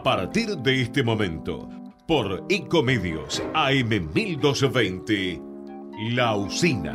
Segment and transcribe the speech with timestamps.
[0.00, 1.68] A partir de este momento,
[2.06, 5.42] por Ecomedios AM 1220,
[6.14, 6.94] La Usina.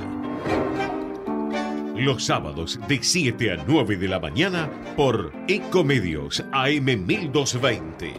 [1.96, 8.13] Los sábados de 7 a 9 de la mañana por Ecomedios AM 1220.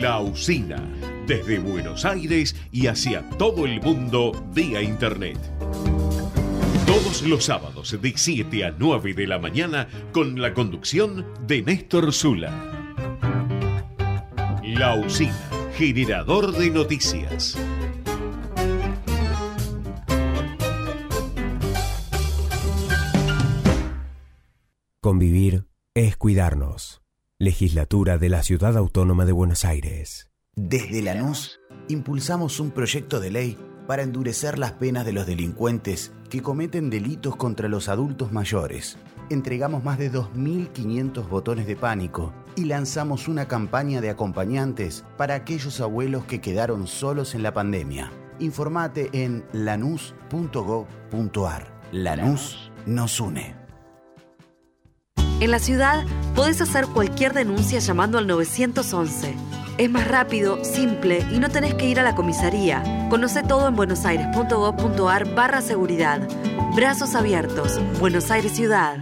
[0.00, 0.82] La Usina,
[1.28, 5.38] desde Buenos Aires y hacia todo el mundo vía Internet.
[6.84, 12.12] Todos los sábados de 7 a 9 de la mañana con la conducción de Néstor
[12.12, 12.83] Zula.
[14.76, 15.32] La Usina,
[15.76, 17.56] generador de noticias.
[25.00, 27.02] Convivir es cuidarnos.
[27.38, 30.28] Legislatura de la Ciudad Autónoma de Buenos Aires.
[30.56, 36.42] Desde Lanús impulsamos un proyecto de ley para endurecer las penas de los delincuentes que
[36.42, 38.98] cometen delitos contra los adultos mayores.
[39.30, 45.80] Entregamos más de 2.500 botones de pánico y lanzamos una campaña de acompañantes para aquellos
[45.80, 48.10] abuelos que quedaron solos en la pandemia.
[48.38, 50.86] Informate en lanús.gov.ar.
[51.92, 53.54] Lanús nos une.
[55.40, 59.34] En la ciudad podés hacer cualquier denuncia llamando al 911.
[59.76, 63.08] Es más rápido, simple y no tenés que ir a la comisaría.
[63.10, 66.26] Conoce todo en buenosaires.gov.ar barra seguridad.
[66.74, 67.80] Brazos abiertos.
[67.98, 68.98] Buenos Aires Ciudad.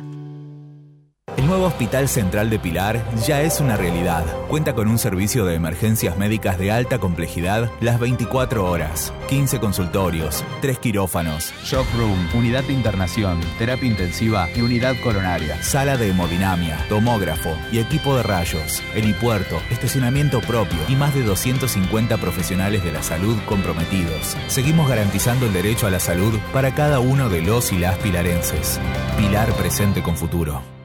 [1.37, 4.25] El nuevo Hospital Central de Pilar ya es una realidad.
[4.49, 10.45] Cuenta con un servicio de emergencias médicas de alta complejidad las 24 horas, 15 consultorios,
[10.61, 16.79] 3 quirófanos, shock room, unidad de internación, terapia intensiva y unidad coronaria, sala de hemodinamia,
[16.89, 23.03] tomógrafo y equipo de rayos, helipuerto, estacionamiento propio y más de 250 profesionales de la
[23.03, 24.37] salud comprometidos.
[24.49, 28.79] Seguimos garantizando el derecho a la salud para cada uno de los y las pilarenses.
[29.17, 30.82] Pilar presente con futuro.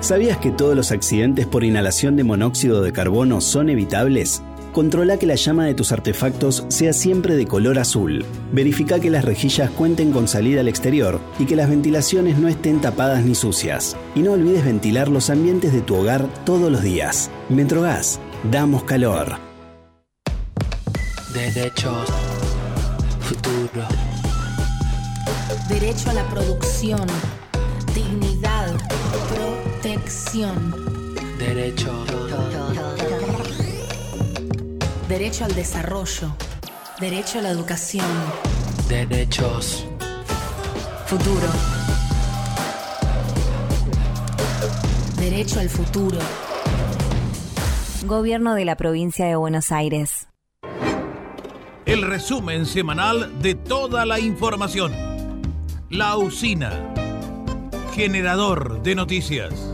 [0.00, 4.42] ¿Sabías que todos los accidentes por inhalación de monóxido de carbono son evitables?
[4.72, 8.24] Controla que la llama de tus artefactos sea siempre de color azul.
[8.52, 12.80] Verifica que las rejillas cuenten con salida al exterior y que las ventilaciones no estén
[12.80, 13.96] tapadas ni sucias.
[14.14, 17.30] Y no olvides ventilar los ambientes de tu hogar todos los días.
[17.50, 18.18] Metrogas,
[18.50, 19.36] damos calor.
[21.34, 22.08] Derechos.
[23.20, 23.86] Futuro.
[25.68, 27.06] Derecho a la producción.
[27.94, 28.31] Dignidad.
[31.38, 32.04] Derecho.
[35.08, 36.36] Derecho al desarrollo.
[37.00, 38.04] Derecho a la educación.
[38.88, 39.86] Derechos.
[41.06, 41.48] Futuro.
[45.16, 46.18] Derecho al futuro.
[48.04, 50.28] Gobierno de la provincia de Buenos Aires.
[51.86, 54.92] El resumen semanal de toda la información.
[55.88, 56.92] La usina.
[57.94, 59.72] Generador de noticias.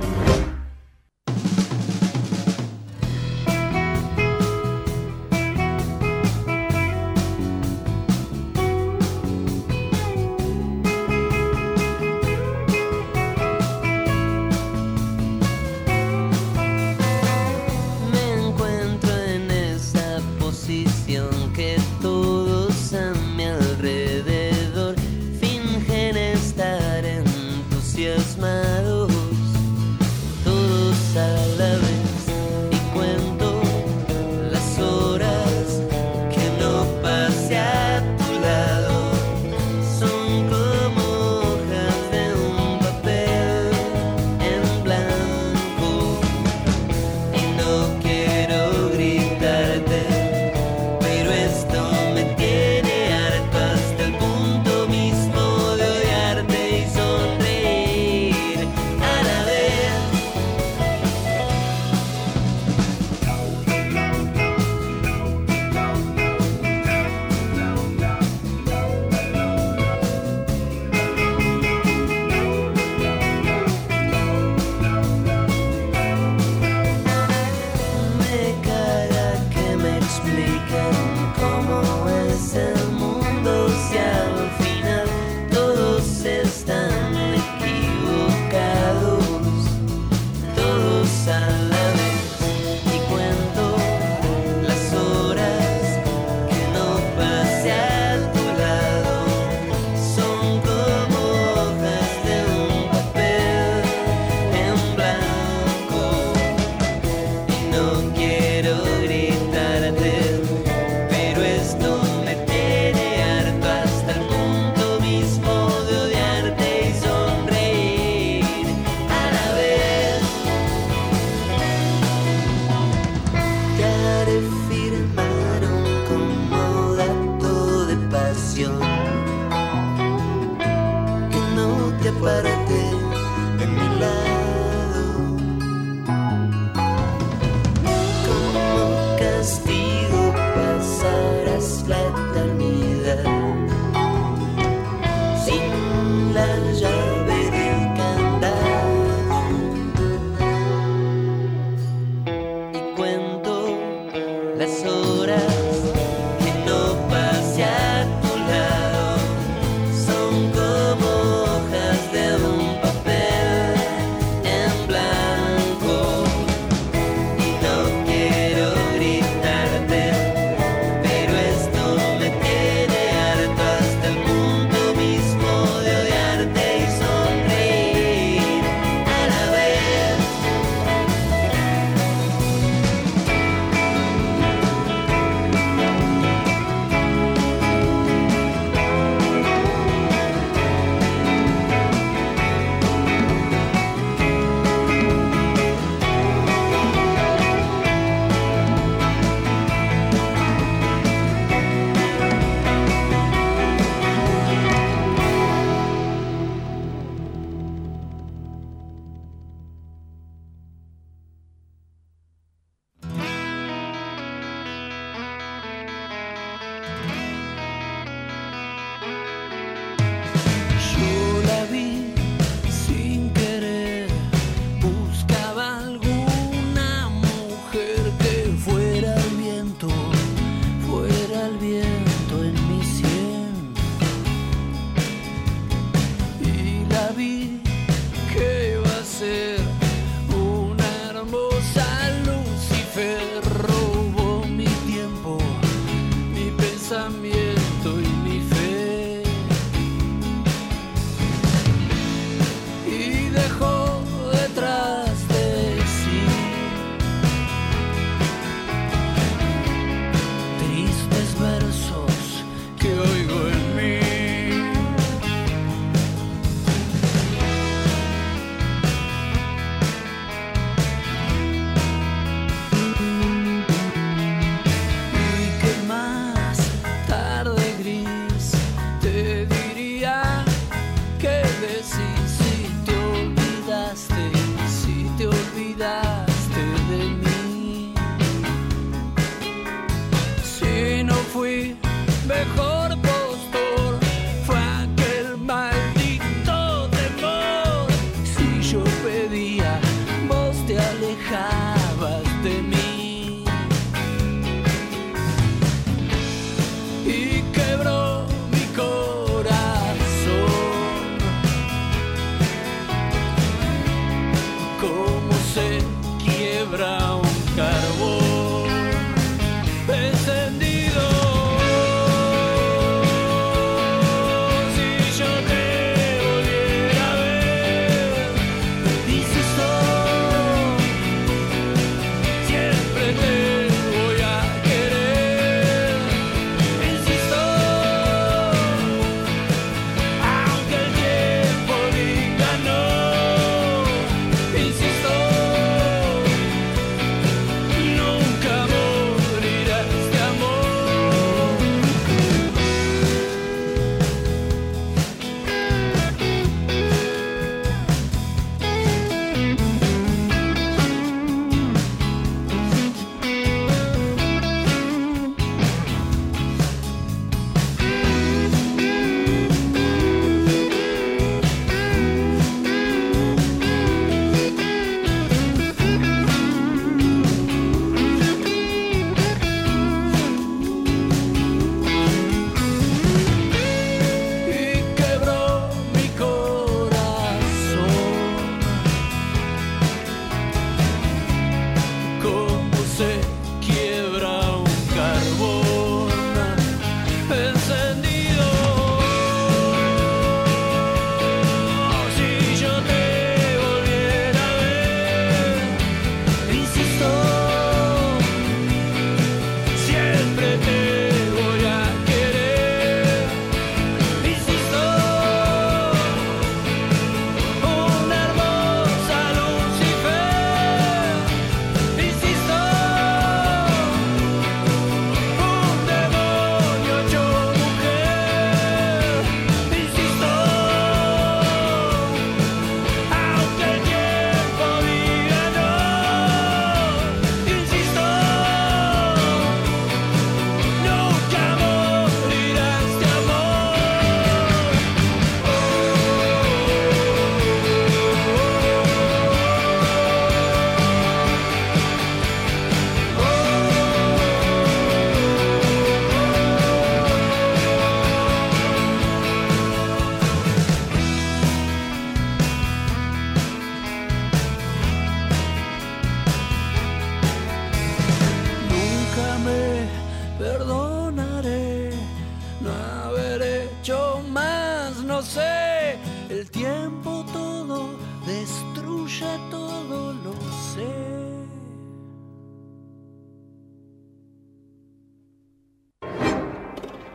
[476.49, 477.91] el tiempo todo
[478.27, 480.35] destruye todo, lo
[480.75, 480.89] sé.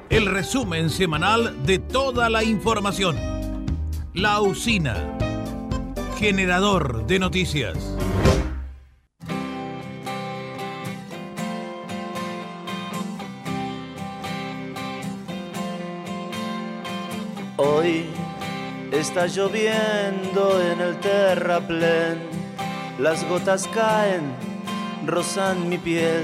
[0.09, 3.17] El resumen semanal de toda la información.
[4.13, 5.17] La usina.
[6.17, 7.95] Generador de noticias.
[19.13, 22.17] Está lloviendo en el terraplén,
[22.97, 24.33] las gotas caen,
[25.05, 26.23] rozan mi piel,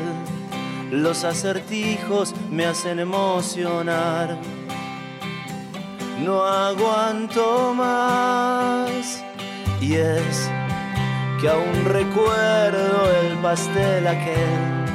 [0.90, 4.40] los acertijos me hacen emocionar.
[6.26, 9.24] No aguanto más.
[9.80, 10.50] Y es
[11.40, 14.86] que aún recuerdo el pastel aquel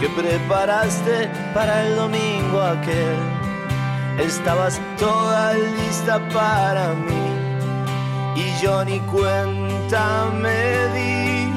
[0.00, 3.37] que preparaste para el domingo aquel
[4.18, 7.28] estabas toda lista para mí
[8.34, 11.50] y yo ni cuenta me di,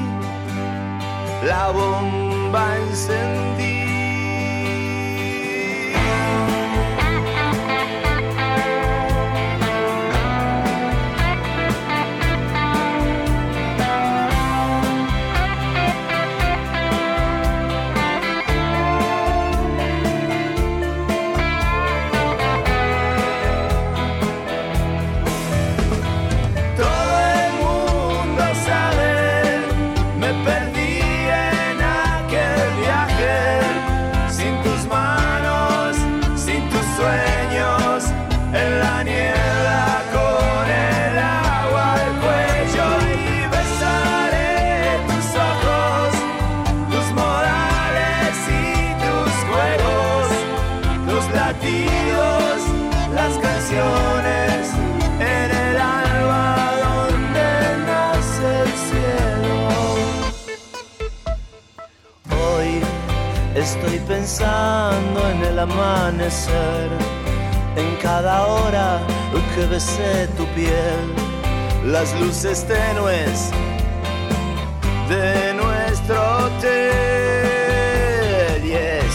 [1.46, 3.71] la bomba encendí.
[65.62, 66.90] Amanecer,
[67.76, 69.00] en cada hora
[69.54, 71.14] que besé tu piel,
[71.84, 73.50] las luces tenues
[75.08, 76.70] de nuestro hotel.
[78.64, 79.14] Y es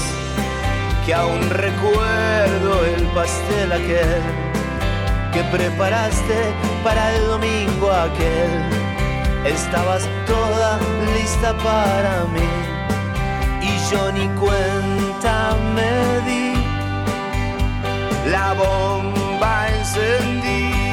[1.05, 4.21] que aún recuerdo el pastel aquel
[5.33, 8.63] que preparaste para el domingo aquel.
[9.45, 10.79] Estabas toda
[11.15, 12.76] lista para mí
[14.13, 15.91] ni cuenta me
[16.27, 16.53] di.
[18.31, 20.86] La bomba encendí.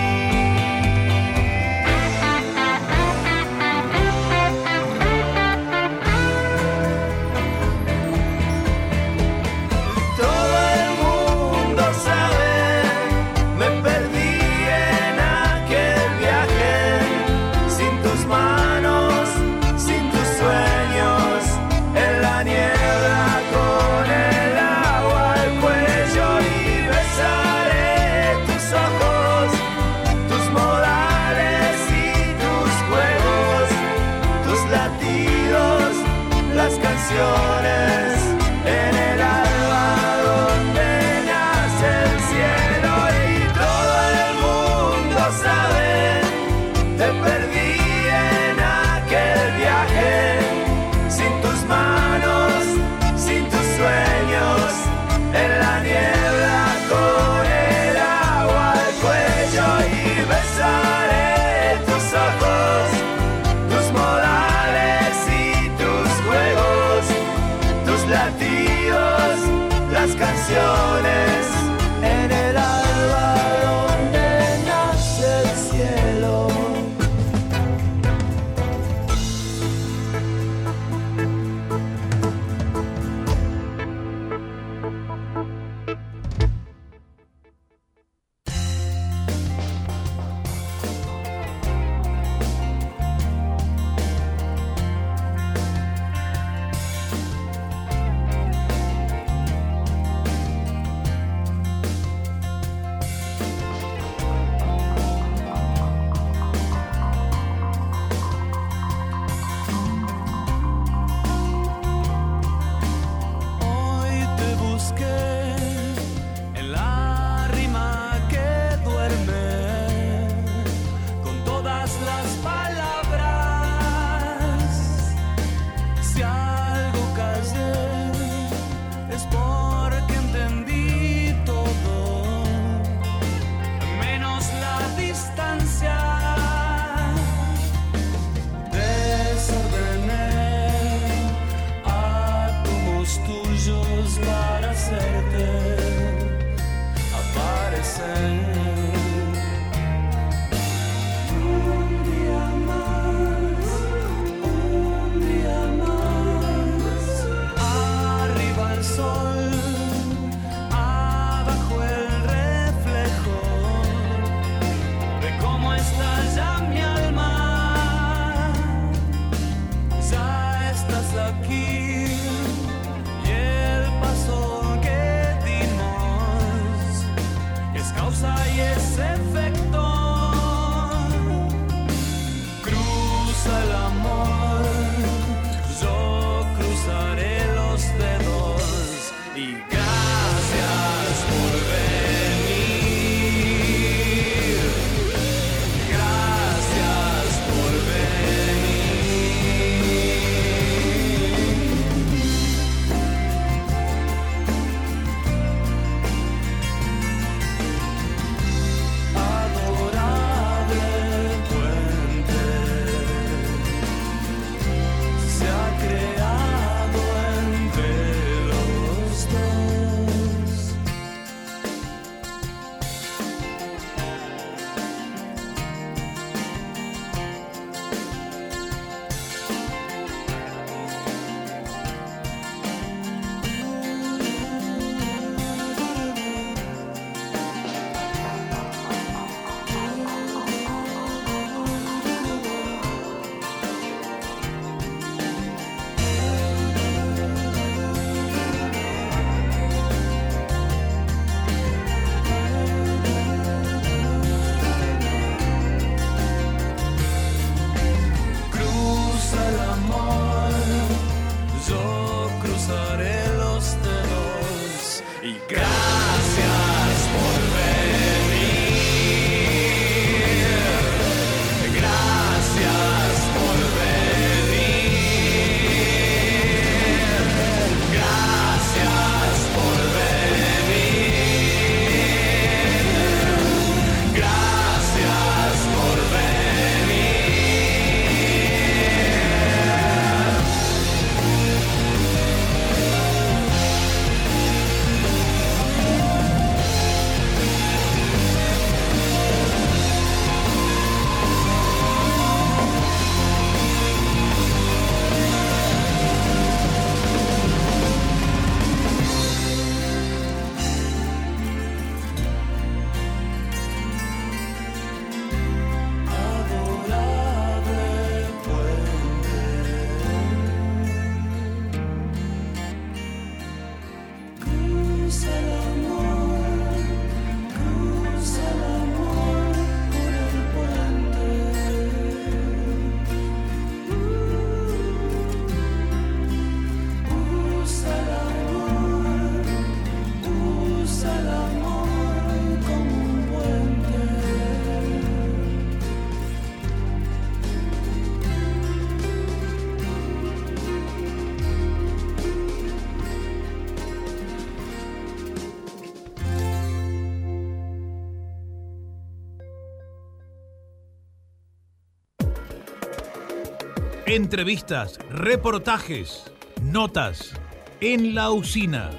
[364.14, 367.32] Entrevistas, reportajes, notas
[367.80, 368.92] en la usina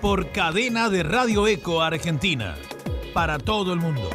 [0.00, 2.56] por cadena de Radio Eco Argentina
[3.14, 4.10] para todo el mundo.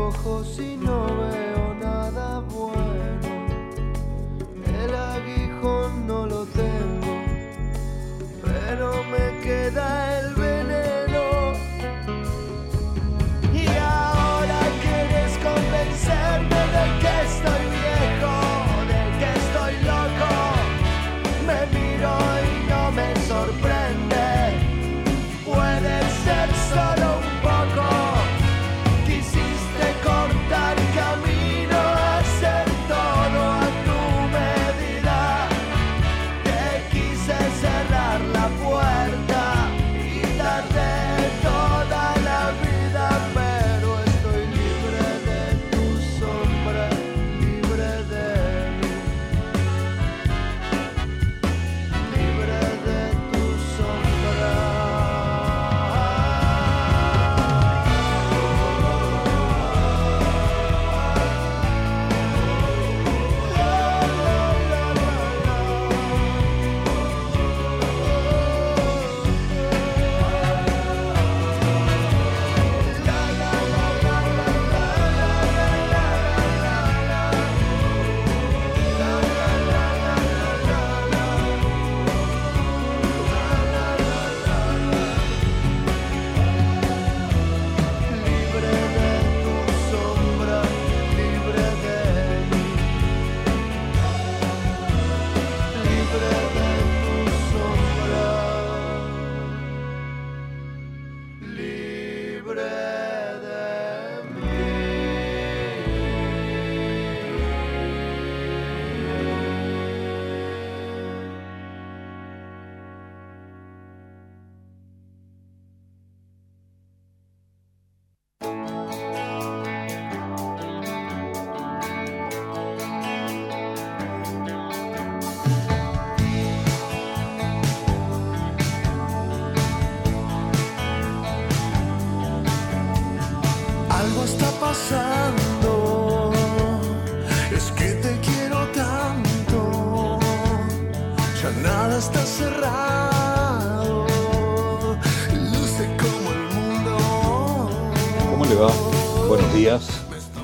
[0.00, 1.49] Ojos y no veo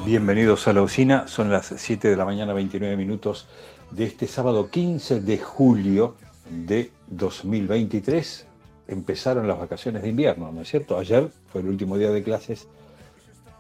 [0.07, 1.27] bienvenidos a la usina.
[1.27, 3.49] Son las 7 de la mañana, 29 minutos
[3.91, 6.15] de este sábado 15 de julio
[6.49, 8.47] de 2023.
[8.87, 10.97] Empezaron las vacaciones de invierno, ¿no es cierto?
[10.97, 12.69] Ayer fue el último día de clases.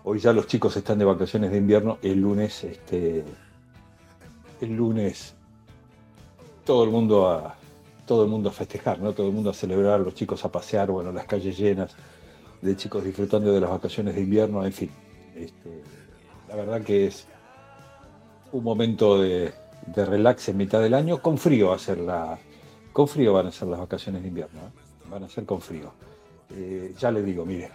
[0.04, 1.98] Hoy ya los chicos están de vacaciones de invierno.
[2.00, 3.24] El lunes, este,
[4.60, 5.34] el lunes
[6.64, 7.56] todo el mundo a
[8.06, 9.14] todo el mundo a festejar, ¿no?
[9.14, 11.96] Todo el mundo a celebrar, los chicos a pasear, bueno, las calles llenas
[12.62, 14.90] de chicos disfrutando de las vacaciones de invierno, en fin.
[15.34, 15.95] Este,
[16.56, 17.26] la verdad que es
[18.52, 19.52] un momento de,
[19.86, 22.38] de relax en mitad del año, con frío va a ser la,
[22.92, 25.10] con frío van a ser las vacaciones de invierno, ¿eh?
[25.10, 25.92] van a ser con frío.
[26.50, 27.70] Eh, ya le digo, mire,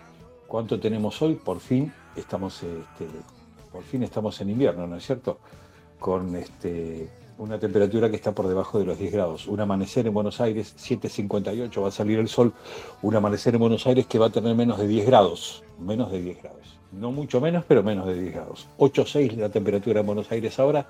[0.48, 1.36] ¿cuánto tenemos hoy?
[1.36, 3.08] Por fin estamos, este,
[3.72, 5.38] por fin estamos en invierno, ¿no es cierto?
[6.00, 9.48] Con este, una temperatura que está por debajo de los 10 grados.
[9.48, 12.52] Un amanecer en Buenos Aires, 7.58, va a salir el sol.
[13.04, 16.20] Un amanecer en Buenos Aires que va a tener menos de 10 grados, menos de
[16.20, 16.81] 10 grados.
[16.92, 18.68] No mucho menos, pero menos de 10 grados.
[18.78, 20.86] 8.6 la temperatura en Buenos Aires ahora,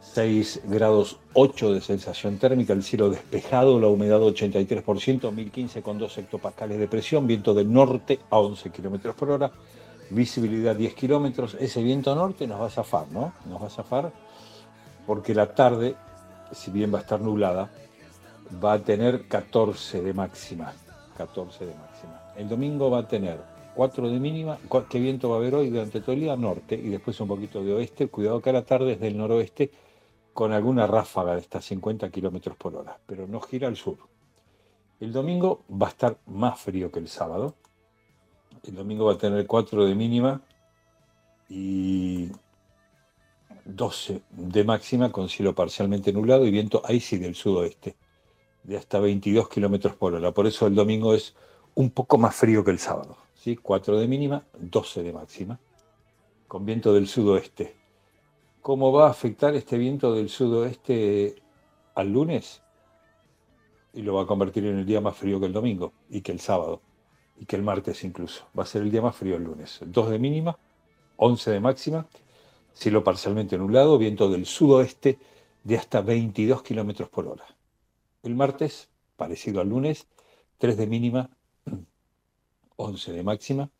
[0.00, 6.18] 6 grados 8 de sensación térmica, el cielo despejado, la humedad 83%, 1015 con 2
[6.18, 9.50] hectopascales de presión, viento del norte a 11 kilómetros por hora,
[10.10, 11.56] visibilidad 10 kilómetros.
[11.60, 13.34] Ese viento norte nos va a zafar, ¿no?
[13.46, 14.12] Nos va a zafar
[15.06, 15.94] porque la tarde,
[16.52, 17.70] si bien va a estar nublada,
[18.62, 20.72] va a tener 14 de máxima.
[21.16, 22.32] 14 de máxima.
[22.36, 24.58] El domingo va a tener 4 de mínima.
[24.90, 26.34] ¿Qué viento va a haber hoy durante todo el día?
[26.34, 28.08] Norte y después un poquito de oeste.
[28.08, 29.70] Cuidado que a la tarde es del noroeste
[30.34, 33.98] con alguna ráfaga de estas 50 kilómetros por hora, pero no gira al sur.
[34.98, 37.54] El domingo va a estar más frío que el sábado.
[38.64, 40.40] El domingo va a tener 4 de mínima
[41.48, 42.32] y
[43.64, 47.94] 12 de máxima con cielo parcialmente nublado y viento ahí sí del sudoeste,
[48.64, 50.32] de hasta 22 kilómetros por hora.
[50.32, 51.36] Por eso el domingo es
[51.76, 53.27] un poco más frío que el sábado.
[53.38, 53.56] ¿Sí?
[53.56, 55.58] 4 de mínima, 12 de máxima,
[56.46, 57.78] con viento del sudoeste
[58.68, 61.36] cómo va a afectar este viento del sudoeste
[61.94, 62.62] al lunes
[63.94, 66.32] y lo va a convertir en el día más frío que el domingo y que
[66.32, 66.82] el sábado
[67.40, 68.44] y que el martes incluso.
[68.58, 69.80] Va a ser el día más frío el lunes.
[69.86, 70.58] 2 de mínima,
[71.16, 72.06] 11 de máxima,
[72.74, 75.18] cielo parcialmente nublado, viento del sudoeste
[75.64, 77.46] de hasta 22 kilómetros por hora.
[78.22, 80.08] El martes, parecido al lunes,
[80.58, 81.30] 3 de mínima,
[82.78, 83.70] 11 de máxima,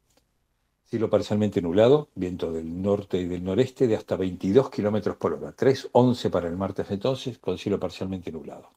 [0.90, 5.54] Cielo parcialmente nublado, viento del norte y del noreste de hasta 22 kilómetros por hora.
[5.54, 8.70] 3.11 para el martes entonces, con cielo parcialmente nublado.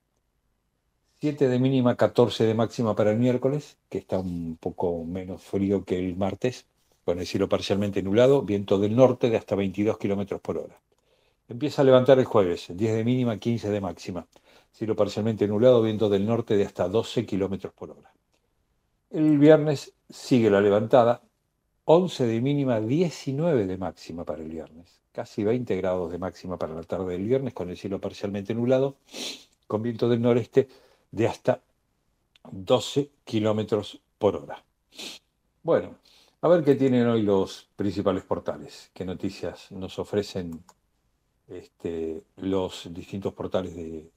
[1.21, 5.85] 7 de mínima, 14 de máxima para el miércoles, que está un poco menos frío
[5.85, 6.65] que el martes,
[7.05, 10.81] con el cielo parcialmente nublado, viento del norte de hasta 22 kilómetros por hora.
[11.47, 14.27] Empieza a levantar el jueves, 10 de mínima, 15 de máxima.
[14.73, 18.10] Cielo parcialmente nublado, viento del norte de hasta 12 kilómetros por hora.
[19.11, 21.21] El viernes sigue la levantada,
[21.83, 25.01] 11 de mínima, 19 de máxima para el viernes.
[25.11, 28.95] Casi 20 grados de máxima para la tarde del viernes, con el cielo parcialmente nublado,
[29.67, 30.69] con viento del noreste
[31.11, 31.61] de hasta
[32.53, 34.63] 12 kilómetros por hora.
[35.61, 35.95] Bueno,
[36.39, 40.63] a ver qué tienen hoy los principales portales, qué noticias nos ofrecen
[41.49, 44.09] este, los distintos portales de,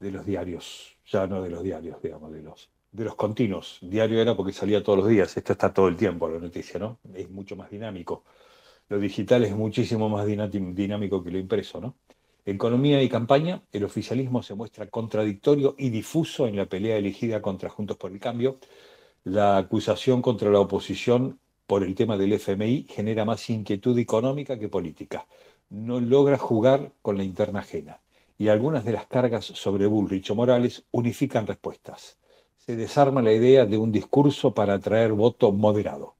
[0.00, 3.78] de los diarios, ya no de los diarios, digamos, de los de los continuos.
[3.80, 5.36] Diario era porque salía todos los días.
[5.36, 6.98] Esto está todo el tiempo, la noticia, ¿no?
[7.14, 8.24] Es mucho más dinámico.
[8.88, 11.96] Lo digital es muchísimo más dinámico que lo impreso, ¿no?
[12.44, 17.70] Economía y campaña, el oficialismo se muestra contradictorio y difuso en la pelea elegida contra
[17.70, 18.58] Juntos por el Cambio.
[19.24, 24.68] La acusación contra la oposición por el tema del FMI genera más inquietud económica que
[24.68, 25.26] política.
[25.70, 28.00] No logra jugar con la interna ajena.
[28.36, 32.18] Y algunas de las cargas sobre Bullrich o Morales unifican respuestas
[32.64, 36.14] se desarma la idea de un discurso para atraer voto moderado.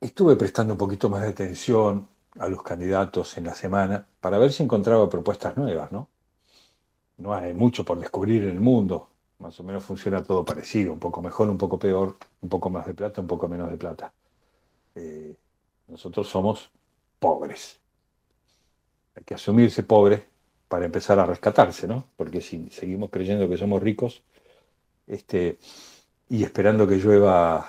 [0.00, 2.08] Estuve prestando un poquito más de atención
[2.40, 6.08] a los candidatos en la semana para ver si encontraba propuestas nuevas, ¿no?
[7.18, 10.98] No hay mucho por descubrir en el mundo, más o menos funciona todo parecido, un
[10.98, 14.12] poco mejor, un poco peor, un poco más de plata, un poco menos de plata.
[14.96, 15.36] Eh,
[15.86, 16.70] nosotros somos
[17.20, 17.78] pobres.
[19.14, 20.26] Hay que asumirse pobre
[20.68, 22.04] para empezar a rescatarse, ¿no?
[22.16, 24.22] Porque si seguimos creyendo que somos ricos,
[25.08, 25.58] este,
[26.28, 27.68] y esperando que llueva,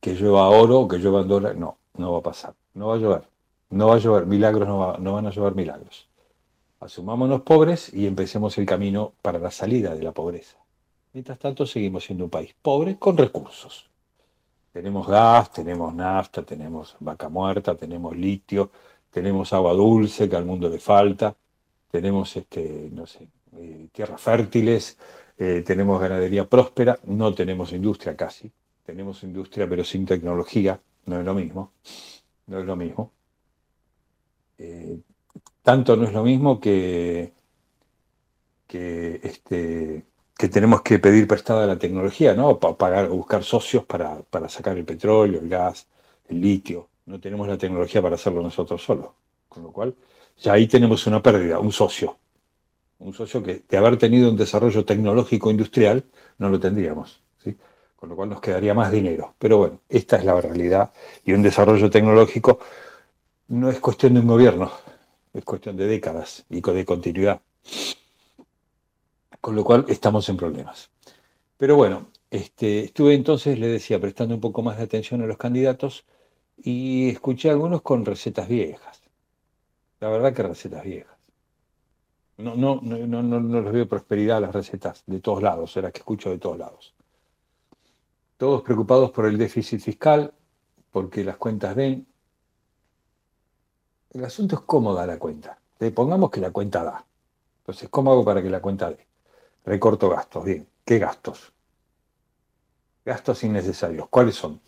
[0.00, 1.58] que llueva oro que llueva dólares.
[1.58, 2.54] No, no va a pasar.
[2.74, 3.22] No va a llover.
[3.70, 4.26] No va a llover.
[4.26, 6.08] Milagros no, no van a llover milagros.
[6.80, 10.58] Asumámonos pobres y empecemos el camino para la salida de la pobreza.
[11.14, 13.88] Mientras tanto, seguimos siendo un país pobre con recursos.
[14.72, 18.70] Tenemos gas, tenemos nafta, tenemos vaca muerta, tenemos litio,
[19.10, 21.34] tenemos agua dulce que al mundo le falta,
[21.88, 24.98] tenemos este, no sé, eh, tierras fértiles,
[25.36, 28.50] eh, tenemos ganadería próspera, no tenemos industria casi,
[28.84, 31.72] tenemos industria pero sin tecnología, no es lo mismo,
[32.46, 33.12] no es lo mismo.
[34.58, 34.98] Eh,
[35.62, 37.32] tanto no es lo mismo que,
[38.68, 40.04] este,
[40.36, 42.58] que tenemos que pedir prestada la tecnología, ¿no?
[42.58, 45.88] Para pagar, buscar socios para, para sacar el petróleo, el gas,
[46.28, 46.88] el litio.
[47.06, 49.08] No tenemos la tecnología para hacerlo nosotros solos.
[49.48, 49.94] Con lo cual,
[50.38, 52.18] ya ahí tenemos una pérdida, un socio
[52.98, 56.04] Un socio que de haber tenido un desarrollo tecnológico industrial
[56.38, 57.22] no lo tendríamos,
[57.96, 59.34] con lo cual nos quedaría más dinero.
[59.38, 60.92] Pero bueno, esta es la realidad
[61.24, 62.58] y un desarrollo tecnológico
[63.48, 64.70] no es cuestión de un gobierno,
[65.32, 67.40] es cuestión de décadas y de continuidad.
[69.40, 70.90] Con lo cual estamos en problemas.
[71.58, 75.36] Pero bueno, este, estuve entonces, le decía, prestando un poco más de atención a los
[75.36, 76.04] candidatos
[76.56, 79.02] y escuché algunos con recetas viejas.
[80.00, 81.13] La verdad que recetas viejas.
[82.36, 85.92] No, no, no, no, no les veo prosperidad a las recetas de todos lados, las
[85.92, 86.94] que escucho de todos lados.
[88.36, 90.34] Todos preocupados por el déficit fiscal,
[90.90, 92.06] porque las cuentas ven.
[94.10, 95.58] El asunto es cómo da la cuenta.
[95.94, 97.06] pongamos que la cuenta da.
[97.58, 99.06] Entonces, ¿cómo hago para que la cuenta dé?
[99.64, 100.44] Recorto gastos.
[100.44, 101.52] Bien, ¿qué gastos?
[103.04, 104.08] Gastos innecesarios.
[104.08, 104.60] ¿Cuáles son?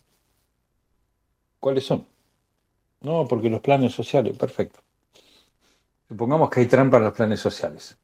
[1.58, 2.06] ¿Cuáles son?
[3.00, 4.85] No, porque los planes sociales, perfecto.
[6.08, 7.96] Supongamos que hay trampa en los planes sociales.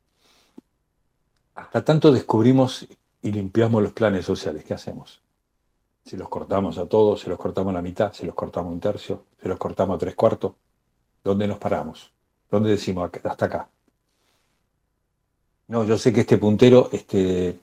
[1.54, 2.86] Hasta tanto descubrimos
[3.22, 5.20] y limpiamos los planes sociales, ¿qué hacemos?
[6.04, 8.80] Si los cortamos a todos, si los cortamos a la mitad, si los cortamos un
[8.80, 10.54] tercio, si los cortamos a tres cuartos,
[11.22, 12.12] ¿dónde nos paramos?
[12.50, 13.68] ¿Dónde decimos hasta acá?
[15.68, 17.58] No, yo sé que este puntero este,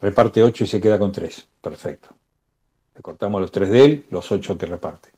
[0.00, 1.48] reparte 8 y se queda con 3.
[1.60, 2.08] Perfecto.
[2.94, 5.10] Le cortamos los 3 de él, los 8 que reparte.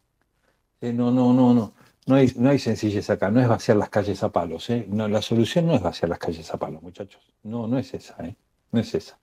[0.81, 1.73] Eh, no, no, no, no.
[2.07, 4.69] No hay, no hay sencillez acá, no es vaciar las calles a palos.
[4.71, 4.87] ¿eh?
[4.89, 7.23] No, la solución no es vaciar las calles a palos, muchachos.
[7.45, 8.37] No, no es esa, ¿eh?
[8.73, 9.19] No es esa.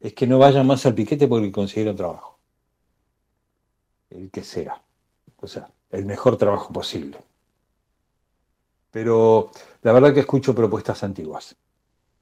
[0.00, 2.38] Es que no vayan más al piquete porque consiguieron trabajo.
[4.10, 4.82] El que sea.
[5.40, 7.18] O sea, el mejor trabajo posible.
[8.90, 9.50] Pero
[9.82, 11.56] la verdad que escucho propuestas antiguas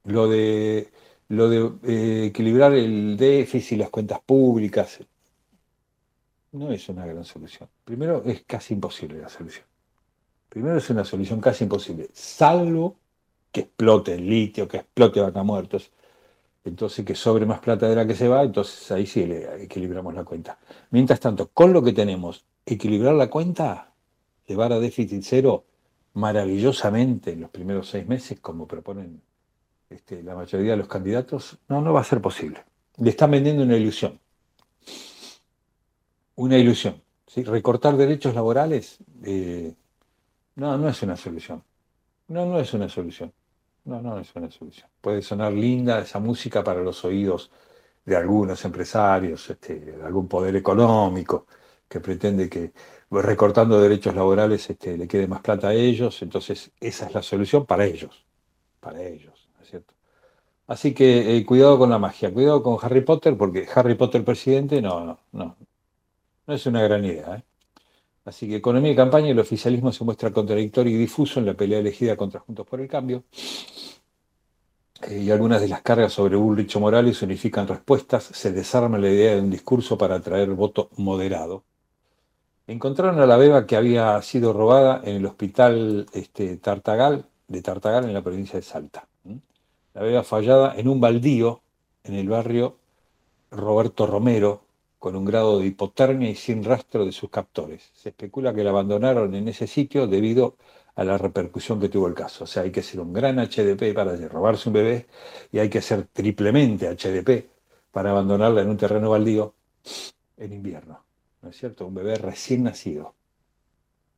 [0.07, 0.91] lo de,
[1.29, 4.99] lo de eh, equilibrar el déficit las cuentas públicas
[6.53, 7.69] no es una gran solución.
[7.83, 9.65] Primero, es casi imposible la solución.
[10.49, 12.95] Primero es una solución casi imposible, salvo
[13.51, 15.91] que explote el litio, que explote vaca muertos,
[16.63, 20.13] entonces que sobre más plata de la que se va, entonces ahí sí le equilibramos
[20.13, 20.59] la cuenta.
[20.91, 23.93] Mientras tanto, con lo que tenemos, equilibrar la cuenta,
[24.45, 25.65] llevar a déficit cero
[26.13, 29.21] maravillosamente en los primeros seis meses, como proponen
[29.89, 32.63] este, la mayoría de los candidatos, no, no va a ser posible.
[32.97, 34.19] Le están vendiendo una ilusión.
[36.35, 37.01] Una ilusión.
[37.27, 37.43] ¿sí?
[37.43, 39.73] Recortar derechos laborales, eh,
[40.57, 41.63] no, no es una solución.
[42.27, 43.33] No, no es una solución.
[43.85, 44.89] No, no es una solución.
[45.01, 47.51] Puede sonar linda esa música para los oídos
[48.05, 51.47] de algunos empresarios, este, de algún poder económico
[51.87, 52.73] que pretende que
[53.11, 56.21] recortando derechos laborales este, le quede más plata a ellos.
[56.21, 58.25] Entonces, esa es la solución para ellos.
[58.81, 59.47] Para ellos.
[60.67, 64.81] Así que eh, cuidado con la magia, cuidado con Harry Potter, porque Harry Potter presidente
[64.81, 65.57] no, no, no.
[66.45, 67.37] No es una gran idea.
[67.37, 67.43] ¿eh?
[68.27, 71.79] Así que economía y campaña, el oficialismo se muestra contradictorio y difuso en la pelea
[71.79, 73.23] elegida contra Juntos por el Cambio.
[75.07, 79.35] Eh, y algunas de las cargas sobre Ulrich Morales unifican respuestas, se desarma la idea
[79.35, 81.63] de un discurso para atraer voto moderado.
[82.67, 88.05] Encontraron a la beba que había sido robada en el hospital este, Tartagal, de Tartagal
[88.05, 89.07] en la provincia de Salta
[89.97, 91.61] la beba fallada en un baldío
[92.03, 92.77] en el barrio
[93.49, 94.61] Roberto Romero,
[94.99, 97.89] con un grado de hipotermia y sin rastro de sus captores.
[97.93, 100.55] Se especula que la abandonaron en ese sitio debido
[100.95, 102.45] a la repercusión que tuvo el caso.
[102.45, 105.05] O sea, hay que ser un gran HDP para robarse un bebé
[105.51, 107.45] y hay que ser triplemente HDP
[107.91, 109.53] para abandonarla en un terreno baldío
[110.37, 111.03] en invierno.
[111.41, 111.85] ¿No es cierto?
[111.85, 113.13] Un bebé recién nacido.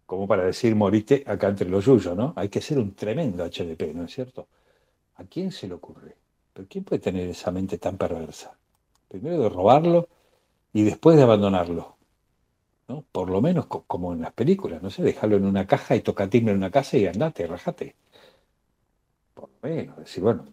[0.06, 2.34] Como para decir, morite acá entre los yuyos, ¿no?
[2.36, 4.48] Hay que ser un tremendo HDP, ¿no es cierto?
[5.18, 6.16] ¿A quién se le ocurre?
[6.54, 8.58] ¿Pero quién puede tener esa mente tan perversa?
[9.10, 10.08] Primero de robarlo
[10.74, 11.98] y después de abandonarlo.
[12.88, 13.06] ¿no?
[13.12, 16.52] Por lo menos como en las películas, no sé, dejarlo en una caja y tocatimbre
[16.54, 17.96] en una casa y andate, rajate.
[19.34, 20.46] Por lo menos, decir, bueno,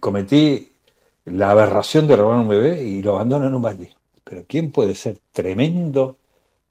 [0.00, 0.72] cometí
[1.24, 3.94] la aberración de robar un bebé y lo abandono en un balde.
[4.24, 6.18] Pero ¿quién puede ser tremendo,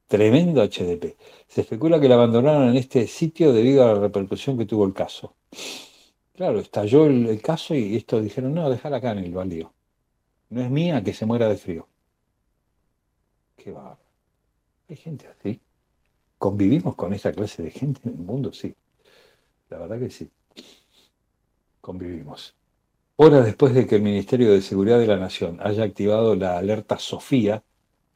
[0.07, 1.17] tremendo HDP?
[1.47, 4.93] Se especula que lo abandonaron en este sitio debido a la repercusión que tuvo el
[4.93, 5.33] caso.
[6.35, 9.73] Claro, estalló el, caso y estos dijeron, no, déjala acá en el baldío.
[10.49, 11.87] No es mía que se muera de frío.
[13.55, 13.97] Qué va.
[14.89, 15.59] Hay gente así.
[16.37, 18.53] ¿Convivimos con esa clase de gente en el mundo?
[18.53, 18.73] Sí.
[19.69, 20.29] La verdad que sí.
[21.81, 22.55] Convivimos.
[23.17, 26.99] Horas después de que el Ministerio de Seguridad de la Nación haya activado la alerta
[26.99, 27.63] Sofía,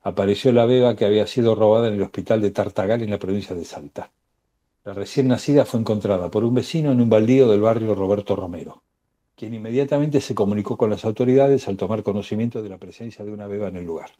[0.03, 3.55] apareció la beba que había sido robada en el hospital de Tartagal en la provincia
[3.55, 4.11] de Salta.
[4.83, 8.83] La recién nacida fue encontrada por un vecino en un baldío del barrio Roberto Romero,
[9.35, 13.47] quien inmediatamente se comunicó con las autoridades al tomar conocimiento de la presencia de una
[13.47, 14.11] beba en el lugar.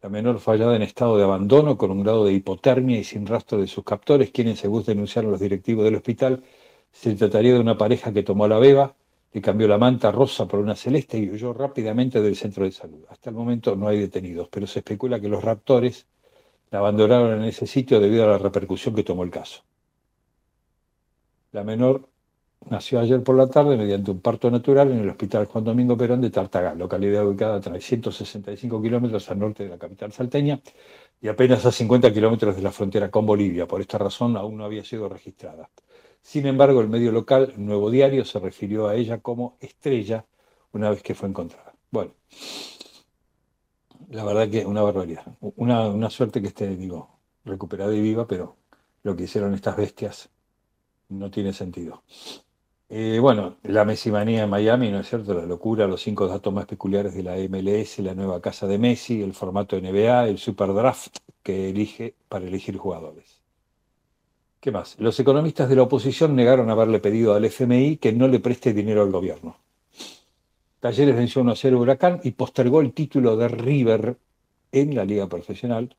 [0.00, 3.58] La menor fallada en estado de abandono con un grado de hipotermia y sin rastro
[3.58, 6.44] de sus captores, quienes, según denunciaron los directivos del hospital,
[6.90, 8.94] Se trataría de una pareja que tomó la beba,
[9.32, 13.04] que cambió la manta rosa por una celeste y huyó rápidamente del centro de salud.
[13.10, 16.06] Hasta el momento no hay detenidos, pero se especula que los raptores
[16.70, 19.62] la abandonaron en ese sitio debido a la repercusión que tomó el caso.
[21.52, 22.08] La menor
[22.70, 26.20] nació ayer por la tarde mediante un parto natural en el Hospital Juan Domingo Perón
[26.20, 30.60] de Tartagal, localidad ubicada a 365 kilómetros al norte de la capital salteña
[31.20, 33.66] y apenas a 50 kilómetros de la frontera con Bolivia.
[33.66, 35.70] Por esta razón aún no había sido registrada.
[36.22, 40.26] Sin embargo, el medio local Nuevo Diario se refirió a ella como estrella
[40.72, 41.72] una vez que fue encontrada.
[41.90, 42.12] Bueno,
[44.10, 45.24] la verdad que una barbaridad.
[45.40, 48.56] Una, una suerte que esté, digo, recuperada y viva, pero
[49.02, 50.30] lo que hicieron estas bestias
[51.08, 52.02] no tiene sentido.
[52.90, 55.34] Eh, bueno, la Messimanía en Miami, ¿no es cierto?
[55.34, 59.22] La locura, los cinco datos más peculiares de la MLS, la nueva casa de Messi,
[59.22, 63.42] el formato NBA, el super draft que elige para elegir jugadores.
[64.60, 64.98] ¿Qué más?
[64.98, 69.02] Los economistas de la oposición negaron haberle pedido al FMI que no le preste dinero
[69.02, 69.58] al gobierno.
[70.80, 74.16] Talleres venció 1 a 0 Huracán y postergó el título de River
[74.72, 75.94] en la Liga Profesional,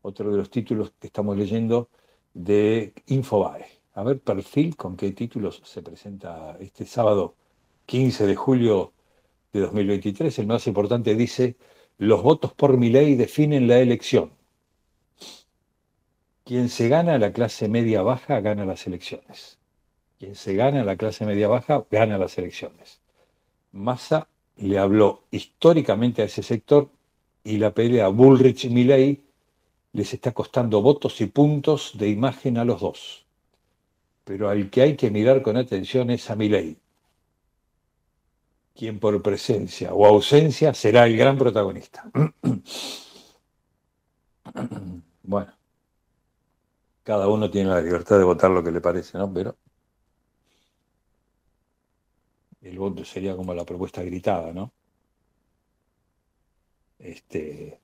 [0.00, 1.90] otro de los títulos que estamos leyendo
[2.32, 3.81] de Infobae.
[3.94, 7.34] A ver, perfil, con qué títulos se presenta este sábado
[7.84, 8.92] 15 de julio
[9.52, 10.38] de 2023.
[10.38, 11.56] El más importante dice,
[11.98, 14.32] los votos por mi ley definen la elección.
[16.44, 19.58] Quien se gana la clase media baja gana las elecciones.
[20.18, 23.00] Quien se gana la clase media baja gana las elecciones.
[23.72, 24.26] Massa
[24.56, 26.88] le habló históricamente a ese sector
[27.44, 29.20] y la pelea Bullrich-Milley
[29.92, 33.22] les está costando votos y puntos de imagen a los dos
[34.24, 36.78] pero al que hay que mirar con atención es a ley,
[38.74, 42.10] quien por presencia o ausencia será el gran protagonista.
[45.22, 45.52] bueno,
[47.02, 49.32] cada uno tiene la libertad de votar lo que le parece, ¿no?
[49.32, 49.56] Pero
[52.60, 54.72] el voto sería como la propuesta gritada, ¿no?
[56.98, 57.80] Este,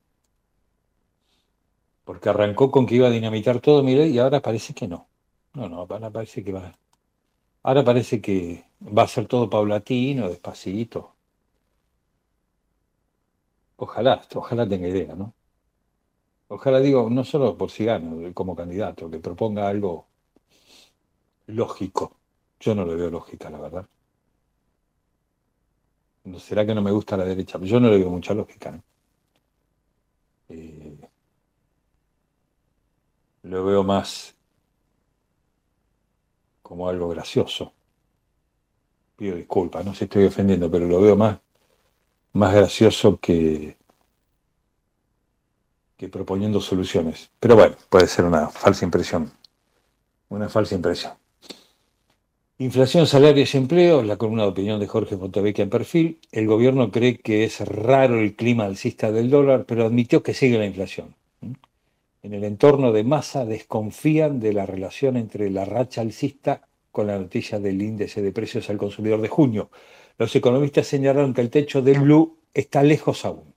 [2.05, 5.09] porque arrancó con que iba a dinamitar todo ley y ahora parece que no.
[5.53, 6.73] No, no, ahora parece que va.
[7.63, 11.15] Ahora parece que va a ser todo paulatino, despacito.
[13.77, 15.33] Ojalá, ojalá tenga idea, ¿no?
[16.49, 20.09] Ojalá digo, no solo por si gano como candidato, que proponga algo
[21.47, 22.15] lógico.
[22.61, 23.85] Yo no le veo lógica, la verdad.
[26.23, 27.59] ¿No será que no me gusta la derecha?
[27.61, 28.81] Yo no le veo mucha lógica.
[30.49, 31.09] Eh,
[33.43, 34.35] lo veo más
[36.69, 37.73] como algo gracioso.
[39.15, 41.39] Pido disculpas, no sé si estoy ofendiendo, pero lo veo más,
[42.33, 43.75] más gracioso que,
[45.97, 47.31] que proponiendo soluciones.
[47.39, 49.31] Pero bueno, puede ser una falsa impresión.
[50.29, 51.13] Una falsa impresión.
[52.59, 56.19] Inflación, salarios y empleo, la columna de opinión de Jorge Fontevecchia en perfil.
[56.31, 60.59] El gobierno cree que es raro el clima alcista del dólar, pero admitió que sigue
[60.59, 61.15] la inflación.
[62.21, 67.17] En el entorno de masa desconfían de la relación entre la racha alcista con la
[67.17, 69.69] noticia del índice de precios al consumidor de junio.
[70.17, 73.53] Los economistas señalaron que el techo del Blue está lejos aún.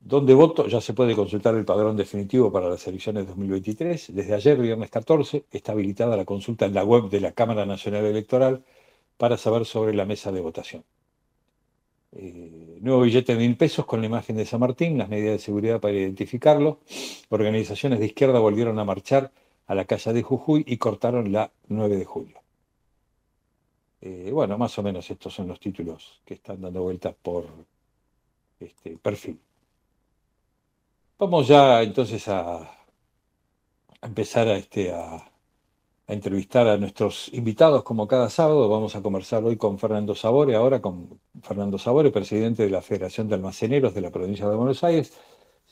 [0.00, 0.66] ¿Dónde voto?
[0.66, 4.14] Ya se puede consultar el padrón definitivo para las elecciones 2023.
[4.14, 8.06] Desde ayer, viernes 14, está habilitada la consulta en la web de la Cámara Nacional
[8.06, 8.64] Electoral
[9.18, 10.84] para saber sobre la mesa de votación.
[12.12, 15.38] Eh, nuevo billete de mil pesos con la imagen de San Martín, las medidas de
[15.38, 16.80] seguridad para identificarlo.
[17.28, 19.30] Organizaciones de izquierda volvieron a marchar
[19.66, 22.40] a la calle de Jujuy y cortaron la 9 de julio.
[24.00, 27.46] Eh, bueno, más o menos estos son los títulos que están dando vueltas por
[28.58, 29.38] este perfil.
[31.18, 32.78] Vamos ya entonces a,
[34.00, 35.29] empezar a, este, a
[36.12, 38.68] entrevistar a nuestros invitados como cada sábado.
[38.68, 43.28] Vamos a conversar hoy con Fernando Sabore, ahora con Fernando Sabore, presidente de la Federación
[43.28, 45.12] de Almaceneros de la provincia de Buenos Aires.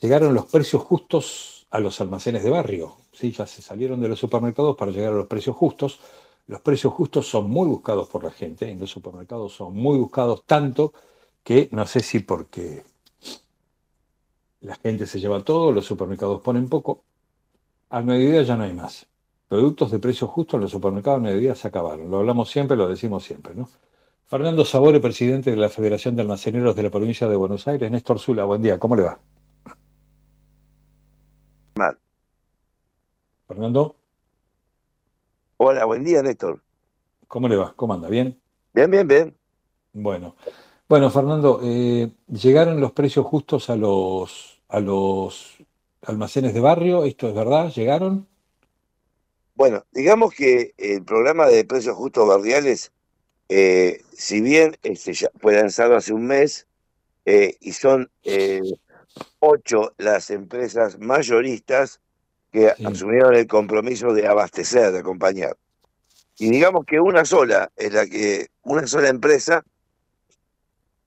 [0.01, 2.95] Llegaron los precios justos a los almacenes de barrio.
[3.11, 3.31] ¿sí?
[3.31, 5.99] Ya se salieron de los supermercados para llegar a los precios justos.
[6.47, 8.69] Los precios justos son muy buscados por la gente.
[8.69, 10.93] En los supermercados son muy buscados tanto
[11.43, 12.83] que no sé si porque
[14.61, 17.03] la gente se lleva todo, los supermercados ponen poco.
[17.89, 19.08] Al mediodía ya no hay más
[19.49, 22.09] productos de precio justo en los supermercados mediodía se acabaron.
[22.09, 23.67] Lo hablamos siempre, lo decimos siempre, ¿no?
[24.27, 27.89] Fernando Sabore, presidente de la Federación de Almaceneros de la provincia de Buenos Aires.
[27.89, 29.19] Néstor Zula, buen día, ¿cómo le va?
[31.75, 31.97] Mal.
[33.47, 33.95] Fernando.
[35.57, 36.61] Hola, buen día, Néstor.
[37.27, 37.73] ¿Cómo le va?
[37.75, 38.07] ¿Cómo anda?
[38.07, 38.39] ¿Bien?
[38.71, 39.35] Bien, bien, bien.
[39.93, 40.35] Bueno,
[40.87, 45.57] bueno, Fernando, eh, ¿llegaron los precios justos a los, a los
[46.03, 47.03] almacenes de barrio?
[47.03, 47.71] ¿Esto es verdad?
[47.71, 48.27] ¿Llegaron?
[49.59, 52.93] Bueno, digamos que el programa de precios justos barriales,
[53.49, 56.65] eh, si bien este, ya fue lanzado hace un mes
[57.25, 58.61] eh, y son eh,
[59.39, 61.99] ocho las empresas mayoristas
[62.53, 65.57] que asumieron el compromiso de abastecer, de acompañar.
[66.37, 69.65] Y digamos que una sola es la que, una sola empresa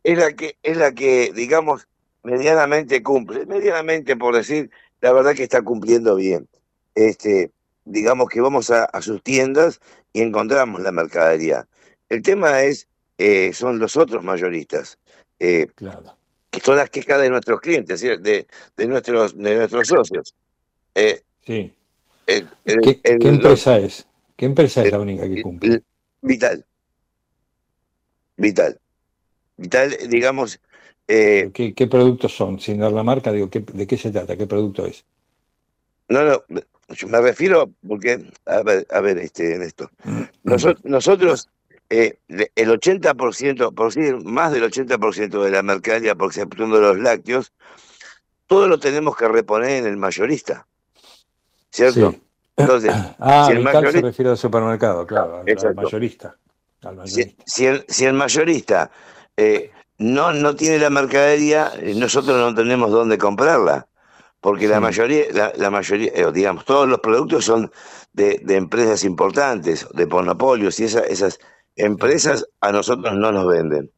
[0.04, 1.88] es la que, es la que, digamos,
[2.22, 3.46] medianamente cumple.
[3.46, 6.50] Medianamente, por decir, la verdad que está cumpliendo bien.
[6.94, 7.50] Este,
[7.84, 9.80] digamos que vamos a, a sus tiendas
[10.12, 11.68] y encontramos la mercadería.
[12.08, 14.98] El tema es, eh, son los otros mayoristas,
[15.38, 15.68] eh,
[16.50, 18.08] que son las quejas de nuestros clientes, ¿sí?
[18.08, 20.34] de, de, nuestros, de nuestros socios.
[20.94, 21.72] Eh, sí.
[22.26, 24.06] el- ¿Qué, el- qué el- empresa es?
[24.36, 25.82] ¿Qué empresa es la única que cumple?
[26.22, 26.64] Vital.
[28.36, 28.80] Vital.
[29.56, 30.60] Vital, digamos,
[31.08, 32.58] eh, ¿Qué, qué productos son?
[32.58, 34.36] Sin dar la marca, digo, ¿qué- ¿de qué se trata?
[34.36, 35.04] ¿Qué producto es?
[36.08, 36.44] no, no,
[36.88, 39.90] yo me refiero porque, a ver, a ver este, Néstor,
[40.44, 41.48] Noso- nosotros,
[41.90, 46.80] eh, le- el 80%, por decir más del 80% de la mercadería, por ejemplo, de
[46.80, 47.52] los lácteos,
[48.46, 50.66] todo lo tenemos que reponer en el mayorista.
[51.70, 52.10] ¿Cierto?
[52.12, 52.22] Sí.
[52.56, 56.36] Entonces, Ah, si el Vital se mayorista, refiere al supermercado, claro, al- al, mayorista.
[56.82, 57.32] al mayorista.
[57.32, 58.90] si, si el, si el mayorista
[59.36, 63.86] eh, no, no tiene la mercadería, eh, nosotros no tenemos dónde comprarla.
[64.42, 67.70] Porque la mayoría, la, la mayoría, eh, digamos, todos los productos son
[68.12, 71.38] de, de empresas importantes, de monopolios, y esa- esas
[71.76, 73.90] empresas a nosotros no nos venden.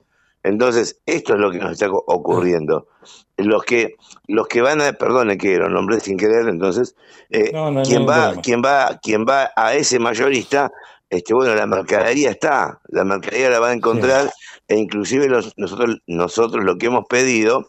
[0.42, 2.86] Entonces, esto es lo que nos está ocurriendo.
[3.38, 3.96] Los que,
[4.28, 6.94] los que van a, perdone que lo nombré sin querer, entonces,
[7.30, 10.70] eh, No, no, no quien hay va, quien va, quien va a ese mayorista,
[11.08, 14.30] este, bueno, la mercadería está, la mercadería la va a encontrar,
[14.68, 17.66] e inclusive los- nosotros, nosotros lo que hemos pedido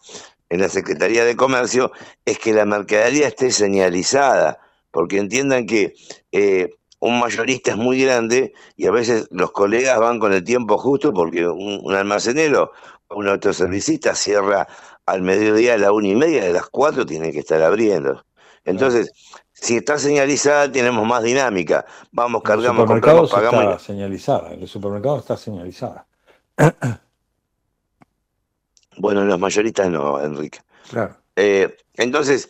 [0.49, 1.91] en la Secretaría de Comercio
[2.25, 4.59] es que la mercadería esté señalizada,
[4.91, 5.93] porque entiendan que
[6.31, 6.69] eh,
[6.99, 11.13] un mayorista es muy grande y a veces los colegas van con el tiempo justo
[11.13, 12.71] porque un, un almacenero
[13.07, 14.67] o un autoservicista cierra
[15.05, 18.25] al mediodía a la una y media, de las cuatro tiene que estar abriendo.
[18.63, 19.11] Entonces,
[19.53, 21.85] si está señalizada, tenemos más dinámica.
[22.11, 23.63] Vamos, cargamos, compramos, pagamos.
[23.63, 26.07] y- está señalizada, en los supermercados está señalizada.
[28.97, 30.59] Bueno, en los mayoristas no, Enrique.
[30.89, 31.15] Claro.
[31.35, 32.49] Eh, entonces,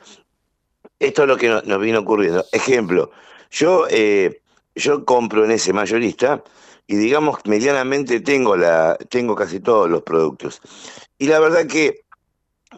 [0.99, 2.45] esto es lo que no- nos, vino ocurriendo.
[2.51, 3.11] Ejemplo,
[3.51, 4.41] yo, eh,
[4.75, 6.43] yo compro en ese mayorista
[6.87, 10.61] y digamos medianamente tengo la, tengo casi todos los productos.
[11.17, 12.05] Y la verdad que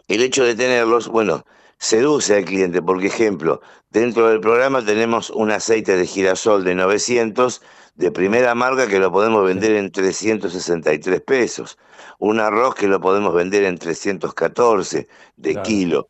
[0.08, 1.44] el hecho de tenerlos, bueno,
[1.78, 3.60] seduce al cliente, porque ejemplo,
[3.90, 7.62] dentro del programa tenemos un aceite de girasol de 900
[7.94, 11.78] de primera marca que lo podemos vender en 363 pesos,
[12.18, 15.62] un arroz que lo podemos vender en 314 de Claro.
[15.62, 16.08] kilo.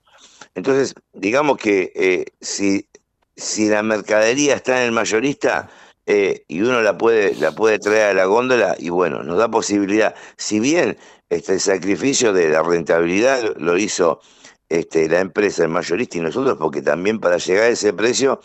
[0.54, 2.88] Entonces, digamos que eh, si,
[3.36, 5.68] si la mercadería está en el mayorista
[6.06, 9.48] eh, y uno la puede, la puede traer a la góndola, y bueno, nos da
[9.50, 10.14] posibilidad.
[10.36, 10.96] Si bien
[11.28, 14.20] este, el sacrificio de la rentabilidad lo- hizo
[14.68, 18.40] este, la empresa, el mayorista y nosotros, porque también para llegar a ese precio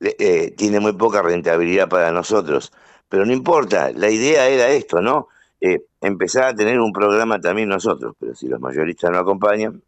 [0.00, 2.72] eh, tiene muy poca rentabilidad para nosotros.
[3.08, 5.28] Pero no importa, la idea era esto, ¿no?
[5.60, 9.82] Eh, empezar a tener un programa también nosotros, pero si los mayoristas no acompañan,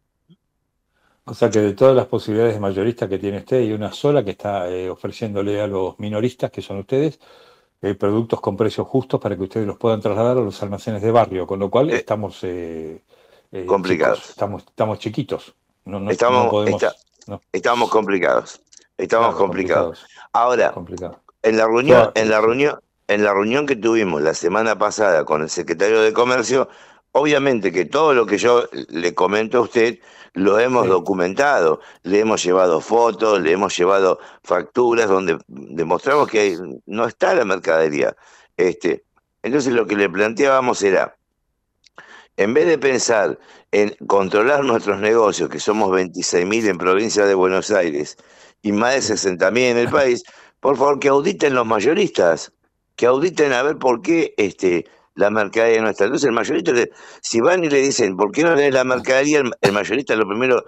[1.25, 4.23] O sea que de todas las posibilidades de mayorista que tiene usted, hay una sola
[4.25, 7.17] que está eh, ofreciéndole a los minoristas, que son ustedes,
[7.81, 11.11] eh, productos con precios justos para que ustedes los puedan trasladar a los almacenes de
[11.11, 12.43] barrio, con lo cual estamos
[13.65, 14.17] Complicados.
[14.19, 15.53] chicos, estamos, estamos chiquitos.
[15.85, 16.83] No, no- estamos, no podemos.
[16.83, 16.95] está-
[17.51, 18.61] estamos complicados.
[18.97, 20.05] Estamos Claro, complicados.
[20.33, 21.19] Ahora, Complicado.
[21.41, 25.41] en la reunión, en la reunión, en la reunión que tuvimos la semana pasada con
[25.41, 26.69] el secretario de Comercio,
[27.11, 29.99] obviamente que todo lo que yo le comento a usted
[30.33, 36.57] lo hemos documentado, le hemos llevado fotos, le hemos llevado facturas donde demostramos que hay-
[36.85, 38.15] no está la mercadería.
[38.57, 39.03] Este,
[39.43, 41.15] entonces lo que le planteábamos era,
[42.37, 43.37] en vez de pensar
[43.71, 48.17] en controlar nuestros negocios, que somos 26.000 en provincia de Buenos Aires
[48.63, 50.23] y más de 60.000 en el país,
[50.59, 52.52] por favor que auditen los mayoristas,
[52.95, 54.85] que auditen a ver por qué este,
[55.15, 56.05] la mercadería no está.
[56.05, 56.73] Entonces el mayorista,
[57.21, 59.39] si van y le dicen, ¿por qué no tenés la mercadería?
[59.39, 60.63] El, el mayorista lo primero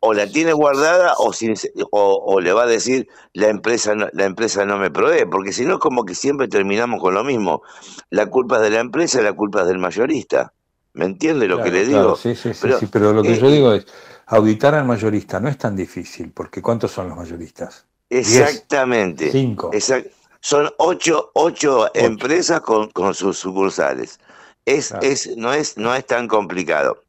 [0.00, 1.54] o la tiene guardada o, sin-
[1.90, 5.52] o, o le va a decir la empresa no, la empresa no me provee, porque
[5.52, 7.62] si no es como que siempre terminamos con lo mismo.
[8.10, 10.52] La culpa es de la empresa, la culpa es del mayorista.
[10.94, 12.22] ¿Me entiende lo que le digo?
[12.22, 13.86] sí, sí, sí, Pero, sí, pero lo que eh, yo digo es,
[14.26, 17.86] auditar al mayorista no es tan difícil, porque ¿cuántos son los mayoristas?
[18.22, 18.66] Diez.
[18.70, 19.26] Exactamente.
[19.30, 19.70] Cinco.
[19.70, 20.10] Exact-
[20.40, 24.20] Son ocho, ocho empresas con, con sus sucursales.
[24.64, 25.00] Es, Claro.
[25.00, 27.02] es, no, es, no es tan complicado.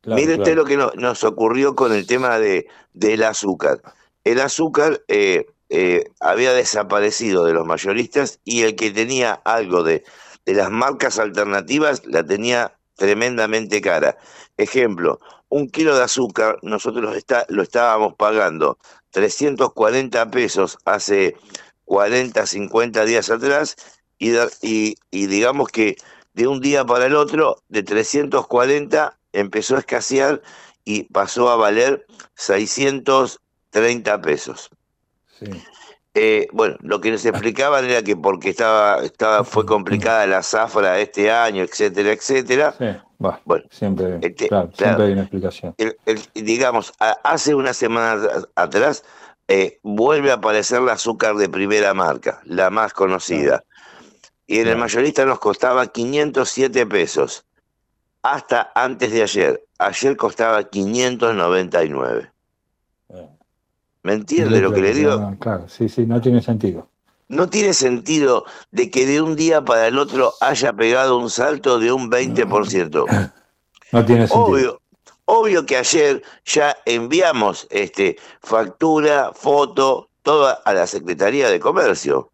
[0.00, 3.80] Claro, Mire usted lo que no- nos ocurrió con el tema de, del azúcar.
[4.24, 10.04] El azúcar, eh, eh, había desaparecido de los mayoristas y el que tenía algo de,
[10.44, 14.18] de las marcas alternativas la tenía tremendamente cara.
[14.56, 15.18] Ejemplo,
[15.48, 18.78] un kilo de azúcar nosotros lo, está, lo estábamos pagando
[19.10, 21.36] 340 pesos hace
[21.92, 23.76] 40, 50 días atrás
[24.18, 24.32] y,
[24.62, 25.96] y, y digamos que
[26.32, 30.40] de un día para el otro, de 340 empezó a escasear
[30.86, 34.70] y pasó a valer 630 pesos.
[36.14, 40.98] Eh, bueno, lo que nos explicaban era que porque estaba, estaba, fue complicada la zafra
[40.98, 42.74] este año, etcétera, etcétera.
[42.78, 42.86] Sí,
[43.44, 44.76] Bueno, siempre, este, claro, claro.
[44.76, 45.74] siempre hay una explicación.
[45.76, 49.04] el- el- digamos, hace unas semanas a- atrás
[49.54, 53.64] eh, vuelve a aparecer la azúcar de primera marca, la más conocida.
[54.46, 57.44] Y en el mayorista nos costaba 507 pesos.
[58.22, 59.62] Hasta antes de ayer.
[59.78, 62.30] Ayer costaba 599.
[64.02, 65.36] ¿Me entiende lo que le digo?
[65.38, 66.88] Claro, sí, sí, no tiene sentido.
[67.28, 71.78] No tiene sentido de que de un día para el otro haya pegado un salto
[71.78, 73.32] de un 20%.
[73.92, 74.46] No tiene sentido.
[74.46, 74.81] Obvio,
[75.24, 82.30] obvio que ayer ya enviamos este factura, foto, toda a la Secretaría de Comercio.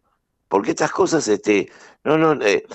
[0.47, 1.69] Porque estas cosas, este,
[2.03, 2.65] no, no, eh,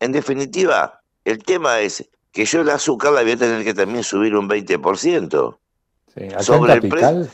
[0.00, 4.02] en definitiva, el tema es que yo el azúcar la voy a tener que también
[4.02, 5.58] subir un 20%.
[6.14, 7.30] Sí, acá sobre en el Capital,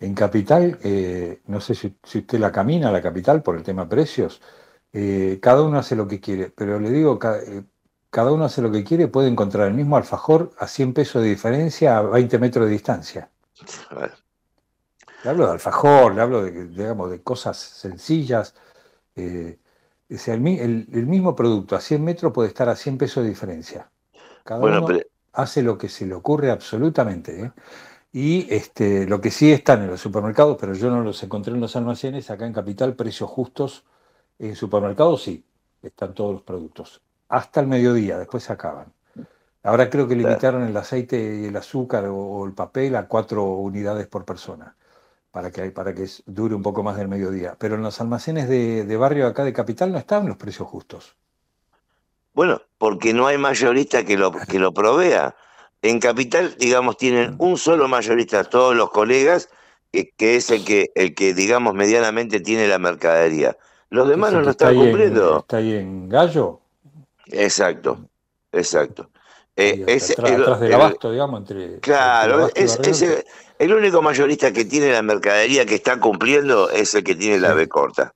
[0.00, 3.88] en Capital, eh, no sé si, si usted la camina, la Capital, por el tema
[3.88, 4.40] precios,
[4.92, 7.62] eh, cada uno hace lo que quiere, pero le digo, eh,
[8.12, 11.30] cada uno hace lo que quiere, puede encontrar el mismo alfajor a 100 pesos de
[11.30, 13.30] diferencia a 20 metros de distancia.
[15.24, 18.54] Le hablo de alfajor, le hablo de, digamos, de cosas sencillas.
[19.16, 19.58] eh,
[20.10, 22.98] o sea, el, mi- el- el mismo producto a 100 metros puede estar a 100
[22.98, 23.90] pesos de diferencia.
[24.44, 25.00] Cada Bueno, uno pero-
[25.34, 27.42] hace lo que se le ocurre absolutamente.
[27.44, 27.52] ¿eh?
[28.12, 31.60] Y este, lo que sí están en los supermercados, pero yo no los encontré en
[31.60, 33.84] los almacenes, acá en Capital, precios justos.
[34.38, 35.44] En supermercados sí,
[35.82, 37.02] están todos los productos.
[37.32, 38.92] Hasta el mediodía, después se acaban.
[39.64, 44.06] Ahora creo que limitaron el aceite y el azúcar o, el papel a cuatro unidades
[44.08, 44.76] por persona,
[45.32, 47.56] para que, para que dure un poco más del mediodía.
[47.60, 51.16] Pero en los almacenes de, de barrio acá de Capital no estaban los precios justos.
[52.34, 55.34] Bueno, porque no hay mayorista que lo, que lo provea.
[55.82, 59.48] En Capital, digamos, tienen un solo mayorista, todos los colegas,
[59.92, 63.56] que, que es el que, el que, digamos, medianamente tiene la mercadería.
[63.90, 65.38] Los demás no lo está están en- cumpliendo.
[65.38, 66.61] está ahí en Gallo,
[67.26, 68.08] Exacto,
[68.50, 69.10] exacto.
[69.54, 73.24] Eh, atrás, el- atrás del el- abasto, digamos, entre, Claro, entre y es, es el,
[73.58, 77.52] el único mayorista que tiene la mercadería que está cumpliendo es el que tiene la
[77.52, 78.14] B corta.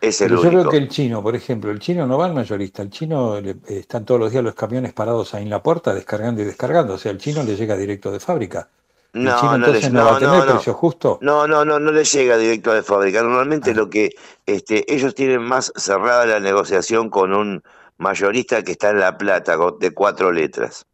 [0.00, 0.60] Es el Pero yo único.
[0.62, 3.50] creo que el chino, por ejemplo, el chino no va al mayorista, el chino le-
[3.66, 6.94] eh, están todos los días los camiones parados ahí en la puerta descargando y descargando,
[6.94, 8.68] o sea, el chino le llega directo de fábrica.
[9.12, 10.52] el No, chino no, le- entonces no, va a tener no.
[10.52, 11.18] precio justo.
[11.22, 13.22] No, no, no, no le llega directo de fábrica.
[13.22, 13.74] Normalmente Ah.
[13.74, 14.10] lo que
[14.44, 17.62] este, ellos tienen más cerrada la negociación con un
[17.98, 20.86] mayorista que está en La Plata, de cuatro letras.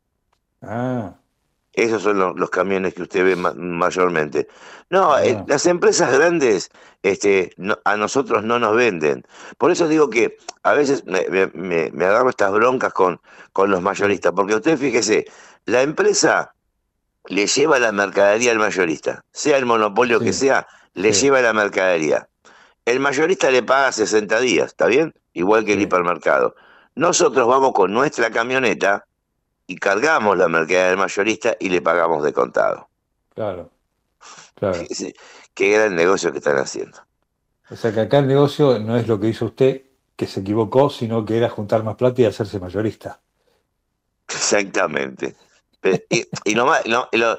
[0.63, 1.15] Ah,
[1.75, 4.47] Esos son los, los camiones que usted ve ma- mayormente.
[4.91, 5.45] No, eh, Ah.
[5.49, 6.71] las empresas grandes
[7.03, 9.25] este, no- a nosotros no nos venden.
[9.57, 11.25] Por eso digo que a veces me,
[11.55, 13.21] me- agarro estas broncas con,
[13.55, 15.25] con los mayoristas, porque usted fíjese,
[15.65, 16.55] la empresa
[17.29, 21.23] le lleva la mercadería al mayorista, sea el monopolio que sea, le sí.
[21.23, 22.29] lleva la mercadería.
[22.85, 25.15] El mayorista le paga 60 días, ¿está bien?
[25.33, 26.55] Igual que el hipermercado.
[26.95, 29.07] Nosotros vamos con nuestra camioneta
[29.67, 32.89] y cargamos la mercadería del mayorista y le pagamos de contado.
[33.35, 33.71] claro,
[34.55, 34.75] claro.
[34.75, 35.15] Fíjese
[35.55, 36.99] Qué gran negocio que están haciendo.
[37.71, 39.83] O sea que acá el negocio no es lo que hizo usted,
[40.17, 43.21] que se equivocó, sino que era juntar más plata y hacerse mayorista.
[44.29, 45.35] Exactamente.
[46.11, 47.39] Y, y lo más- lo- lo-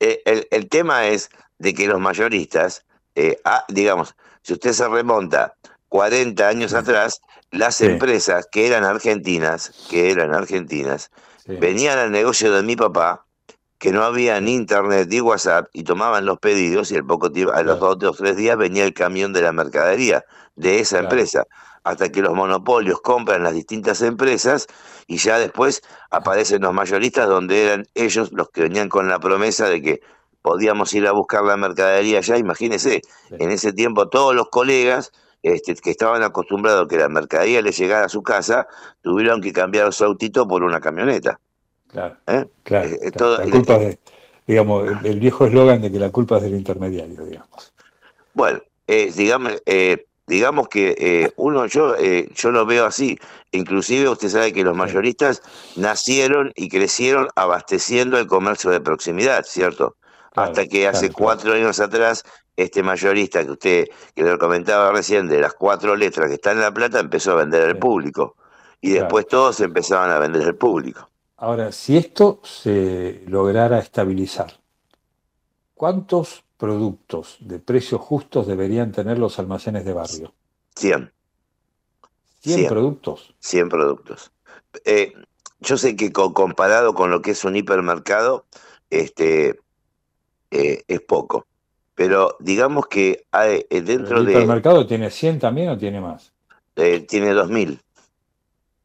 [0.00, 1.28] eh, el, el tema es
[1.58, 2.84] de que los mayoristas,
[3.14, 5.54] eh, ah, digamos, si usted se remonta
[5.88, 7.20] 40 años atrás,
[7.56, 7.84] las Sí.
[7.84, 11.10] empresas que eran argentinas, que eran argentinas,
[11.46, 13.26] venían al negocio de mi papá,
[13.78, 17.52] que no había ni internet ni WhatsApp, y tomaban los pedidos y al poco tiempo,
[17.52, 20.24] a los dos o tres días venía el camión de la mercadería
[20.56, 21.04] de esa Claro.
[21.04, 21.44] empresa,
[21.84, 24.66] hasta que los monopolios compran las distintas empresas
[25.06, 29.68] y ya después aparecen los mayoristas donde eran ellos los que venían con la promesa
[29.68, 30.00] de que
[30.42, 32.38] podíamos ir a buscar la mercadería allá.
[32.38, 33.02] Imagínense,
[33.38, 35.12] en ese tiempo todos los colegas
[35.54, 38.66] este, que estaban acostumbrados a que la mercadería les llegara a su casa,
[39.02, 41.40] tuvieron que cambiar su autito por una camioneta.
[41.88, 42.44] Claro, ¿eh?
[42.64, 42.88] claro.
[42.88, 43.98] Eh, todo- la culpa es de,
[44.46, 47.72] digamos, el, el viejo eslogan de que la culpa es del intermediario, digamos.
[48.34, 49.52] Bueno, eh, digamos,
[50.26, 53.18] digamos que uno, yo, yo lo veo así.
[53.52, 55.42] Inclusive usted sabe que los mayoristas
[55.76, 59.96] nacieron y crecieron abasteciendo el comercio de proximidad, ¿cierto?
[60.32, 61.18] Claro, Hasta que hace claro.
[61.18, 62.24] cuatro años atrás
[62.56, 66.62] este mayorista que usted, que le comentaba recién, de las cuatro letras que están en
[66.62, 68.36] La Plata, empezó a vender al público.
[68.80, 69.04] Y Claro.
[69.04, 71.08] después todos empezaban a vender al público.
[71.38, 74.54] Ahora, si esto se lograra estabilizar,
[75.74, 80.34] ¿cuántos productos de precios justos deberían tener los almacenes de barrio?
[80.76, 81.12] 100.
[82.40, 82.68] 100 Cien.
[82.68, 83.34] productos.
[83.40, 84.30] 100 productos.
[84.84, 85.12] Eh,
[85.60, 88.46] yo sé que co- comparado con lo que es un hipermercado,
[88.90, 89.58] este,
[90.50, 91.46] eh, es poco.
[91.96, 94.32] Pero digamos que hay, eh, dentro ¿El de...
[94.32, 96.32] hipermercado tiene 100 también o tiene más?
[96.76, 97.80] eh, tiene 2.000.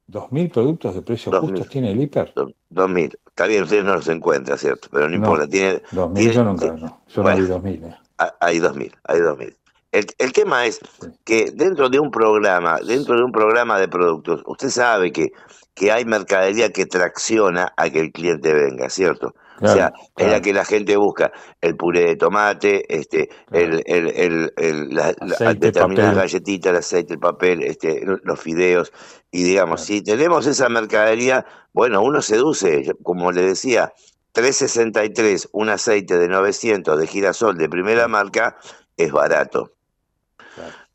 [0.10, 1.52] ¿2.000 productos de precios 2000.
[1.52, 2.34] justos tiene el hiper?
[2.70, 3.18] 2.000.
[3.28, 4.88] Está bien, ustedes no los encuentran, ¿cierto?
[4.92, 5.16] Pero no, No.
[5.18, 5.48] importa.
[5.48, 7.02] Tiene, 2.000 tiene- yo nunca, no.
[7.08, 7.38] Yo Bueno.
[7.38, 7.84] no vi 2.000.
[7.86, 7.96] eh.
[8.40, 9.56] Hay 2.000, hay 2.000.
[9.92, 10.80] El, el tema es
[11.26, 15.34] que dentro de un programa, dentro de un programa de productos, usted sabe que,
[15.74, 19.36] que hay mercadería que tracciona a que el cliente venga, ¿cierto?
[19.62, 20.32] O Claro, sea, es claro.
[20.32, 21.32] la que la gente busca,
[21.62, 26.16] el puré de tomate, este, el, el, el, el- la- la- Aceite, determinadas papel.
[26.16, 28.92] galletitas, el aceite, el papel, este, los fideos,
[29.32, 33.94] y digamos, si tenemos esa mercadería, bueno, uno seduce, como le decía,
[34.34, 38.58] 363, un aceite de 900 de girasol de primera marca,
[38.98, 39.72] es barato.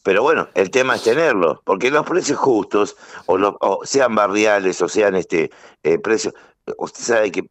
[0.03, 2.97] Pero bueno, el tema es tenerlo, porque los precios justos,
[3.27, 5.51] o, los- o sean barriales, o sean este
[5.83, 6.35] eh, precios,
[6.79, 7.43] usted sabe que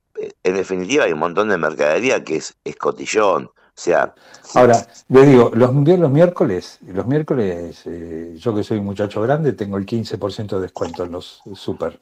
[0.44, 3.46] en definitiva hay un montón de mercadería que es, es cotillón.
[3.46, 4.14] O sea,
[4.54, 9.52] Ahora, le digo, los, los miércoles, los miércoles, eh, yo que soy un muchacho grande,
[9.54, 12.00] tengo el 15% de descuento en los super.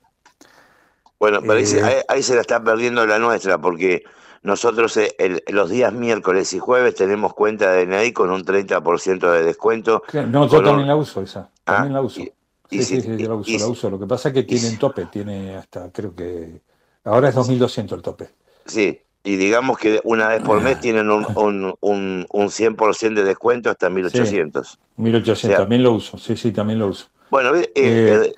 [1.19, 4.03] bueno, pero ahí, se- Eh, ahí- ahí se la está perdiendo la nuestra, porque
[4.43, 9.31] nosotros eh, el- los días miércoles y jueves tenemos cuenta de DNI con un 30%
[9.31, 10.03] de descuento.
[10.13, 12.21] No, yo también un- la uso esa, también la uso.
[12.21, 12.33] y
[12.69, 13.89] Sí, sí, si- sí, yo la uso, y la si- uso.
[13.89, 16.61] Lo que pasa es que tiene un tope, tiene hasta, creo que,
[17.03, 18.29] ahora es 2.200 el tope.
[18.65, 23.23] Sí, y digamos que una vez por mes tienen un, un, un, un 100% de
[23.23, 24.79] descuento hasta 1800.
[24.97, 27.07] 1.800, O sea, también lo uso, sí, sí, también lo uso.
[27.29, 28.33] Bueno, eh, Eh, eh,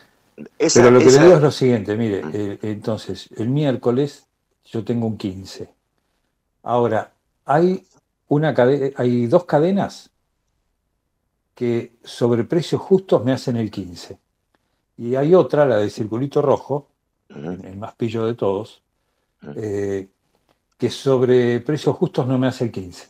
[0.58, 4.28] esa- Pero lo que esa- le digo es lo siguiente, mire, eh, entonces, el miércoles
[4.66, 5.74] yo tengo un 15.
[6.64, 7.14] Ahora,
[7.46, 7.86] hay
[8.28, 10.10] una cade- hay dos cadenas
[11.54, 14.20] que sobre precios justos me hacen el 15.
[14.98, 16.88] Y hay otra, la de circulito rojo,
[17.30, 18.82] el el más pillo de todos,
[19.56, 20.08] eh,
[20.78, 23.08] que sobre precios justos no me hace el 15.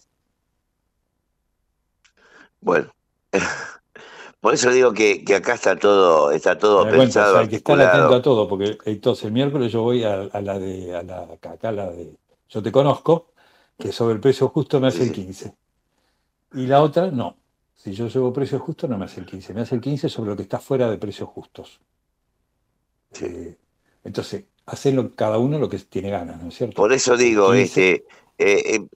[2.62, 2.92] Bueno,
[4.40, 7.42] por eso digo que, que acá está todo, está todo Me cuenta, o pensado, sea,
[7.42, 10.58] hay que estar atento a todo, porque entonces el miércoles yo voy a, a la
[10.60, 12.16] de, a la, acá la de,
[12.50, 13.32] yo te conozco,
[13.78, 15.54] que sobre el precio justo me hace el 15.
[16.54, 17.38] Y la otra, no.
[17.76, 19.54] Si yo llevo precio justo, no me hace el 15.
[19.54, 21.82] Me hace el 15 sobre lo que está fuera de precios justos.
[23.22, 23.58] Eh,
[24.06, 26.76] entonces, hacen cada uno lo que tiene ganas, ¿no es cierto?
[26.76, 27.96] Por eso digo, 15.
[27.96, 28.06] este,
[28.38, 28.88] eh, eh,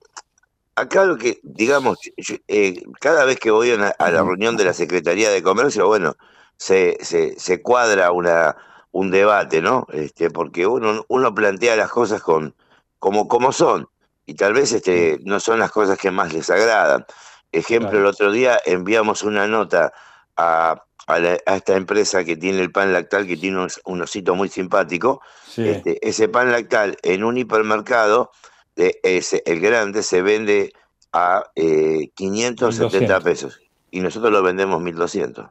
[0.76, 4.56] acá lo que, digamos, yo- eh, cada vez que voy a, una- a la reunión
[4.58, 6.16] de la Secretaría de Comercio, bueno,
[6.58, 8.56] se, se, se cuadra una,
[8.92, 9.88] un debate, ¿no?
[9.92, 12.56] Este, porque uno, uno plantea las cosas con,
[13.00, 13.88] como, como son,
[14.26, 17.06] y tal vez este, no son las cosas que más les agradan.
[17.52, 19.92] Ejemplo, el otro día enviamos una nota
[20.38, 24.02] a, a la- a esta empresa que tiene el pan lactal, que tiene un, un
[24.02, 25.22] osito muy simpático.
[25.48, 25.68] Sí.
[25.68, 28.32] Este, ese pan lactal en un hipermercado,
[28.76, 30.72] ese, el grande, se vende
[31.12, 33.24] a eh, 570 1200.
[33.24, 35.48] pesos y nosotros lo vendemos 1200.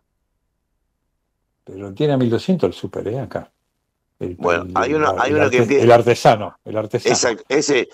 [1.64, 3.18] Pero tiene a 1200 el super, ¿eh?
[3.20, 3.50] Acá.
[4.20, 7.14] El, Bueno, el- hay uno, el hay uno que el artesano, el artesano.
[7.14, 7.88] Exacto, ese,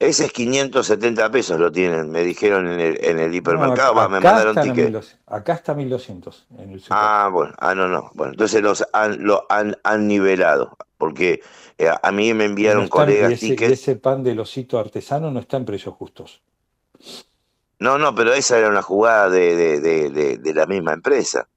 [0.00, 4.08] ese es 570 pesos lo tienen, me dijeron en el, en el hipermercado, No, va,
[4.08, 4.76] me acá mandaron ticket.
[4.90, 6.96] 1200, acá está 1200 en el super.
[6.96, 8.10] Ah, bueno, ah, no, no.
[8.14, 11.42] Bueno, entonces los han, lo han, han nivelado, porque
[11.78, 13.72] eh, a mí me Y no enviaron están- colegas y ese, y tickets.
[13.72, 16.42] ese pan del osito artesano no está en precios justos.
[17.78, 21.48] No, no, pero esa era una jugada de, de, de, de- de la misma empresa.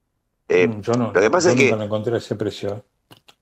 [0.49, 2.69] Eh, Mm, yo no, lo que pasa yo es que lo encontré ese precio.
[2.75, 2.83] ¿eh?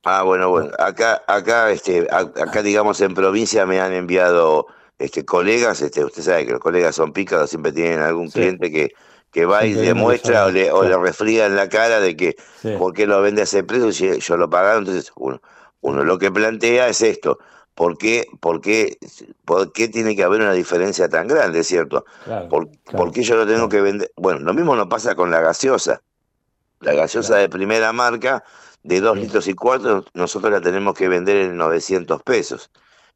[0.04, 0.72] Ah, bueno, bueno.
[0.80, 4.68] Acá, acá, este, acá, digamos, en provincia me han enviado
[5.04, 8.40] este, colegas, este, usted sabe que los colegas son pícaros, siempre tienen algún Sí.
[8.40, 8.94] cliente que,
[9.32, 12.00] que va y Siempre le viene muestra o le, o le refriega en la cara
[12.00, 12.74] de que Sí.
[12.78, 14.80] por qué lo vende a ese precio si yo lo pagaron.
[14.80, 15.42] Entonces, uno,
[15.82, 17.40] uno lo que plantea es esto.
[17.74, 18.98] ¿Por qué, por, qué,
[19.46, 22.06] ¿Por qué tiene que haber una diferencia tan grande, cierto?
[22.26, 24.12] Claro, ¿Por, claro, por qué yo lo tengo que vender?
[24.18, 26.02] Bueno, lo mismo no pasa con la gaseosa.
[26.82, 28.44] La gaseosa de primera marca,
[28.84, 32.72] de 2 litros y cuarto, nosotros la tenemos que vender en 900 pesos.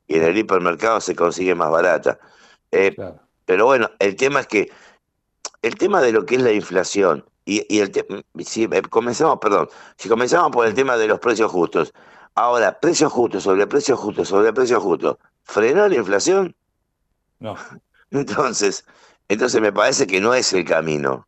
[0.08, 2.20] Y en el hipermercado se consigue más barata.
[2.72, 2.96] Eh,
[3.46, 4.72] Pero bueno, el tema es que,
[5.62, 7.92] el tema de lo que es la inflación, y, y el
[8.44, 11.94] si eh, comenzamos, perdón, si comenzamos por el tema de los precios justos,
[12.34, 16.56] ahora, precios justos sobre precios justos sobre precios justos, ¿frenó la inflación?
[17.40, 17.56] No.
[18.12, 18.86] Entonces,
[19.28, 21.28] Entonces me parece que no es el camino.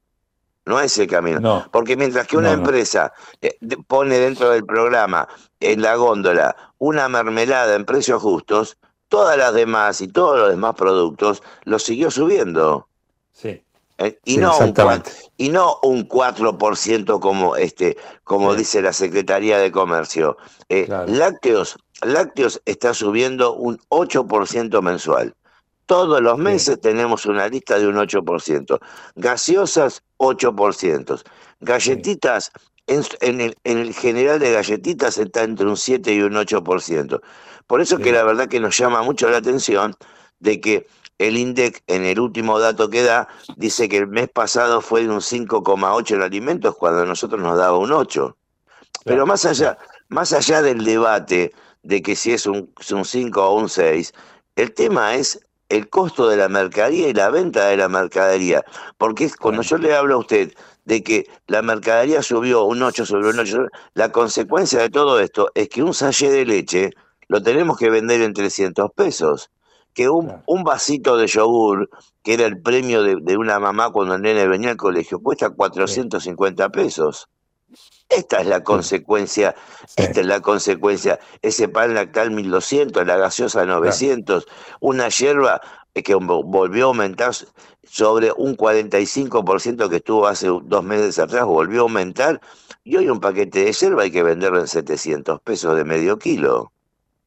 [0.67, 1.67] No es el camino.
[1.71, 2.63] Porque mientras que una No, no.
[2.63, 3.57] empresa eh,
[3.87, 5.27] pone dentro del programa,
[5.59, 10.75] en la góndola, una mermelada en precios justos, todas las demás y todos los demás
[10.75, 12.87] productos los siguió subiendo.
[13.31, 13.63] Sí.
[13.99, 15.09] Eh, y, Sí, no un exactamente.
[15.09, 20.37] cua- y no un 4% como, este, como dice la Secretaría de Comercio.
[20.69, 25.33] Eh, lácteos, lácteos está subiendo un 8% mensual.
[25.87, 28.77] Todos los meses tenemos una lista de un 8%.
[29.15, 31.23] Gaseosas, 8%.
[31.59, 32.51] Galletitas,
[32.87, 37.21] en, en el, en el general de galletitas está entre un 7 y un 8%.
[37.67, 39.95] Por eso que la verdad que nos llama mucho la atención
[40.39, 40.87] de que
[41.17, 45.09] el INDEC, en el último dato que da, dice que el mes pasado fue de
[45.09, 48.37] un 5,8 en alimentos cuando a nosotros nos daba un 8.
[49.03, 49.77] Pero más allá,
[50.09, 54.13] más allá del debate de que si es un, es un 5 o un 6,
[54.55, 58.63] el tema es el costo de la mercadería y la venta de la mercadería.
[58.97, 60.53] Porque es cuando yo le hablo a usted
[60.85, 65.49] de que la mercadería subió un 8 sobre un 8, la consecuencia de todo esto
[65.55, 66.91] es que un sachet de leche
[67.27, 69.51] lo tenemos que vender en 300 pesos.
[69.93, 71.89] Que un, un vasito de yogur,
[72.23, 75.49] que era el premio de, de una mamá cuando el nene venía al colegio, cuesta
[75.49, 77.27] 450 pesos.
[78.09, 79.55] Esta es la consecuencia,
[79.97, 81.19] esta es la consecuencia.
[81.41, 84.47] Ese pan lactal 1200, la gaseosa 900,
[84.79, 85.59] una hierba
[85.93, 87.33] que vo- volvió a aumentar
[87.83, 92.39] sobre un 45% que estuvo hace dos meses atrás, volvió a aumentar.
[92.83, 96.71] Y hoy un paquete de hierba hay que venderlo en 700 pesos de medio kilo.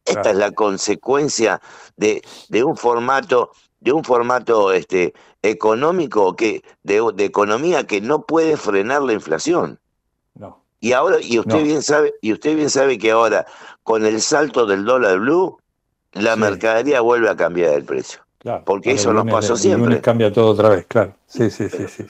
[0.05, 1.61] Esta es la consecuencia
[1.97, 5.13] de, de un formato, de un formato este,
[5.43, 9.80] económico que, de, de economía que no puede frenar la inflación.
[10.81, 11.63] Y ahora, y usted No.
[11.63, 13.47] bien sabe, y usted bien sabe que ahora,
[13.83, 15.59] con el salto del dólar blue,
[16.13, 18.21] la mercadería vuelve a cambiar el precio.
[18.39, 19.85] Claro, Porque eso el nos pasó el siempre.
[19.87, 21.15] lunes cambia todo otra vez, claro.
[21.27, 22.07] Sí, sí, sí, sí.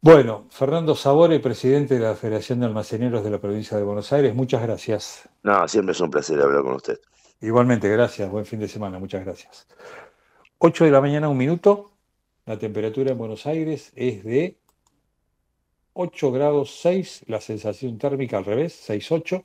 [0.00, 4.34] Bueno, Fernando Sabore, presidente de la Federación de Almaceneros de la provincia de Buenos Aires,
[4.34, 5.28] muchas gracias.
[5.42, 6.98] No, siempre es un placer hablar con usted.
[7.40, 8.30] Igualmente, gracias.
[8.30, 9.66] Buen fin de semana, muchas gracias.
[10.58, 11.90] 8 de la mañana, un minuto.
[12.46, 14.58] La temperatura en Buenos Aires es de
[15.94, 19.44] 8 grados 6, la sensación térmica al revés, 6,8.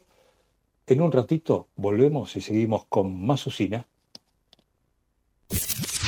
[0.87, 3.85] En un ratito volvemos y seguimos con más usina.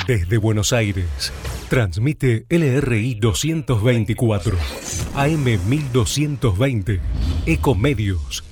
[0.06, 1.32] Desde Buenos Aires,
[1.70, 4.56] transmite LRI 224,
[5.14, 7.00] AM 1220,
[7.46, 8.51] Ecomedios.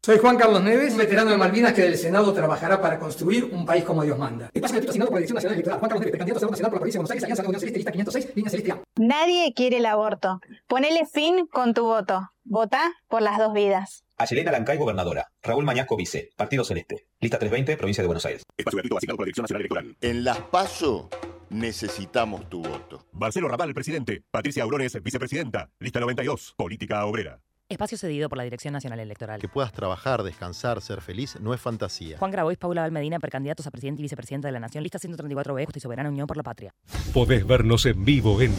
[0.00, 3.66] Soy Juan Carlos Neves, un veterano de Malvinas que del Senado trabajará para construir un
[3.66, 4.48] país como Dios manda.
[4.54, 5.78] Espacio gratuito asignado por la Dirección Nacional Electoral.
[5.80, 7.44] Juan Carlos Neves, precandidato a Senado Nacional por la provincia de Buenos Aires, Alianza de
[7.44, 8.82] la Unión Celeste, lista 506, línea celeste A.
[8.96, 10.40] Nadie quiere el aborto.
[10.66, 12.30] Ponele fin con tu voto.
[12.44, 14.04] Vota por las dos vidas.
[14.16, 15.30] Ayelena Lancay, gobernadora.
[15.42, 16.30] Raúl Mañasco, vice.
[16.36, 17.08] Partido Celeste.
[17.20, 18.44] Lista 320, provincia de Buenos Aires.
[18.56, 19.96] Espacio gratuito asignado por la Dirección Nacional Electoral.
[20.00, 21.10] En las PASO
[21.50, 23.04] necesitamos tu voto.
[23.12, 24.22] Marcelo Raval, presidente.
[24.30, 25.70] Patricia Aurones, vicepresidenta.
[25.80, 27.40] Lista 92, política obrera.
[27.70, 29.42] Espacio cedido por la Dirección Nacional Electoral.
[29.42, 32.16] Que puedas trabajar, descansar, ser feliz, no es fantasía.
[32.16, 34.82] Juan Grabois, Paula Valmedina, precandidatos a presidente y vicepresidenta de la Nación.
[34.82, 36.74] Lista 134B, Justa y Soberana Unión por la Patria.
[37.12, 38.54] Podés vernos en vivo en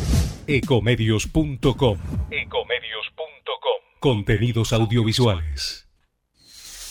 [0.46, 1.98] ecomedios.com.
[2.30, 3.80] Ecomedios.com.
[4.00, 5.88] Contenidos audiovisuales.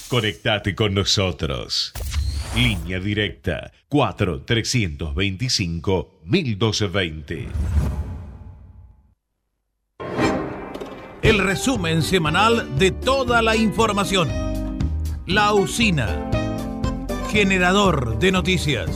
[0.09, 1.93] Conectate con nosotros.
[2.57, 8.08] Línea directa 4 325 1220.
[11.29, 14.31] El resumen semanal de toda la información.
[15.27, 16.09] La usina.
[17.31, 18.89] Generador de noticias.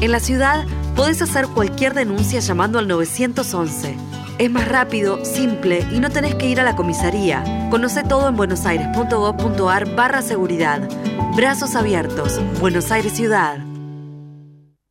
[0.00, 0.64] En la ciudad
[0.96, 3.96] podés hacer cualquier denuncia llamando al 911.
[4.38, 7.68] Es más rápido, simple y no tenés que ir a la comisaría.
[7.70, 10.88] Conoce todo en buenosaires.gov.ar barra seguridad.
[11.36, 12.40] Brazos abiertos.
[12.60, 13.58] Buenos Aires Ciudad.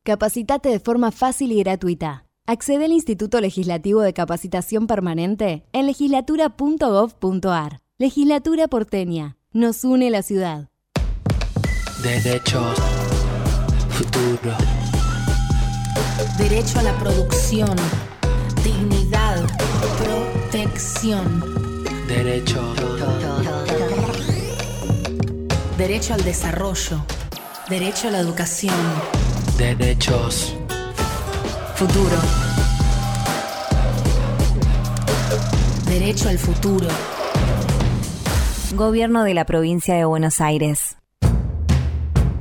[0.04, 2.26] Capacitate de forma fácil y gratuita.
[2.46, 7.80] Accede al Instituto Legislativo de Capacitación Permanente en legislatura.gov.ar.
[7.98, 9.36] Legislatura porteña.
[9.52, 10.68] Nos une la ciudad.
[12.02, 12.76] Derechos.
[13.90, 14.56] Futuro.
[16.36, 17.76] Derecho a la producción.
[18.64, 19.46] Dignidad.
[20.02, 21.44] Protección.
[22.08, 22.76] Derechos.
[25.78, 27.06] Derecho al desarrollo.
[27.68, 28.74] Derecho a la educación.
[29.56, 30.56] Derechos.
[31.74, 32.16] Futuro.
[35.86, 36.88] Derecho al futuro.
[38.74, 40.96] Gobierno de la provincia de Buenos Aires.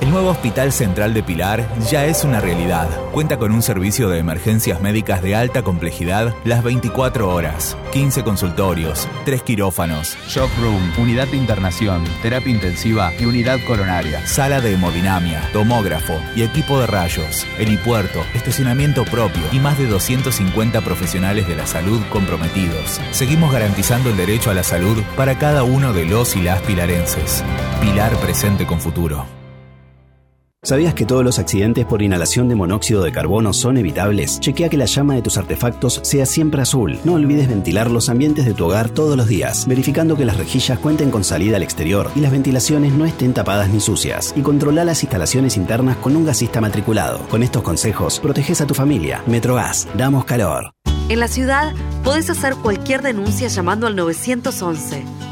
[0.00, 2.88] El nuevo Hospital Central de Pilar ya es una realidad.
[3.12, 9.08] Cuenta con un servicio de emergencias médicas de alta complejidad las 24 horas, 15 consultorios,
[9.24, 15.48] 3 quirófanos, shock room, unidad de internación, terapia intensiva y unidad coronaria, sala de hemodinamia,
[15.52, 21.66] tomógrafo y equipo de rayos, helipuerto, estacionamiento propio y más de 250 profesionales de la
[21.66, 23.00] salud comprometidos.
[23.12, 27.44] Seguimos garantizando el derecho a la salud para cada uno de los y las pilarenses.
[27.80, 29.41] Pilar presente con futuro.
[30.64, 34.38] ¿Sabías que todos los accidentes por inhalación de monóxido de carbono son evitables?
[34.38, 37.00] Chequea que la llama de tus artefactos sea siempre azul.
[37.02, 40.78] No olvides ventilar los ambientes de tu hogar todos los días, verificando que las rejillas
[40.78, 44.32] cuenten con salida al exterior y las ventilaciones no estén tapadas ni sucias.
[44.36, 47.26] Y controla las instalaciones internas con un gasista matriculado.
[47.28, 49.24] Con estos consejos, proteges a tu familia.
[49.26, 50.74] Metrogas, damos calor.
[51.08, 55.31] En la ciudad, podés hacer cualquier denuncia llamando al 911.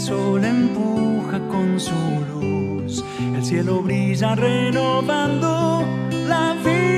[0.00, 1.94] Sol empuja con su
[2.30, 3.04] luz
[3.36, 5.84] el cielo brilla renovando
[6.26, 6.89] la vida.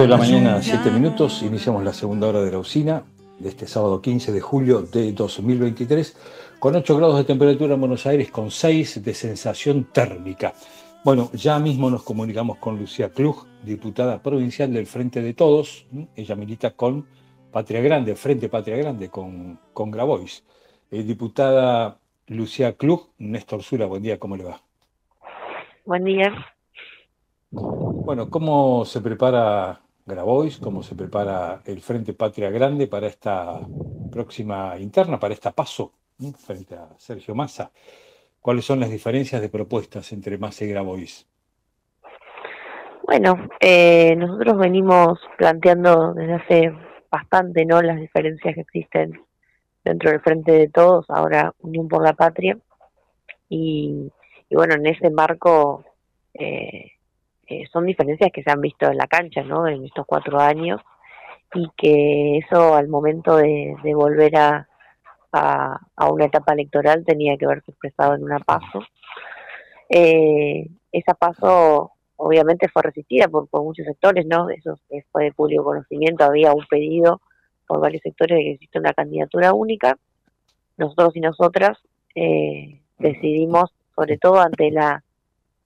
[0.00, 3.02] 8 de la mañana, 7 minutos, iniciamos la segunda hora de la usina
[3.38, 6.16] de este sábado 15 de julio de 2023,
[6.58, 10.54] con 8 grados de temperatura en Buenos Aires, con 6 de sensación térmica.
[11.04, 15.84] Bueno, ya mismo nos comunicamos con Lucía Klug, diputada provincial del Frente de Todos.
[16.16, 17.06] Ella milita con
[17.52, 20.44] Patria Grande, Frente Patria Grande, con, con Grabois.
[20.90, 24.62] Eh, diputada Lucía Klug, Néstor Sura, buen día, ¿cómo le va?
[25.84, 26.32] Buen día.
[27.50, 30.58] Bueno, ¿cómo se prepara Grabois?
[30.58, 33.60] ¿Cómo se prepara el Frente Patria Grande para esta
[34.10, 35.92] próxima interna, para esta paso
[36.38, 37.70] frente a Sergio Massa?
[38.40, 41.26] ¿Cuáles son las diferencias de propuestas entre Massa y Grabois?
[43.04, 46.72] Bueno, eh, nosotros venimos planteando desde hace
[47.10, 49.20] bastante no las diferencias que existen
[49.84, 52.58] dentro del Frente de Todos, ahora Unión por la Patria.
[53.48, 54.12] Y,
[54.48, 55.84] y bueno, en ese marco
[56.34, 56.92] eh,
[57.50, 59.66] eh, son diferencias que se han visto en la cancha, ¿no?
[59.66, 60.80] En estos cuatro años
[61.52, 64.68] y que eso al momento de, volver a,
[65.32, 68.80] a, una etapa electoral tenía que verse expresado en una paso.
[69.88, 74.48] Eh, esa paso obviamente fue resistida por, por muchos sectores, ¿no?
[74.50, 74.78] Eso
[75.10, 77.20] fue de público conocimiento, había un pedido
[77.66, 79.98] por varios sectores de que existe una candidatura única.
[80.76, 81.78] Nosotros y nosotras
[82.14, 85.02] eh, decidimos, sobre todo ante la,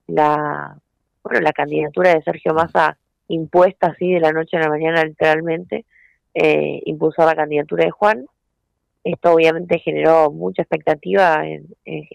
[0.07, 0.79] la
[1.25, 2.97] bueno, la candidatura de Sergio Massa
[3.29, 5.83] impuesta así de la noche a la mañana literalmente,
[6.35, 8.27] eh, impulsar la candidatura de Juan.
[9.03, 11.67] Esto obviamente generó mucha expectativa en,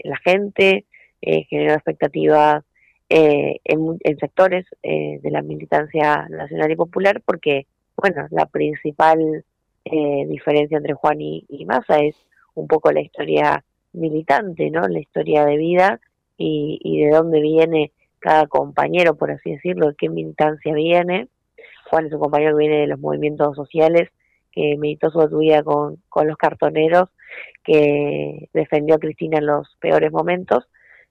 [0.04, 0.84] la gente,
[1.22, 2.62] eh, generó expectativas
[3.08, 9.44] eh, en, sectores eh, de la militancia nacional y popular, porque, bueno, la principal
[9.86, 12.14] eh, diferencia entre Juan y, y Massa es
[12.54, 14.86] un poco la historia militante, ¿no?
[14.86, 16.00] La historia de vida
[16.38, 17.90] y, y de dónde viene
[18.20, 21.28] cada compañero, por así decirlo, de qué militancia viene.
[21.90, 24.10] Juan es un compañero que viene de los movimientos sociales,
[24.52, 27.08] que militó su vida con, con los cartoneros,
[27.64, 30.68] que defendió a Cristina en los peores momentos.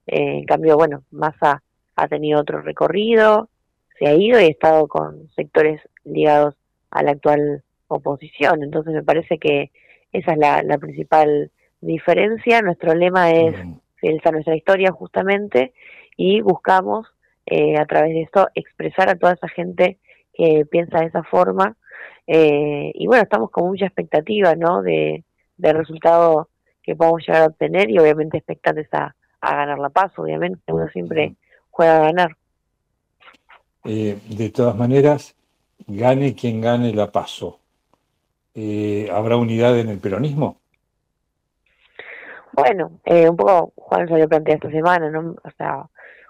[0.08, 1.62] en cambio, bueno, Massa
[1.96, 3.50] ha tenido otro recorrido,
[3.98, 6.56] se ha ido y ha estado con sectores ligados
[6.92, 8.64] a la actual oposición.
[8.64, 9.72] Entonces me parece que
[10.12, 11.52] esa es la, principal
[11.82, 12.62] diferencia.
[12.62, 13.56] Nuestro lema es
[13.98, 15.74] fieles a nuestra historia justamente
[16.22, 17.08] y buscamos
[17.46, 20.00] eh, a través de esto expresar a toda esa gente
[20.34, 21.78] que piensa de esa forma.
[22.28, 24.82] Eh, y bueno, estamos con mucha expectativa ¿no?
[24.82, 25.24] de,
[25.56, 26.50] del resultado
[26.84, 30.74] que podamos llegar a obtener y obviamente expectantes a, a ganar la paz, obviamente.
[30.74, 31.36] Uno siempre
[31.72, 32.36] pueda ganar.
[33.86, 35.38] Eh, de todas maneras,
[35.88, 37.62] gane quien gane la paso.
[38.56, 40.58] Eh, ¿Habrá unidad en el peronismo?
[42.52, 45.38] Bueno, eh, un poco Juan se lo plantea esta semana, ¿no?
[45.42, 45.86] O sea,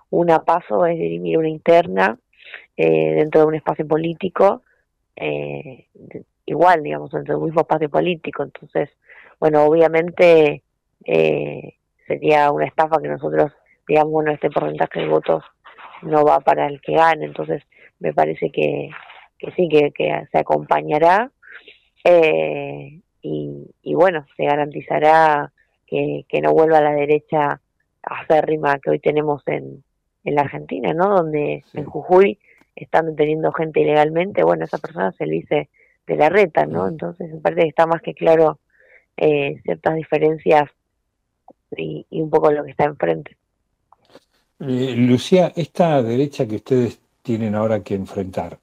[0.10, 2.18] una paso es dirimir una interna
[2.76, 4.64] dentro de un espacio político,
[6.45, 8.43] igual, digamos, dentro del mismo espacio político.
[8.43, 8.89] Entonces,
[9.39, 10.64] bueno, obviamente
[12.07, 13.51] sería una estafa que nosotros
[13.89, 15.43] digamos, bueno, este porcentaje de votos
[16.03, 17.64] no va para el que gane, entonces
[17.99, 18.91] me parece que,
[19.39, 21.32] que sí, que, que se acompañará
[22.03, 25.51] eh, y, bueno, se garantizará
[25.88, 27.60] que, que no vuelva a la derecha
[28.03, 29.84] acérrima que hoy tenemos en,
[30.24, 31.09] en la Argentina, ¿no?
[31.09, 32.39] Donde en Jujuy
[32.76, 35.70] están deteniendo gente ilegalmente, bueno, esa persona se le dice
[36.07, 36.88] de la reta, ¿no?
[36.88, 38.59] Entonces parece que está más que claro
[39.17, 40.70] eh, ciertas diferencias
[41.76, 43.38] y, y un poco lo que está enfrente.
[44.59, 48.59] Eh, Lucía, esta derecha que ustedes tienen ahora que enfrentar,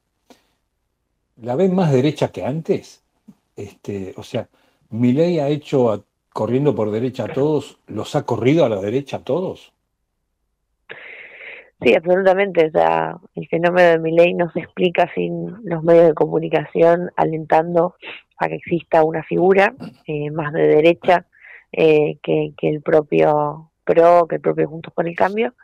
[1.42, 3.02] ¿la ven más derecha que antes?
[3.56, 4.48] Este, o sea,
[4.90, 9.24] ¿Milei ha hecho corriendo por derecha a todos, los ha corrido a la derecha a
[9.24, 9.72] todos?
[11.82, 12.70] Sí, absolutamente.
[12.74, 17.96] O el fenómeno de Milei no se explica sin los medios de comunicación alentando
[18.38, 19.74] a que exista una figura
[20.06, 21.26] eh, más de derecha
[21.72, 25.54] eh, que, el propio PRO, que el propio Juntos por el Cambio,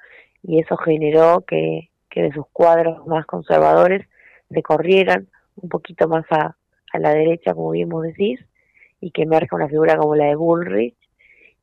[0.43, 4.07] y eso generó que, que de sus cuadros más conservadores
[4.51, 6.57] se corrieran un poquito más a,
[6.93, 8.41] a la derecha, como bien vos decís,
[9.01, 10.97] y que emerja una figura como la de Bullrich,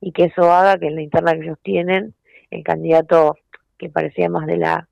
[0.02, 2.14] y que eso haga que en la interna que ellos tienen,
[2.52, 3.38] el candidato
[3.80, 4.88] que parecía más de la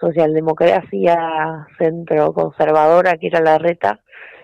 [0.00, 4.00] socialdemocracia centro conservadora, que era la reta,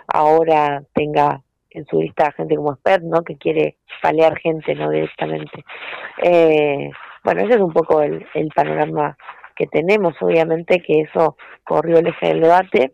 [0.06, 3.22] ahora tenga en su lista gente como Spert, ¿no?
[3.22, 4.90] Que quiere palear gente, ¿no?
[4.90, 5.64] Directamente.
[6.22, 6.90] Eh,
[7.24, 8.24] bueno, ese es un poco el,
[8.54, 9.16] panorama
[9.56, 12.92] que tenemos, obviamente que eso corrió el eje del debate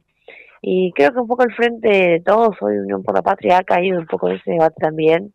[0.62, 3.64] y creo que un poco el frente de todos, hoy Unión por la Patria ha
[3.64, 5.34] caído un poco de ese debate también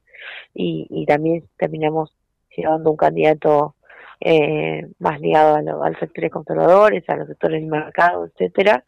[0.53, 2.11] y, también terminamos
[2.55, 3.75] llevando un candidato
[4.19, 8.83] eh, más ligado a, los sectores conservadores, a los sectores del mercado, etcétera.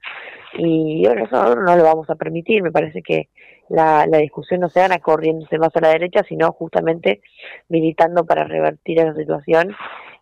[0.54, 3.30] Y bueno, eso no lo vamos a permitir, me parece que
[3.70, 7.22] la, la discusión no se gana corriéndose más a la derecha, sino justamente
[7.68, 9.76] militando para revertir esa situación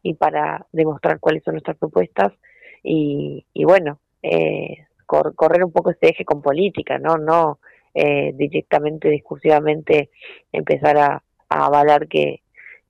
[0.03, 2.33] y para demostrar cuáles son nuestras propuestas
[2.83, 7.59] y, y bueno, eh, correr un poco ese eje con política, no no
[7.93, 10.09] eh, directamente, discursivamente
[10.51, 12.41] empezar a, avalar que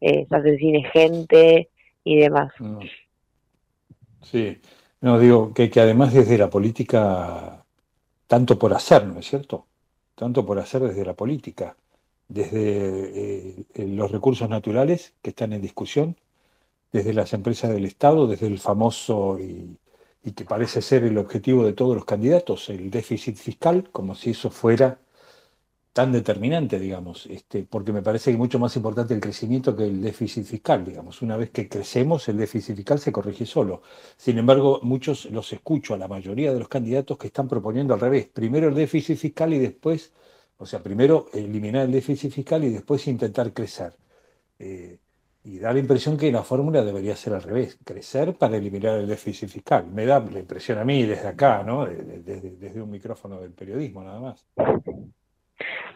[0.02, 1.70] eh, se asesine gente
[2.08, 2.52] y demás.
[4.24, 4.60] Sí,
[5.02, 7.66] no digo que, que además desde la política,
[8.28, 9.68] tanto por hacer, ¿no es cierto?
[10.18, 11.78] tanto por hacer desde la política,
[12.28, 16.18] desde eh, los recursos naturales que están en discusión,
[16.92, 19.78] desde las empresas del Estado, desde el famoso y,
[20.24, 24.32] y que parece ser el objetivo de todos los candidatos, el déficit fiscal, como si
[24.32, 25.00] eso fuera
[25.98, 30.00] tan determinante, digamos, este, porque me parece que mucho más importante el crecimiento que el
[30.00, 31.24] déficit fiscal, digamos.
[31.24, 33.82] Una vez que crecemos, el déficit fiscal se corrige solo.
[34.16, 38.00] Sin embargo, muchos los escucho, a la mayoría de los candidatos que están proponiendo al
[38.00, 40.14] revés, primero el déficit fiscal y después,
[40.60, 43.94] o sea, primero eliminar el déficit fiscal y después intentar crecer.
[44.60, 45.00] Eh,
[45.46, 49.08] y da la impresión que la fórmula debería ser al revés, crecer para eliminar el
[49.08, 49.88] déficit fiscal.
[49.88, 51.88] Me da la impresión a mí desde acá, ¿no?
[51.88, 54.46] Desde, desde un micrófono del periodismo nada más.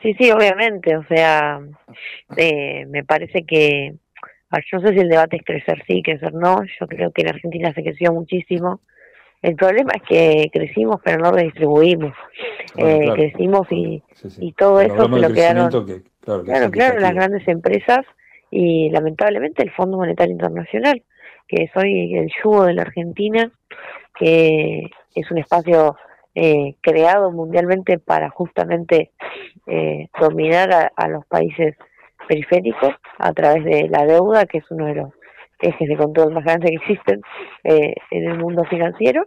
[0.01, 1.61] Sí, sí, obviamente, o sea,
[2.37, 3.93] eh, me parece que,
[4.51, 7.29] yo no sé si el debate es crecer sí, crecer no, yo creo que en
[7.29, 8.81] Argentina se creció muchísimo
[9.41, 12.13] El problema es que crecimos pero no redistribuimos.
[12.75, 13.15] Bueno, Eh, claro.
[13.15, 14.47] Crecimos y, Sí, sí.
[14.47, 15.69] y todo eso se lo quedaron.
[15.85, 18.05] que, claro, que Claro, claro, las grandes empresas
[18.51, 21.01] y lamentablemente el Fondo Monetario Internacional,
[21.47, 23.51] que es hoy el yugo de la Argentina,
[24.19, 25.95] que es un espacio
[26.35, 29.11] eh, creado mundialmente para justamente
[29.67, 31.75] eh, dominar a, a los países
[32.27, 35.13] periféricos a través de la deuda, que es uno de los
[35.59, 37.21] ejes de control más grandes que existen
[37.63, 39.25] eh, en el mundo financiero.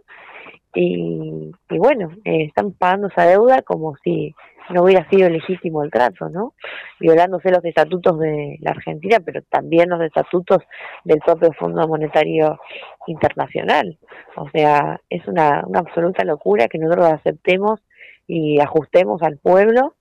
[0.73, 4.35] Y, y bueno, eh, están pagando esa deuda como si
[4.69, 6.53] no hubiera sido legítimo el trato, ¿no?
[6.99, 10.57] Violándose los estatutos de la Argentina, pero también los estatutos
[11.03, 12.59] del propio Fondo Monetario
[13.07, 13.97] Internacional.
[14.35, 17.79] O sea, es una, una absoluta locura que nosotros aceptemos
[18.27, 19.93] y ajustemos al pueblo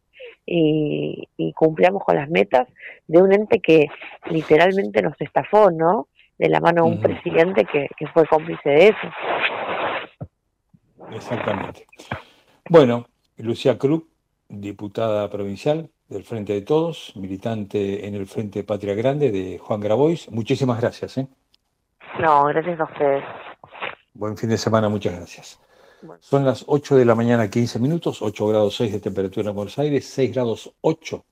[0.47, 2.69] y, y cumplamos con las metas
[3.07, 3.89] de un ente que
[4.31, 6.09] literalmente nos estafó, ¿no?
[6.39, 9.09] De la mano de un presidente que, que fue cómplice de eso.
[11.13, 11.87] Exactamente.
[12.69, 13.07] Bueno,
[13.37, 14.05] Lucía Cruz,
[14.49, 20.31] diputada provincial del Frente de Todos, militante en el Frente Patria Grande de Juan Grabois.
[20.31, 21.19] Muchísimas gracias.
[21.19, 21.27] ¿eh?
[22.21, 23.25] No, gracias a ustedes.
[24.13, 25.61] Buen fin de semana, muchas gracias.
[26.21, 29.79] Son las 8 de la mañana, 15 minutos, 8 grados 6 de temperatura en Buenos
[29.79, 31.25] Aires, 6 grados 8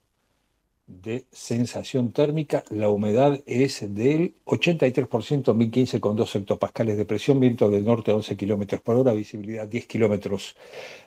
[0.86, 2.64] de sensación térmica.
[2.70, 8.80] La humedad es del 83%, 1015,2 hectopascales de presión, viento del norte a 11 kilómetros
[8.80, 10.56] por hora, visibilidad 10 kilómetros.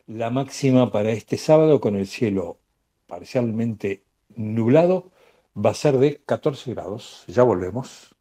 [0.07, 2.57] La máxima para este sábado, con el cielo
[3.07, 4.03] parcialmente
[4.35, 5.11] nublado,
[5.55, 7.23] va a ser de 14 grados.
[7.27, 8.15] Ya volvemos.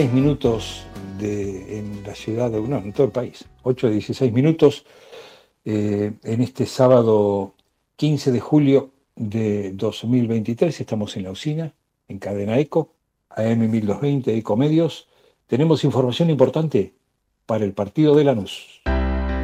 [0.00, 0.86] 16 minutos
[1.18, 4.86] de, en la ciudad de, no, en todo el país, 8, 16 minutos
[5.66, 7.54] eh, en este sábado
[7.96, 11.74] 15 de julio de 2023, estamos en la usina,
[12.08, 12.94] en Cadena Eco,
[13.28, 15.06] AM 1220, Eco Medios.
[15.46, 16.94] Tenemos información importante
[17.44, 18.80] para el partido de Lanús.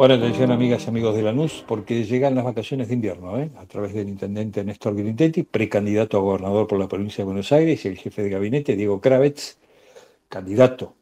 [0.00, 3.50] Bueno, atención amigas y amigos de Lanús, porque llegan las vacaciones de invierno, ¿eh?
[3.58, 7.84] a través del intendente Néstor Grintetti, precandidato a gobernador por la provincia de Buenos Aires,
[7.84, 9.58] y el jefe de gabinete, Diego Kravets,
[10.30, 10.94] candidato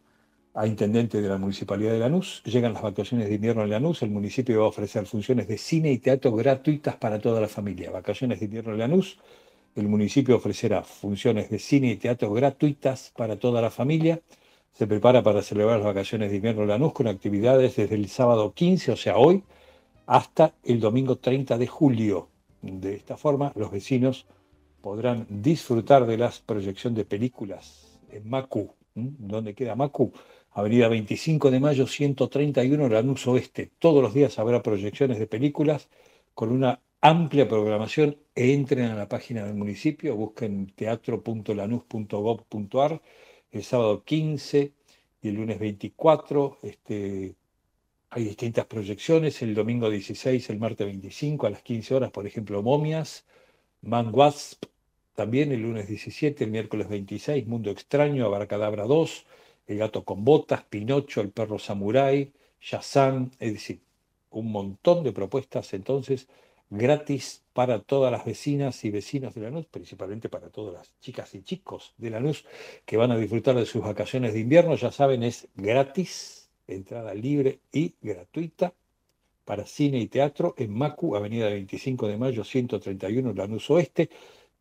[0.52, 2.42] a intendente de la municipalidad de Lanús.
[2.44, 5.92] Llegan las vacaciones de invierno en Lanús, el municipio va a ofrecer funciones de cine
[5.92, 7.92] y teatro gratuitas para toda la familia.
[7.92, 9.16] Vacaciones de invierno en Lanús,
[9.76, 14.20] el municipio ofrecerá funciones de cine y teatro gratuitas para toda la familia
[14.78, 18.52] se prepara para celebrar las vacaciones de invierno en Lanús con actividades desde el sábado
[18.54, 19.42] 15, o sea, hoy,
[20.06, 22.28] hasta el domingo 30 de julio.
[22.62, 24.26] De esta forma, los vecinos
[24.80, 28.72] podrán disfrutar de la proyección de películas en Macu.
[28.94, 30.12] ¿Dónde queda Macu?
[30.52, 33.72] Avenida 25 de Mayo, 131, Lanús Oeste.
[33.80, 35.88] Todos los días habrá proyecciones de películas
[36.34, 38.16] con una amplia programación.
[38.36, 43.00] Entren a la página del municipio, busquen teatro.lanús.gov.ar
[43.50, 44.72] el sábado 15
[45.22, 47.36] y el lunes 24, este,
[48.10, 52.62] Hay distintas proyecciones, el domingo 16, el martes 25, a las 15 horas, por ejemplo,
[52.62, 53.26] Momias,
[53.82, 54.12] Man
[55.14, 59.26] también el lunes 17, el miércoles 26, Mundo Extraño, Abarcadabra 2,
[59.66, 63.80] El Gato con Botas, Pinocho, El Perro Samurai, Shazam, es decir,
[64.30, 66.28] un montón de propuestas entonces
[66.70, 71.42] gratis para todas las vecinas y vecinos de Lanús, principalmente para todas las chicas y
[71.42, 72.44] chicos de Lanús
[72.84, 74.76] que van a disfrutar de sus vacaciones de invierno.
[74.76, 78.74] Ya saben, es gratis, entrada libre y gratuita
[79.44, 84.10] para cine y teatro en Macu, Avenida 25 de Mayo, 131, Lanús Oeste.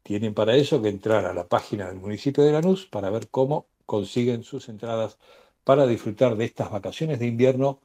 [0.02, 3.68] Tienen para eso que entrar a la página del municipio de Lanús para ver cómo
[3.86, 5.18] consiguen sus entradas
[5.66, 7.82] para disfrutar de estas vacaciones de invierno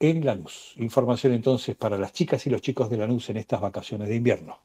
[0.00, 0.74] en Lanús.
[0.76, 4.60] Información entonces para las chicas y los chicos de Lanús en estas vacaciones de invierno.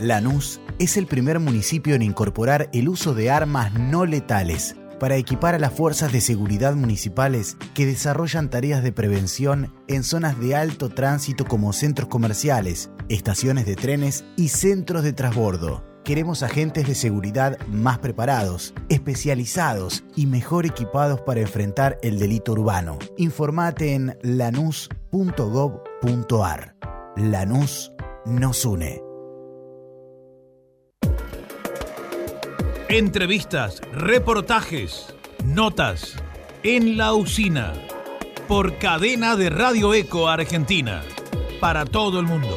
[0.00, 5.54] Lanús es el primer municipio en incorporar el uso de armas no letales para equipar
[5.54, 10.88] a las fuerzas de seguridad municipales que desarrollan tareas de prevención en zonas de alto
[10.88, 15.93] tránsito como centros comerciales, estaciones de trenes y centros de transbordo.
[16.04, 22.98] Queremos agentes de seguridad más preparados, especializados y mejor equipados para enfrentar el delito urbano.
[23.16, 24.94] Informate en lanús.gov.ar.
[27.16, 27.90] Lanús
[28.26, 29.00] nos une.
[32.90, 35.06] Entrevistas, reportajes,
[35.42, 36.16] notas
[36.62, 37.72] en la usina
[38.46, 41.02] por cadena de Radio Eco Argentina
[41.60, 42.54] para todo el mundo.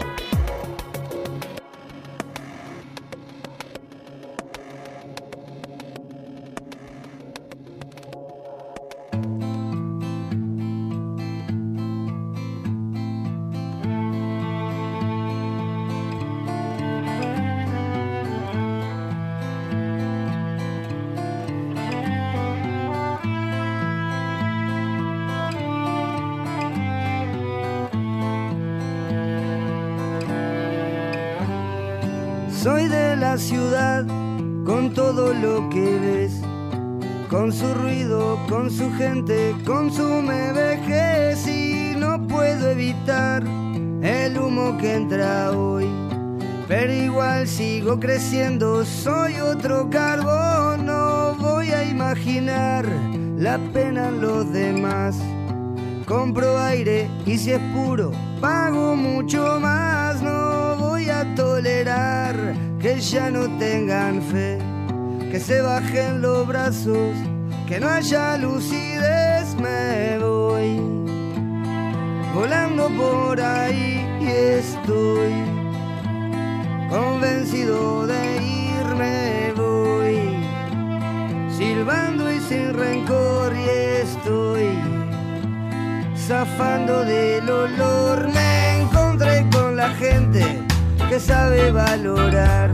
[47.58, 52.86] Sigo creciendo, soy otro carbón, no voy a imaginar
[53.40, 55.16] la pena en los demás.
[56.06, 62.36] Compro aire y si es puro, pago mucho más, no voy a tolerar
[62.80, 64.60] que ya no tengan fe,
[65.32, 67.16] que se bajen los brazos,
[67.68, 70.80] que no haya lucidez, me voy.
[72.36, 75.57] Volando por ahí y estoy
[76.90, 80.38] convencido de irme voy
[81.56, 83.70] silbando y sin rencor y
[84.02, 84.70] estoy
[86.16, 88.28] zafando del olor.
[88.34, 90.64] Me encontré con la gente
[91.10, 92.72] que sabe valorar,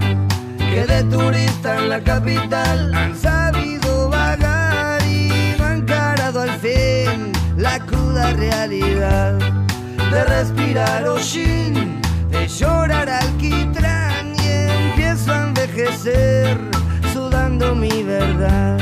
[0.58, 7.32] que de turista en la capital han sabido vagar y no han encarado al fin
[7.58, 9.38] la cruda realidad
[10.12, 14.03] de respirar hollín, de llorar alquitrán
[15.74, 16.58] envejecer
[17.14, 18.78] sudando mi verdad,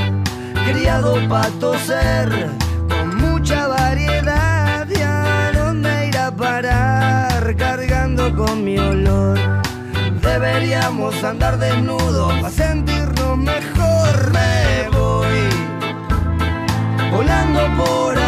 [0.66, 2.50] criado para toser
[2.90, 9.40] con mucha variedad y a dónde ir a parar cargando con mi olor.
[10.22, 14.34] Deberíamos andar desnudos para sentirnos mejor.
[14.34, 15.50] Me voy
[17.12, 18.21] volando por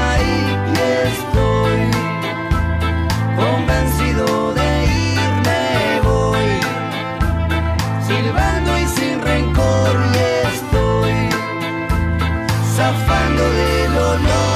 [12.93, 14.52] zafando del olor.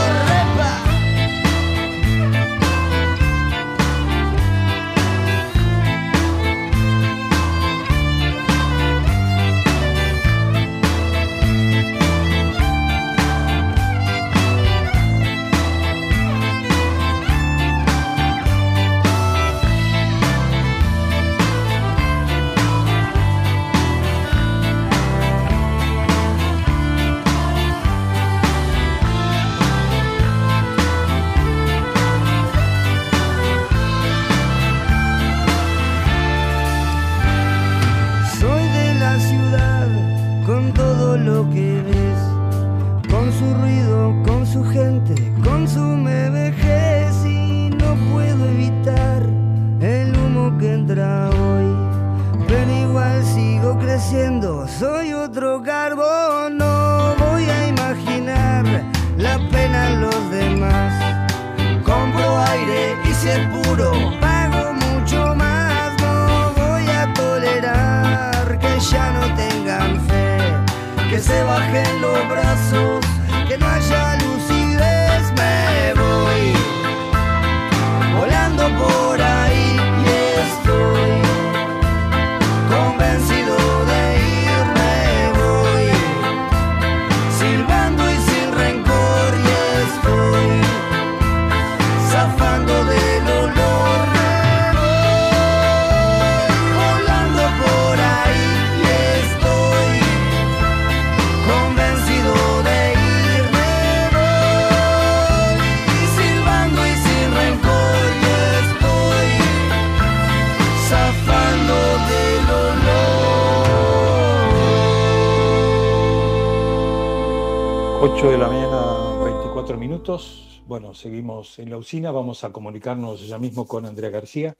[118.17, 120.63] 8 de la mañana, 24 minutos.
[120.65, 122.09] Bueno, seguimos en la usina.
[122.09, 124.55] Vamos a comunicarnos ya mismo con Andrea García,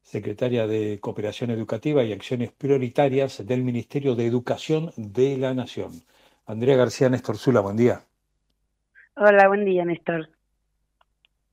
[0.00, 5.92] secretaria de Cooperación Educativa y Acciones Prioritarias del Ministerio de Educación de la Nación.
[6.46, 8.00] Andrea García, Néstor Zula, buen día.
[9.16, 10.30] Hola, buen día, Néstor.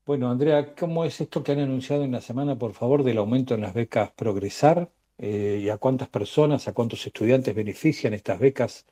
[0.05, 3.53] Bueno, Andrea, ¿cómo es esto que han anunciado en la semana, por favor, del aumento
[3.53, 4.91] en las becas Progresar?
[5.17, 8.85] Eh, ¿Y a cuántas personas, a cuántos estudiantes benefician estas becas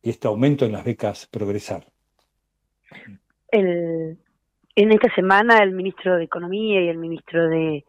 [0.00, 1.86] y este aumento en las becas Progresar?
[3.48, 4.18] El,
[4.74, 7.84] en esta semana el ministro de Economía y el ministro de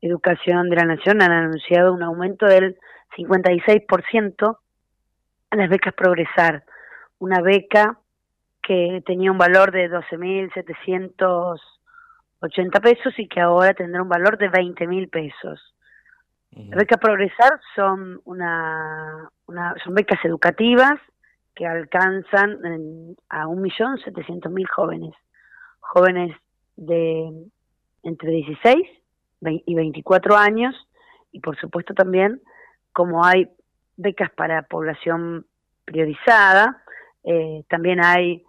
[0.00, 2.76] Educación de la Nación han anunciado un aumento del
[3.16, 4.58] 56%
[5.52, 6.64] en las becas Progresar.
[7.18, 7.98] Una beca
[8.62, 15.08] que tenía un valor de 12.780 pesos y que ahora tendrá un valor de 20.000
[15.10, 15.74] pesos.
[16.50, 21.00] Las becas Progresar son una, una son becas educativas
[21.54, 25.14] que alcanzan en- a 1.700.000 jóvenes,
[25.80, 26.36] jóvenes
[26.76, 27.30] de
[28.02, 28.86] entre 16
[29.40, 30.74] ve- y 24 años
[31.32, 32.40] y por supuesto también
[32.92, 33.48] como hay
[33.96, 35.46] becas para población
[35.84, 36.82] priorizada,
[37.24, 38.44] eh, también hay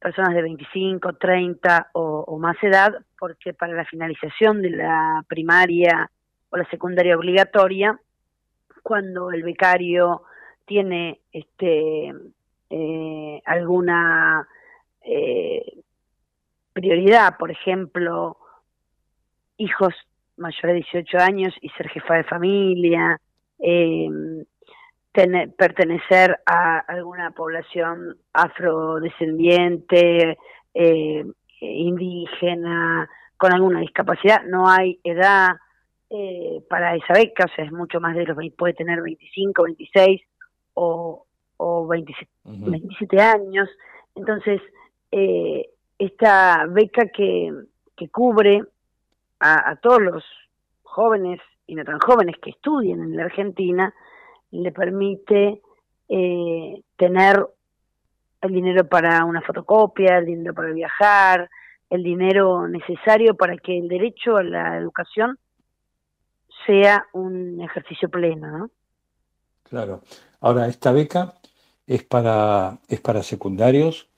[0.00, 6.10] personas de 25, 30 o, o más edad, porque para la finalización de la primaria
[6.50, 7.98] o la secundaria obligatoria,
[8.82, 10.22] cuando el becario
[10.66, 12.12] tiene este
[12.70, 14.46] eh, alguna
[15.02, 15.82] eh,
[16.72, 18.36] prioridad, por ejemplo,
[19.56, 19.94] hijos
[20.36, 23.20] mayores de 18 años y ser jefa de familia,
[23.58, 24.08] eh,
[25.56, 30.38] pertenecer a alguna población afrodescendiente,
[30.74, 31.24] eh,
[31.60, 35.50] indígena, con alguna discapacidad, no hay edad
[36.10, 39.64] eh, para esa beca, o sea, es mucho más de los 20, puede tener 25,
[39.64, 40.22] 26
[40.74, 41.26] o,
[41.56, 43.68] o 27, 27 años.
[44.14, 44.60] Entonces,
[45.10, 47.52] eh, esta beca que,
[47.96, 48.62] que cubre
[49.40, 50.24] a, a todos los
[50.82, 53.94] jóvenes y no tan jóvenes que estudian en la Argentina,
[54.50, 55.62] le permite
[56.08, 57.46] eh, tener
[58.42, 61.48] el dinero para una fotocopia, el dinero para viajar,
[61.88, 65.38] el dinero necesario para que el derecho a la educación
[66.66, 68.70] sea un ejercicio pleno, ¿no?
[69.62, 70.02] Claro.
[70.42, 71.34] Ahora, esta beca
[71.86, 74.08] es para, es para secundarios,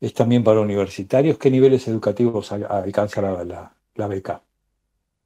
[0.00, 1.38] es también para universitarios.
[1.38, 4.40] ¿Qué niveles educativos al- alcanza la, la- la beca?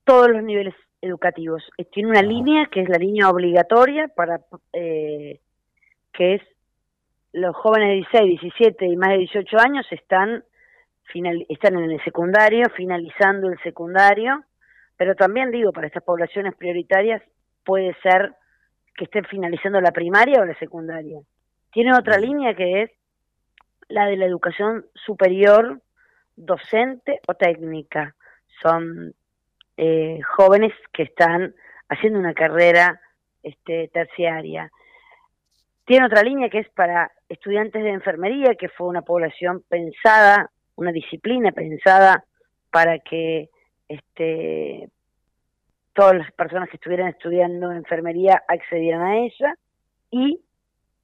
[0.05, 1.63] Todos los niveles educativos.
[1.79, 4.41] Eh, Tiene una línea que es la línea obligatoria para
[4.73, 5.41] eh,
[6.13, 6.43] que es
[7.33, 10.43] los jóvenes de 16, 17 y más de 18 años están
[11.13, 14.43] final, están en el secundario, finalizando el secundario,
[14.97, 17.23] pero también digo, para estas poblaciones prioritarias
[17.65, 18.35] puede ser
[18.97, 21.21] que estén finalizando la primaria o la secundaria.
[21.73, 22.91] Tiene otra línea que es
[23.89, 25.81] la de la educación superior,
[26.35, 28.15] docente o técnica.
[28.63, 29.15] Son
[29.77, 31.55] eh, jóvenes que están
[31.89, 33.01] haciendo una carrera
[33.43, 34.71] este, terciaria.
[35.85, 40.91] Tiene otra línea que es para estudiantes de enfermería, que fue una población pensada, una
[40.91, 42.25] disciplina pensada
[42.71, 43.51] para que
[43.89, 44.89] este,
[45.97, 49.55] todas las personas que estuvieran estudiando enfermería accedieran a ella.
[50.11, 50.41] Y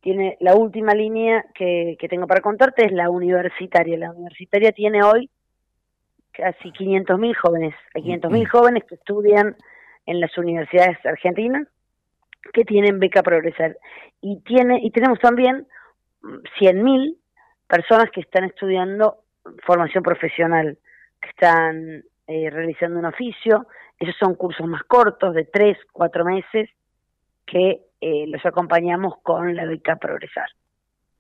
[0.01, 3.99] tiene la última línea que, que tengo para contarte es la universitaria.
[3.99, 5.29] La universitaria tiene hoy
[6.33, 9.57] casi 500.000 jóvenes, hay 500.000 jóvenes que estudian
[10.07, 11.69] en las universidades argentinas
[12.53, 13.77] que tienen beca progresar
[14.21, 15.67] y tiene y tenemos también
[16.23, 17.17] mm, 100.000
[17.69, 19.19] personas que están estudiando
[19.65, 20.79] formación profesional,
[21.21, 23.67] que están eh, realizando un oficio,
[23.99, 26.71] esos son cursos más cortos de 3, 4 meses
[27.47, 30.49] que eh, los acompañamos con la beca progresar.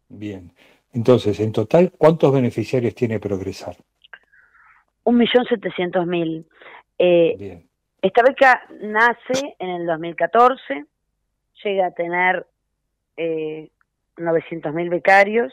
[0.09, 0.53] Bien.
[0.93, 3.77] Entonces, en total, ¿cuántos beneficiarios tiene Progresar?
[5.05, 6.45] 1.700.000.
[6.99, 7.65] Eh,
[8.03, 10.85] esta beca nace en el 2014,
[11.65, 12.47] llega a tener
[13.17, 13.71] eh,
[14.17, 15.53] 900.000 becarios,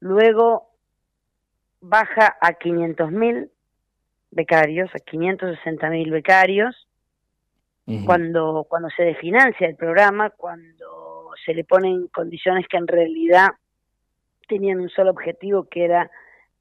[0.00, 0.70] luego
[1.80, 3.48] baja a 500.000
[4.32, 6.88] becarios, a 560.000 becarios,
[8.06, 13.48] cuando, cuando se desfinancia el programa, cuando se le ponen condiciones que en realidad
[14.48, 16.10] tenían un solo objetivo que era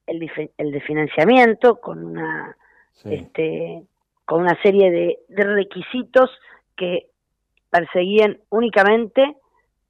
[0.07, 2.57] el, de financiamiento con una
[3.05, 3.83] este
[4.25, 6.29] con una serie de, de requisitos
[6.75, 7.07] que
[7.69, 9.37] perseguían únicamente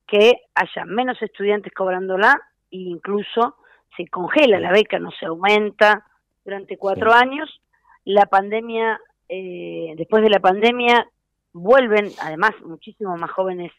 [0.08, 2.40] que haya menos estudiantes cobrándola
[2.70, 3.56] e incluso
[3.96, 6.06] se congela la beca, no se aumenta
[6.44, 7.62] durante cuatro años.
[8.06, 9.00] La pandemia,
[9.30, 11.08] eh, después de la pandemia,
[11.54, 13.72] vuelven además muchísimos más jóvenes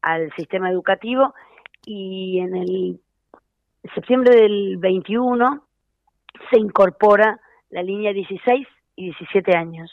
[0.00, 1.34] al sistema educativo
[1.86, 3.00] y en el
[3.94, 5.64] septiembre del 21
[6.50, 7.40] se incorpora
[7.70, 8.66] la línea 16
[8.96, 9.90] y 17 años.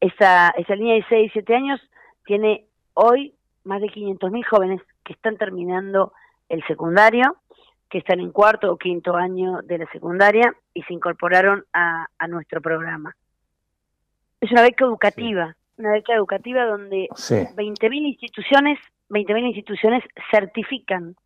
[0.00, 1.80] Esa, esa línea de 16 y 17 años
[2.24, 3.34] tiene hoy
[3.64, 6.12] más de 500.000 jóvenes que están terminando
[6.48, 7.36] el secundario,
[7.92, 12.62] que están en cuarto o quinto año de la secundaria y se incorporaron a, nuestro
[12.62, 13.14] programa.
[14.40, 18.78] Es una beca educativa, una beca educativa donde 20.000 instituciones,
[19.10, 21.16] 20.000 instituciones certifican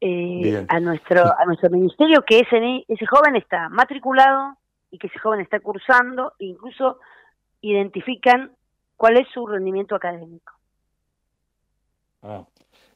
[0.00, 4.54] eh, a nuestro a nuestro ministerio que ese ese joven está matriculado
[4.92, 7.00] y que ese joven está cursando e incluso
[7.60, 8.52] identifican
[8.96, 10.52] cuál es su rendimiento académico.
[12.22, 12.44] Ah.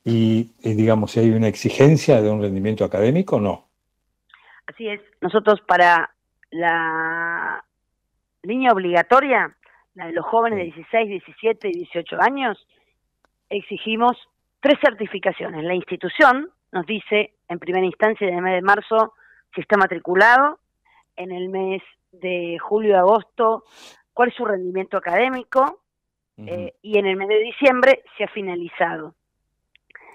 [0.05, 3.68] Y, digamos, si hay una exigencia de un rendimiento académico, no.
[4.66, 5.01] Así es.
[5.20, 6.14] Nosotros para
[6.51, 7.64] la
[8.43, 9.56] línea obligatoria,
[9.94, 12.66] la de los jóvenes de 16, 17 y 18 años,
[13.48, 14.16] exigimos
[14.60, 15.64] tres certificaciones.
[15.64, 19.14] La institución nos dice en primera instancia en el mes de marzo
[19.55, 20.59] si está matriculado,
[21.16, 21.82] en el mes
[22.12, 23.64] de julio y agosto
[24.12, 25.81] cuál es su rendimiento académico
[26.36, 29.14] eh, y en el mes de diciembre se ha finalizado.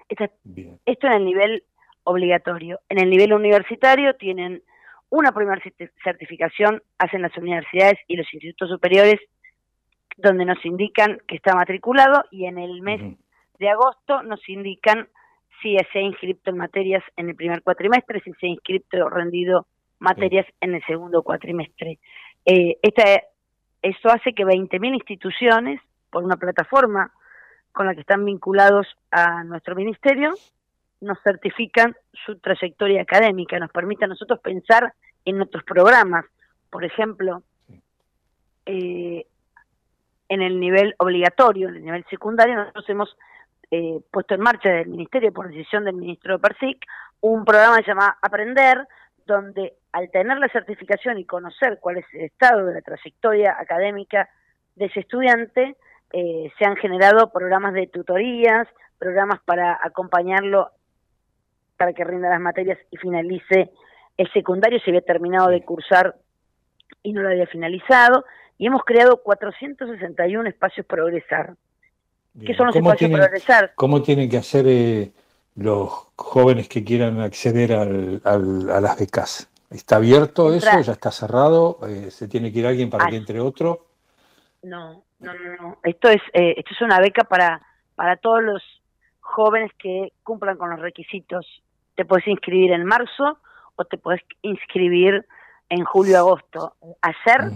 [0.10, 1.64] Esto en el nivel
[2.03, 2.80] obligatorio.
[2.90, 4.64] En el nivel universitario tienen
[5.10, 5.61] una primera
[6.03, 9.19] certificación, hacen las universidades y los institutos superiores,
[10.18, 13.18] donde nos indican que está matriculado y en el mes
[13.60, 15.07] de agosto nos indican
[15.61, 19.10] si se ha inscrito en materias en el primer cuatrimestre, si se ha inscrito o
[19.10, 19.68] rendido
[19.99, 21.99] materias en el segundo cuatrimestre.
[22.45, 23.03] Eh, esta,
[23.81, 27.11] esto hace que 20.000 instituciones por una plataforma
[27.72, 30.34] con la que están vinculados a nuestro ministerio,
[31.02, 34.94] nos certifican su trayectoria académica, nos permite a nosotros pensar
[35.26, 36.26] en nuestros programas.
[36.70, 37.44] Por ejemplo,
[38.66, 39.26] eh,
[40.28, 43.18] en el nivel obligatorio, en el nivel secundario, nosotros hemos
[43.72, 46.86] eh, puesto en marcha del Ministerio, por decisión del ministro de Persic,
[47.22, 48.88] un programa que se llama Aprender,
[49.26, 54.30] donde al tener la certificación y conocer cuál es el estado de la trayectoria académica
[54.76, 55.76] de ese estudiante,
[56.11, 58.68] eh, se han generado programas de tutorías,
[58.98, 60.72] programas para acompañarlo
[61.77, 63.72] para que rinda las materias y finalice
[64.18, 66.18] el secundario, se había terminado de cursar
[67.03, 68.26] y no lo había finalizado,
[68.57, 71.56] y hemos creado 461 espacios progresar.
[72.45, 73.72] ¿Qué son los espacios progresar?
[73.76, 75.11] ¿Cómo tienen que hacer eh,
[75.56, 79.49] los jóvenes que quieran acceder al, a las becas?
[79.69, 80.81] ¿Está abierto eso?
[80.81, 81.80] ¿Ya está cerrado?
[81.88, 83.86] Eh, ¿Se tiene que ir alguien para que entre otro?
[84.61, 85.77] No, no, no, no.
[85.84, 87.61] Esto es, eh, esto es una beca para,
[87.95, 88.64] para todos los
[89.19, 91.45] jóvenes que cumplan con los requisitos.
[91.95, 93.40] Te puedes inscribir en marzo
[93.76, 95.26] o te puedes inscribir
[95.69, 96.76] en julio-agosto.
[97.02, 97.52] Ayer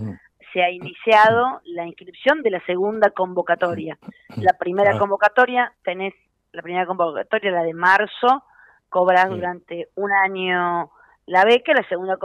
[0.54, 3.98] se ha iniciado la inscripción de la segunda convocatoria.
[4.38, 5.00] La primera ah.
[5.00, 6.14] convocatoria, tenés
[6.52, 8.44] la primera convocatoria, la de marzo,
[8.90, 10.92] cobras durante un año
[11.26, 12.18] la beca, la segunda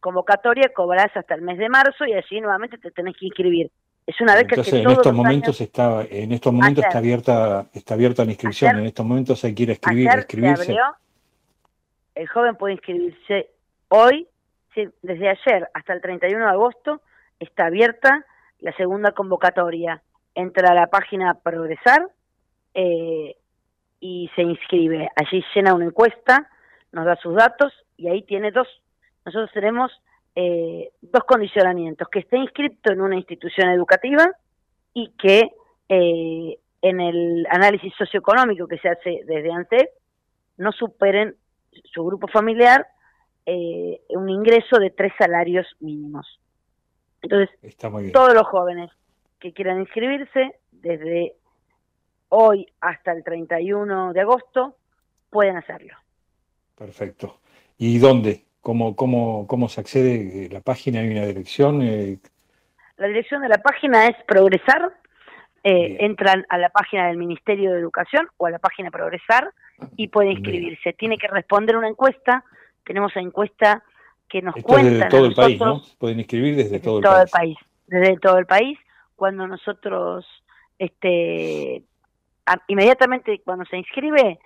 [0.00, 3.70] convocatoria cobras hasta el mes de marzo y así nuevamente te tenés que inscribir.
[4.06, 8.24] Es una beca Entonces, en estos momentos está en estos momentos está abierta está abierta
[8.24, 10.76] la inscripción, en estos momentos se quiere escribir, inscribirse.
[12.14, 13.50] el joven puede inscribirse
[13.88, 14.28] hoy,
[15.02, 17.02] desde ayer hasta el 31 de agosto
[17.40, 18.24] está abierta
[18.60, 20.02] la segunda convocatoria.
[20.34, 22.08] Entra a la página Progresar
[22.74, 23.36] eh,
[24.00, 25.08] y se inscribe.
[25.16, 26.48] Allí llena una encuesta,
[26.92, 28.68] nos da sus datos y ahí tiene dos.
[29.24, 29.90] Nosotros tenemos
[30.38, 34.28] eh, dos condicionamientos, que esté inscrito en una institución educativa
[34.92, 35.50] y que
[35.88, 39.88] eh, en el análisis socioeconómico que se hace desde ANSES
[40.58, 41.34] no superen
[41.92, 42.86] su grupo familiar
[43.46, 46.26] eh, un ingreso de tres salarios mínimos.
[47.22, 47.50] Entonces,
[48.12, 48.90] todos los jóvenes
[49.38, 51.34] que quieran inscribirse desde
[52.28, 54.76] hoy hasta el 31 de agosto
[55.30, 55.94] pueden hacerlo.
[56.76, 57.38] Perfecto.
[57.78, 58.45] ¿Y dónde?
[58.66, 60.48] ¿Cómo, cómo, cómo se accede?
[60.50, 61.82] ¿La página hay una dirección?
[61.82, 62.18] Eh,
[62.96, 64.92] La dirección de la página es Progresar.
[65.62, 69.52] Eh, entran a la página del Ministerio de Educación o a la página Progresar
[69.94, 70.94] y puede inscribirse.
[70.94, 72.42] Tiene que responder una encuesta.
[72.82, 73.84] Tenemos una encuesta
[74.28, 75.82] que nos Esto es cuenta desde todo el país, ¿no?
[76.00, 77.56] Pueden inscribir desde, todo, todo el el país,
[77.86, 78.76] desde todo el país.
[79.14, 80.26] Cuando nosotros,
[80.76, 81.84] este,
[82.46, 84.40] a- inmediatamente cuando se inscribe,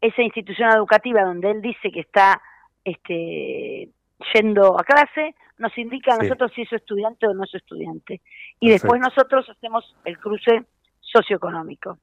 [0.00, 2.42] esa institución educativa donde él dice que está
[2.84, 3.88] este,
[4.34, 6.22] yendo a clase, nos indica a Sí.
[6.24, 8.14] nosotros si es estudiante o no es estudiante.
[8.60, 8.72] Y Perfecto.
[8.72, 10.64] después nosotros hacemos el cruce
[11.00, 11.98] socioeconómico.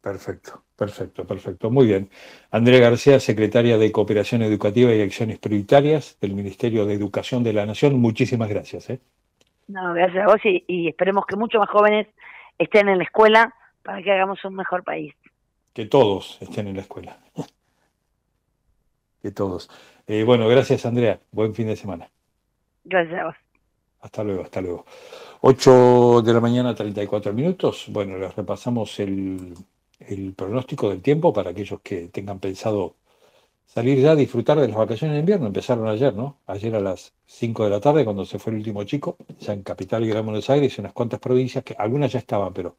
[0.00, 1.70] Perfecto, perfecto, perfecto.
[1.70, 2.08] Muy bien.
[2.52, 7.66] Andrea García, secretaria de Cooperación Educativa y Acciones Prioritarias del Ministerio de Educación de la
[7.66, 8.88] Nación, muchísimas gracias.
[8.90, 9.00] ¿eh?
[9.66, 12.06] No, gracias a vos y, y esperemos que muchos más jóvenes
[12.56, 13.52] estén en la escuela
[13.82, 15.12] para que hagamos un mejor país.
[15.72, 17.18] Que todos estén en la escuela.
[19.22, 19.68] Que todos.
[20.06, 21.20] Eh, bueno, gracias Andrea.
[21.32, 22.10] Buen fin de semana.
[22.84, 23.36] Gracias a vos.
[24.00, 24.86] Hasta luego, hasta luego.
[25.40, 27.86] 8 de la mañana, 34 minutos.
[27.88, 29.54] Bueno, les repasamos el,
[29.98, 32.94] el pronóstico del tiempo para aquellos que tengan pensado
[33.66, 35.46] salir ya a disfrutar de las vacaciones de invierno.
[35.46, 36.38] Empezaron ayer, ¿no?
[36.46, 39.62] Ayer a las 5 de la tarde, cuando se fue el último chico, ya en
[39.62, 42.76] Capital y Gran Buenos Aires, y unas cuantas provincias, que algunas ya estaban, pero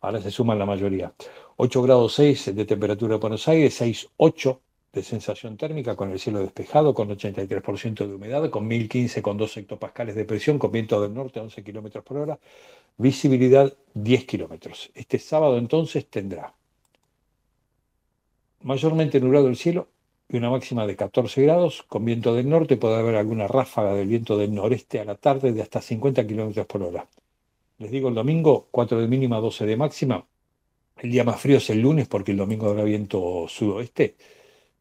[0.00, 1.12] ahora se suman la mayoría.
[1.56, 4.60] 8 grados 6 de temperatura en Buenos Aires, 6, 8
[4.92, 9.56] de sensación térmica, con el cielo despejado, con 83% de humedad, con 1015 con 2
[9.58, 12.38] hectopascales de presión, con viento del norte a 11 kilómetros por hora,
[12.96, 14.90] visibilidad 10 kilómetros.
[14.94, 16.54] Este sábado entonces tendrá
[18.62, 19.88] mayormente nublado el cielo
[20.28, 24.08] y una máxima de 14 grados, con viento del norte, puede haber alguna ráfaga del
[24.08, 27.06] viento del noreste a la tarde de hasta 50 kilómetros por hora.
[27.78, 30.26] Les digo el domingo, 4 de mínima, 12 de máxima.
[30.98, 34.16] El día más frío es el lunes porque el domingo habrá viento sudoeste.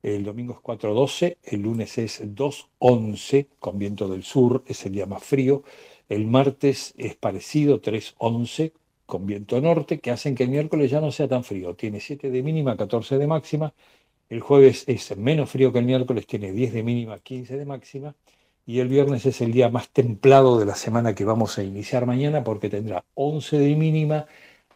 [0.02, 5.06] El domingo es 4.12, el lunes es 2.11 con viento del sur, es el día
[5.06, 5.64] más frío.
[6.08, 8.72] El martes es parecido, 3.11
[9.06, 11.76] con viento norte, que hacen que el miércoles ya no sea tan frío.
[11.76, 13.74] Tiene 7 de mínima, 14 de máxima.
[14.30, 18.16] El jueves es menos frío que el miércoles, tiene 10 de mínima, 15 de máxima.
[18.66, 22.06] Y el viernes es el día más templado de la semana que vamos a iniciar
[22.06, 24.28] mañana porque tendrá 11 de mínima,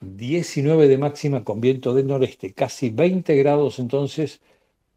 [0.01, 4.41] 19 de máxima con viento del noreste, casi 20 grados entonces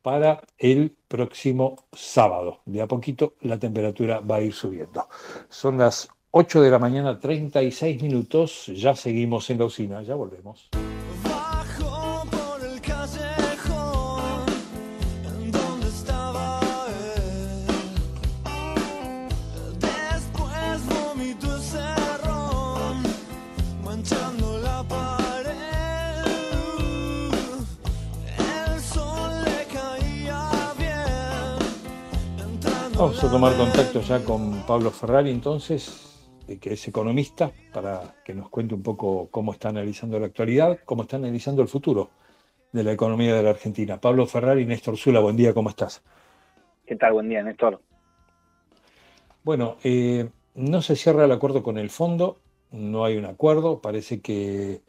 [0.07, 2.61] para el próximo sábado.
[2.65, 5.09] De a poquito la temperatura va a ir subiendo.
[5.49, 8.67] Son las 8 de la mañana, 36 minutos.
[8.67, 10.71] Ya seguimos en la usina, ya volvemos.
[32.99, 36.19] Vamos a tomar contacto ya con Pablo Ferrari entonces,
[36.59, 41.03] que es economista, para que nos cuente un poco cómo está analizando la actualidad, cómo
[41.03, 42.09] está analizando el futuro
[42.73, 44.01] de la economía de la Argentina.
[44.01, 46.03] Pablo Ferrari, Néstor Zula, buen día, ¿cómo estás?
[46.87, 47.13] ¿Qué tal?
[47.13, 47.83] Buen día, Néstor.
[49.45, 52.41] Bueno, eh, no se cierra el acuerdo con el fondo,
[52.71, 54.81] no hay un acuerdo, parece que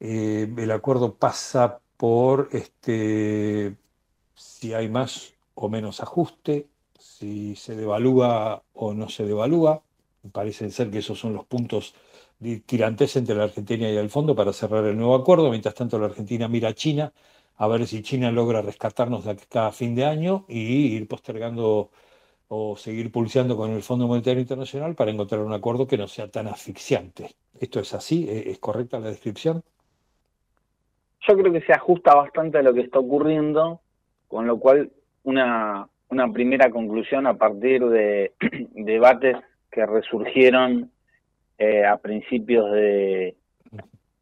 [0.00, 3.76] eh, el acuerdo pasa por este,
[4.34, 6.68] si hay más o menos ajuste,
[7.18, 9.82] si se devalúa o no se devalúa.
[10.32, 11.94] Parecen ser que esos son los puntos
[12.38, 15.50] de tirantes entre la Argentina y el fondo para cerrar el nuevo acuerdo.
[15.50, 17.12] Mientras tanto, la Argentina mira a China
[17.56, 21.90] a ver si China logra rescatarnos de acá a fin de año y ir postergando
[22.48, 26.28] o seguir pulseando con el Fondo Monetario Internacional para encontrar un acuerdo que no sea
[26.28, 27.30] tan asfixiante.
[27.60, 28.26] ¿Esto es así?
[28.28, 29.62] ¿Es es correcta la descripción?
[31.26, 33.80] Yo creo que se ajusta bastante a lo que está ocurriendo,
[34.28, 34.90] con lo cual
[35.22, 38.32] una, una primera conclusión a partir de
[38.74, 39.36] debates
[39.70, 40.90] que resurgieron
[41.58, 43.34] eh, a principios de,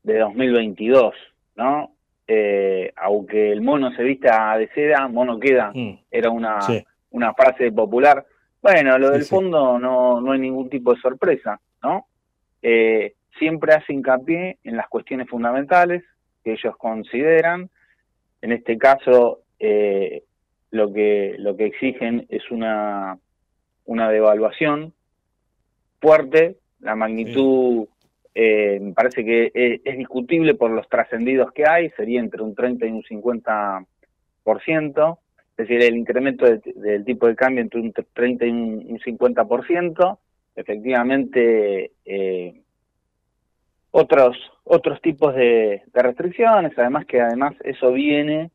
[0.02, 1.14] de 2022,
[1.56, 1.92] ¿no?
[2.26, 5.72] Eh, aunque el mono se vista de seda, mono queda,
[6.10, 6.82] era una, Sí.
[7.10, 8.24] una frase popular.
[8.62, 9.28] Bueno, lo Sí, del sí.
[9.34, 12.06] fondo no, no hay ningún tipo de sorpresa, ¿no?
[12.62, 16.02] Eh, siempre hace hincapié en las cuestiones fundamentales
[16.42, 17.68] que ellos consideran.
[18.40, 20.22] En este caso, eh,
[20.72, 23.18] lo que lo que exigen es una
[23.84, 24.92] una devaluación
[26.00, 26.56] fuerte.
[26.80, 27.86] La magnitud
[28.34, 32.54] eh, me parece que es, es discutible por los trascendidos que hay, sería entre un
[32.54, 33.84] 30 y un 50
[34.44, 38.98] es decir, el incremento de- del tipo de cambio entre un 30 y un, un
[38.98, 40.18] 50%,
[40.56, 42.60] efectivamente eh,
[43.90, 48.50] otros otros tipos de, de restricciones, además que además eso viene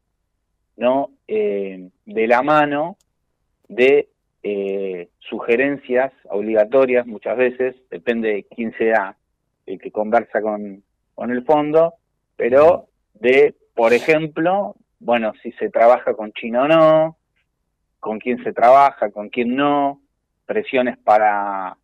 [0.78, 2.96] no Eh, de la mano
[3.68, 4.08] de
[4.44, 9.18] eh, sugerencias obligatorias muchas veces, depende de quién sea
[9.66, 10.84] el que conversa con,
[11.16, 11.96] con el fondo,
[12.38, 17.18] pero de, por ejemplo, bueno, si se trabaja con China o no,
[18.00, 20.00] con quién se trabaja, con quién no,
[20.46, 21.76] presiones para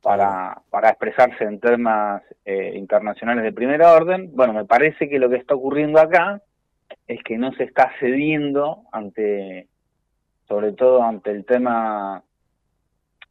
[0.00, 4.30] para, para expresarse en temas eh, internacionales de primer orden.
[4.36, 6.40] Bueno, me parece que lo que está ocurriendo acá
[7.06, 9.68] es que no se está cediendo ante,
[10.48, 12.22] sobre todo ante el tema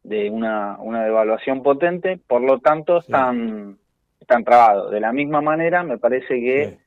[0.02, 3.76] de una, una devaluación potente, por lo tanto están,
[4.20, 4.90] están trabados.
[4.90, 6.78] De la misma manera, me parece que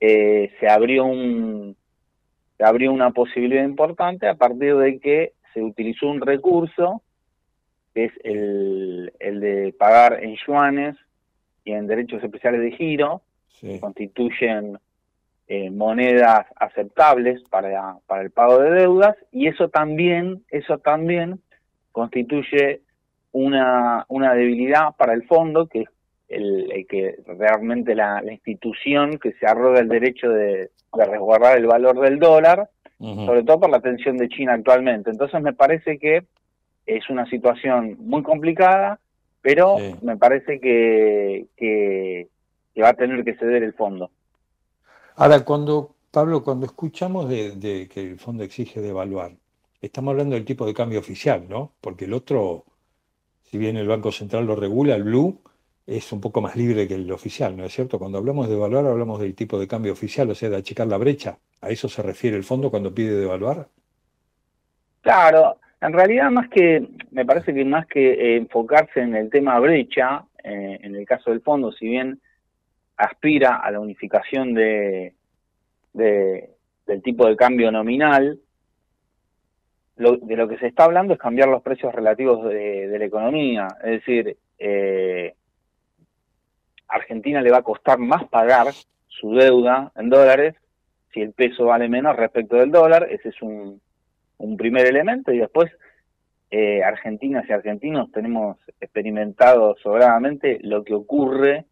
[0.00, 1.76] eh, se abrió un
[2.56, 7.02] se abrió una posibilidad importante a partir de que se utilizó un recurso
[7.94, 10.96] que es el, el de pagar en yuanes
[11.64, 13.22] y en derechos especiales de giro,
[13.60, 14.78] que constituyen
[15.54, 21.40] eh, monedas aceptables para, para el pago de deudas, y eso también, eso también
[21.90, 22.80] constituye
[23.32, 25.88] una, una debilidad para el fondo, que es
[26.28, 32.00] el, que realmente la, institución que se arroga el derecho de, de resguardar el valor
[32.00, 35.10] del dólar, sobre todo por la tensión de China actualmente.
[35.10, 36.24] Entonces me parece que
[36.86, 39.00] es una situación muy complicada,
[39.42, 42.28] pero me parece que, que,
[42.80, 44.10] va a tener que ceder el fondo.
[45.16, 49.32] Ahora, cuando, Pablo, cuando escuchamos de, que el fondo exige devaluar,
[49.80, 51.72] estamos hablando del tipo de cambio oficial, ¿no?
[51.80, 52.64] Porque el otro,
[53.42, 55.40] si bien el Banco Central lo regula, el Blue,
[55.86, 57.98] es un poco más libre que el oficial, ¿no es cierto?
[57.98, 60.96] Cuando hablamos de devaluar, hablamos del tipo de cambio oficial, o sea, de achicar la
[60.96, 61.38] brecha.
[61.60, 63.68] ¿A eso se refiere el fondo cuando pide devaluar?
[65.00, 69.58] Claro, en realidad, más que, me parece que más que eh, enfocarse en el tema
[69.58, 72.20] brecha, eh, en el caso del fondo, si bien
[73.04, 75.14] aspira a la unificación de,
[75.92, 78.38] del tipo de cambio nominal,
[79.96, 83.68] de lo que se está hablando es cambiar los precios relativos de, la economía.
[83.84, 85.34] Es decir, eh,
[86.88, 88.68] Argentina le va a costar más pagar
[89.06, 90.54] su deuda en dólares
[91.12, 93.08] si el peso vale menos respecto del dólar.
[93.10, 93.80] Ese es un,
[94.38, 95.70] un primer elemento y después
[96.50, 101.66] eh, argentinas y argentinos tenemos experimentado sobradamente lo que ocurre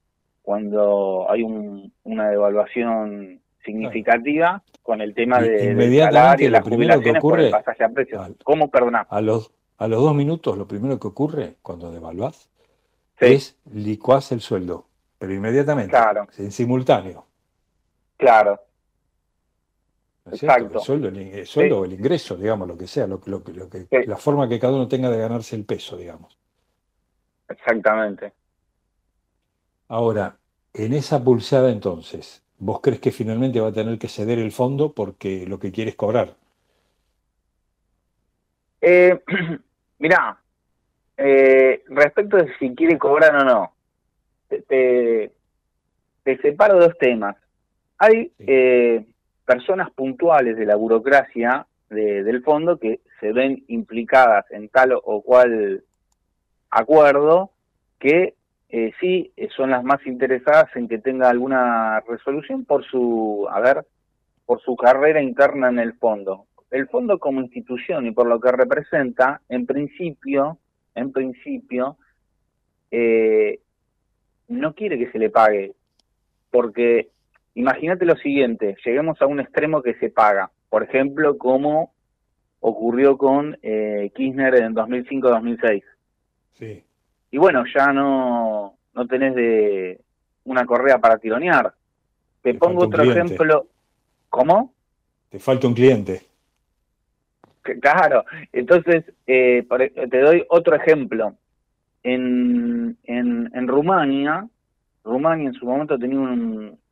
[0.51, 7.85] cuando hay una devaluación significativa con el tema de, inmediatamente lo primero que ocurre pasaje
[7.85, 8.33] a precios.
[8.43, 9.07] ¿Cómo perdonar?
[9.11, 12.51] A los, a los dos minutos lo primero que ocurre cuando devaluás
[13.21, 14.89] es licuás el sueldo,
[15.21, 16.27] pero inmediatamente, claro.
[16.37, 17.27] en simultáneo.
[18.17, 18.59] Claro,
[20.33, 20.79] Exacto.
[20.79, 23.87] El sueldo, el, sueldo o el ingreso, digamos, lo que sea, lo, lo, lo que,
[24.05, 26.37] la forma que cada uno tenga de ganarse el peso, digamos.
[27.49, 28.33] Exactamente.
[29.87, 30.40] Ahora,
[30.75, 34.93] en esa pulsada entonces, ¿vos crees que finalmente va a tener que ceder el fondo
[34.93, 36.35] porque lo que quiere es cobrar?
[38.81, 39.19] Eh,
[39.99, 40.39] mirá,
[41.17, 43.73] eh, respecto de si quiere cobrar o no,
[44.49, 45.33] te,
[46.23, 47.37] te, separo dos temas.
[47.99, 49.05] Hay eh,
[49.45, 55.83] personas puntuales de la burocracia del fondo que se ven implicadas en tal o cual
[56.71, 57.51] acuerdo
[57.99, 58.35] que
[58.71, 63.85] eh, sí son las más interesadas en que tenga alguna resolución por su, a ver,
[64.47, 66.47] por su carrera interna en el fondo.
[66.71, 70.59] El fondo como institución y por lo que representa, en principio,
[70.95, 71.97] en principio,
[72.91, 73.61] eh,
[74.49, 75.75] no quiere que se le pague,
[76.51, 77.11] porque
[77.55, 81.93] Imagínate lo siguiente, lleguemos a un extremo que se paga, por ejemplo, como
[82.61, 85.83] ocurrió con eh, Kirchner en 2005-2006.
[86.53, 86.85] Sí.
[87.33, 88.40] Y bueno, ya no,
[88.95, 90.01] no tenés de
[90.45, 91.75] una correa para tironear.
[92.43, 93.67] Te, pongo otro ejemplo.
[94.29, 94.73] ¿Cómo?
[95.29, 96.23] Te falta un cliente.
[97.63, 99.67] Claro, entonces eh,
[100.11, 101.35] te doy otro ejemplo.
[102.03, 104.49] En, en, en Rumania,
[105.05, 106.19] Rumania en su momento tenía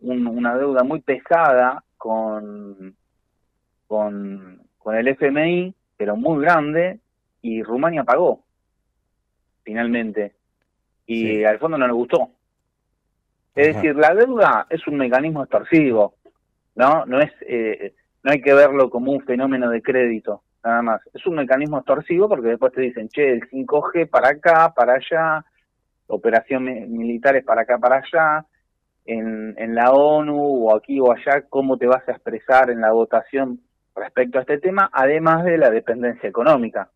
[0.01, 2.95] una deuda muy pesada con,
[3.87, 7.01] con, el FMI, pero muy grande,
[7.43, 8.45] y Rumania pagó,
[9.63, 10.35] finalmente.
[11.09, 12.29] Y al fondo no le gustó.
[13.55, 16.15] Es decir, la deuda es un mecanismo extorsivo,
[16.77, 17.07] ¿no?
[17.07, 21.01] No es, eh, no hay que verlo como un fenómeno de crédito, nada más.
[21.15, 25.45] Es un mecanismo extorsivo porque después te dicen, che, el 5G para acá, para allá,
[26.09, 28.45] operaciones militares para acá, para allá,
[29.07, 32.93] en, en la ONU o aquí o allá, cómo te vas a expresar en la
[32.93, 33.61] votación
[33.97, 36.91] respecto a este tema, además de la dependencia económica,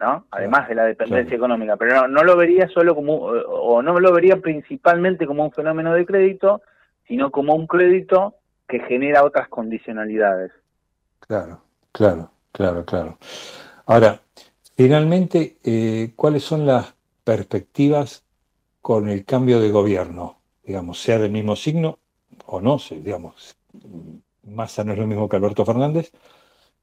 [0.00, 0.26] ¿no?
[0.30, 4.36] Además de la dependencia económica, pero no, lo vería solo como, o no lo vería
[4.36, 6.62] principalmente como un fenómeno de crédito,
[7.06, 8.34] sino como un crédito
[8.68, 10.52] que genera otras condicionalidades.
[11.20, 11.60] Claro,
[11.92, 13.18] claro, claro, claro.
[13.86, 14.20] Ahora,
[14.78, 16.94] Finalmente, eh, ¿cuáles son las
[17.24, 18.22] perspectivas
[18.80, 20.38] con el cambio de gobierno?
[20.62, 21.98] Digamos, sea del mismo signo
[22.46, 23.56] o no, digamos,
[24.44, 26.12] Massa no es lo mismo que Alberto Fernández,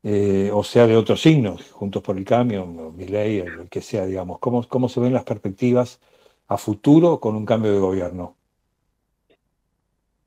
[0.07, 4.06] eh, o sea de otros signos, Juntos por el Cambio, Milei, el el que sea,
[4.06, 4.38] digamos.
[4.38, 5.99] ¿Cómo, ¿Cómo se ven las perspectivas
[6.48, 8.36] a futuro con un cambio de gobierno?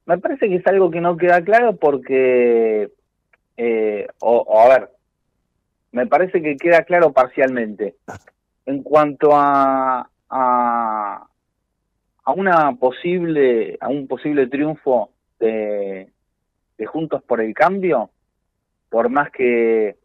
[0.04, 2.90] Me parece que es algo que no queda claro porque,
[3.56, 4.90] eh, o, o a ver,
[5.92, 7.94] me parece que queda claro parcialmente.
[8.66, 11.26] En cuanto a, a,
[12.24, 15.08] a una posible, a un posible triunfo
[15.40, 16.10] de,
[16.76, 18.10] de Juntos por el Cambio,
[18.88, 19.96] por más que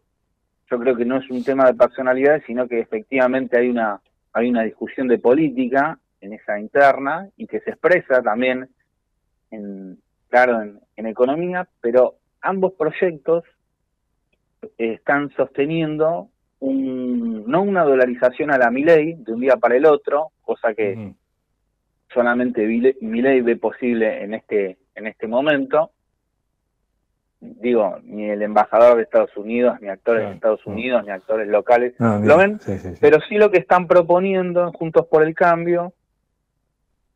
[0.69, 3.99] yo creo que no es un tema de personalidades, sino que efectivamente hay una,
[4.33, 8.69] hay una discusión de política en esa interna y que se expresa también
[9.51, 9.99] en,
[10.29, 13.43] claro, en, en economía, pero ambos proyectos
[14.77, 16.29] están sosteniendo
[16.59, 20.93] un, no una dolarización a la Milei de un día para el otro, cosa que
[22.13, 25.91] solamente Vile- Milei ve posible en este en este momento.
[27.45, 31.93] Digo, ni el embajador de Estados Unidos, ni actores de Estados Unidos, ni actores locales
[31.99, 32.97] Ah, lo ven, sí, sí, sí.
[33.01, 35.93] pero sí lo que están proponiendo en Juntos por el Cambio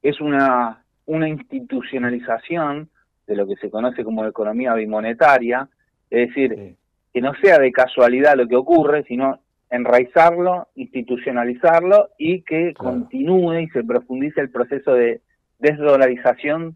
[0.02, 2.90] es una, una institucionalización
[3.26, 5.70] de lo que se conoce como economía bimonetaria,
[6.10, 6.76] es decir,
[7.14, 9.40] que no sea de casualidad lo que ocurre, sino
[9.70, 15.22] enraizarlo, institucionalizarlo y que continúe y se profundice el proceso de
[15.60, 16.76] desdolarización,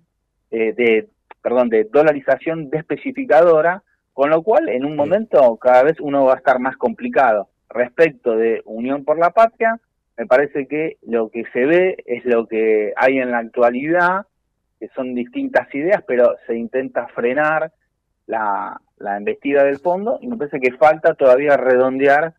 [0.51, 1.07] eh, de,
[1.41, 6.37] perdón, de dolarización despecificadora, con lo cual en un momento cada vez uno va a
[6.37, 7.49] estar más complicado.
[7.69, 9.79] Respecto de Unión por la Patria,
[10.17, 14.27] me parece que lo que se ve es lo que hay en la actualidad,
[14.79, 17.71] que son distintas ideas, pero se intenta frenar
[18.27, 22.33] la, la embestida del fondo y me parece que falta todavía redondear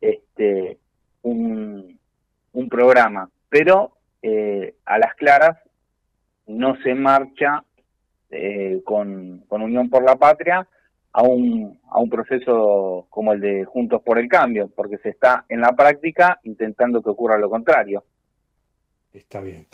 [0.00, 0.78] este
[1.22, 1.98] un,
[2.52, 5.58] un programa, pero eh, a las claras
[6.46, 7.62] no se marcha
[8.30, 10.66] eh, con, con Unión por la Patria
[11.12, 15.44] a un, a un proceso como el de Juntos por el Cambio, porque se está
[15.48, 18.04] en la práctica intentando que ocurra lo contrario.
[19.12, 19.66] Está bien.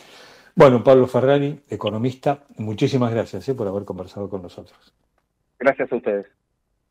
[0.55, 4.95] Bueno, Pablo Ferrari, economista, muchísimas gracias eh, por haber conversado con nosotros.
[5.59, 6.27] Gracias a ustedes.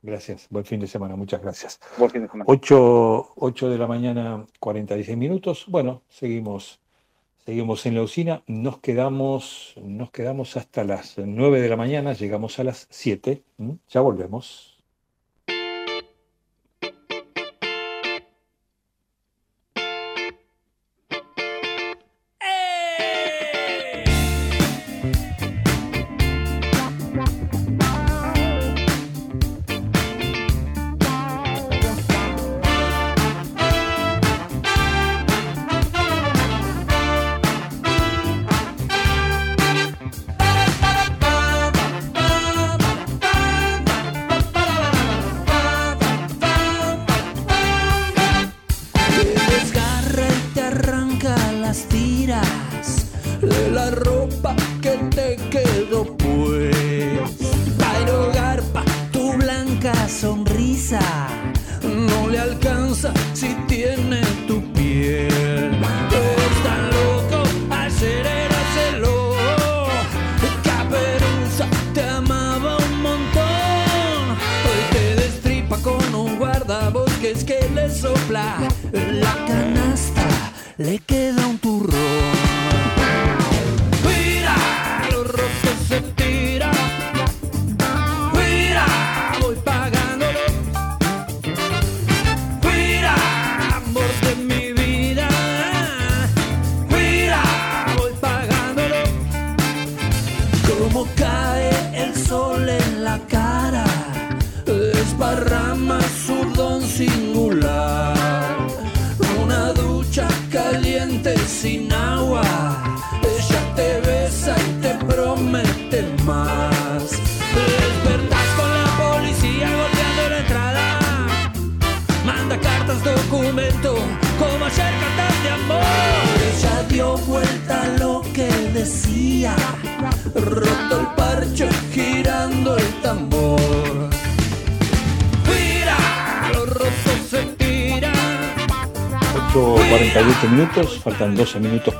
[0.02, 0.48] Gracias.
[0.49, 1.15] Buen fin de semana.
[1.15, 1.80] Muchas gracias.
[1.98, 2.45] Buen fin de semana.
[2.48, 5.65] 8, 8 de la mañana, 46 minutos.
[5.69, 6.81] Bueno, seguimos,
[7.45, 8.44] seguimos en la usina.
[8.48, 12.14] Nos quedamos, nos quedamos hasta las 9 de la mañana.
[12.14, 13.44] Llegamos a las 7.
[13.57, 13.78] ¿m?
[13.90, 14.73] Ya volvemos.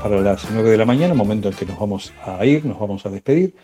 [0.04, 3.06] Para las 9 de la mañana, momento en que nos vamos a ir, nos vamos
[3.06, 3.54] a despedir.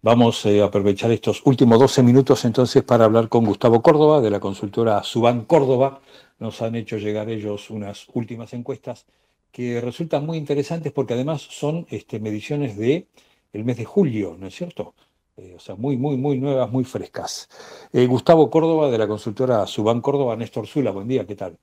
[0.00, 4.30] Vamos eh, a aprovechar estos últimos 12 minutos entonces para hablar con Gustavo Córdoba de
[4.30, 6.00] la consultora Suban Córdoba.
[6.38, 9.06] Nos han hecho llegar ellos unas últimas encuestas
[9.50, 13.08] que resultan muy interesantes porque además son este, mediciones de
[13.52, 14.94] el mes de julio, ¿no es cierto?
[15.36, 17.48] Eh, o sea, muy, muy, muy nuevas, muy frescas.
[17.92, 21.58] Eh, Gustavo Córdoba de la consultora Suban Córdoba, Néstor Zula, buen día, ¿qué tal?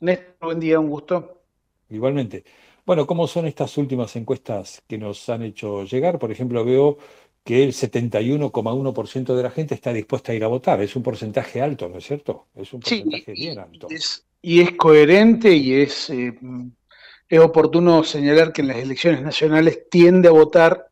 [0.00, 1.42] Néstor, buen día, un gusto.
[1.90, 2.42] Igualmente.
[2.88, 6.18] Bueno, ¿cómo son estas últimas encuestas que nos han hecho llegar?
[6.18, 6.96] Por ejemplo, veo
[7.44, 10.80] que el 71,1% de la gente está dispuesta a ir a votar.
[10.80, 12.46] Es un porcentaje alto, ¿no es cierto?
[12.56, 13.88] Es un porcentaje bien alto.
[14.40, 16.32] y es coherente y es, eh,
[17.28, 20.88] es oportuno señalar que en las elecciones nacionales tiende a votar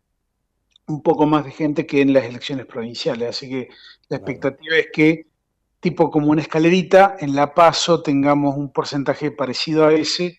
[0.89, 3.31] un poco más de gente que en las elecciones provinciales.
[3.31, 3.71] Así que
[4.11, 5.29] la expectativa es que,
[5.81, 10.39] tipo como una escalerita, en la paso tengamos un porcentaje parecido a ese.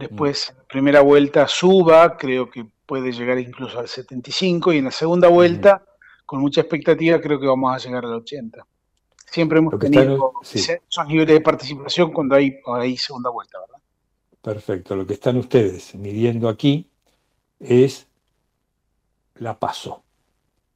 [0.00, 4.86] Después, en la primera vuelta suba, creo que puede llegar incluso al 75 y en
[4.86, 5.84] la segunda vuelta,
[6.24, 8.66] con mucha expectativa, creo que vamos a llegar al 80.
[9.26, 13.78] Siempre hemos tenido esos niveles de participación cuando hay, hay segunda vuelta, ¿verdad?
[14.42, 14.96] Perfecto.
[14.96, 16.88] Lo que están ustedes midiendo aquí
[17.60, 18.08] es
[19.36, 20.02] la paso,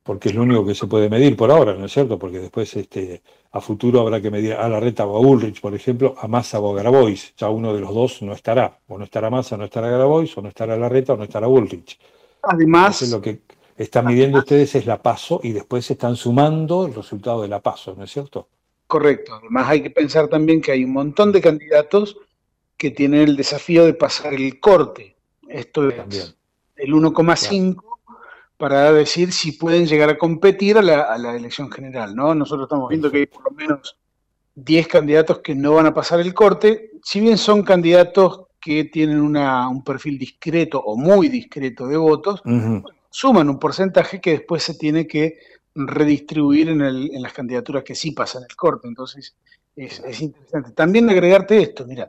[0.02, 2.18] porque es lo único que se puede medir por ahora, ¿no es cierto?
[2.18, 3.22] Porque después este,
[3.54, 6.58] a futuro habrá que medir a la reta o a Ulrich, por ejemplo, a Massa
[6.58, 7.34] o a Grabois.
[7.36, 8.80] Ya uno de los dos no estará.
[8.88, 11.46] O no estará Massa, no estará Grabois, o no estará la reta o no estará
[11.46, 11.96] Ulrich.
[12.42, 13.08] Además.
[13.12, 13.42] lo que
[13.76, 17.94] están midiendo ustedes es la paso y después están sumando el resultado de la paso,
[17.96, 18.48] ¿no es cierto?
[18.88, 19.34] Correcto.
[19.34, 22.16] Además hay que pensar también que hay un montón de candidatos
[22.76, 25.14] que tienen el desafío de pasar el corte.
[25.48, 26.34] Esto es
[26.74, 27.76] el 1,5
[28.56, 32.34] para decir si pueden llegar a competir a la, elección general, ¿no?
[32.34, 33.96] Nosotros estamos viendo que hay por lo menos
[34.54, 39.20] 10 candidatos que no van a pasar el corte, si bien son candidatos que tienen
[39.20, 42.42] un perfil discreto o muy discreto de votos,
[43.10, 45.38] suman un porcentaje que después se tiene que
[45.74, 48.86] redistribuir en, en, las candidaturas que sí pasan el corte.
[48.86, 49.36] Entonces,
[49.76, 50.70] es, es interesante.
[50.70, 52.08] También agregarte esto, mira,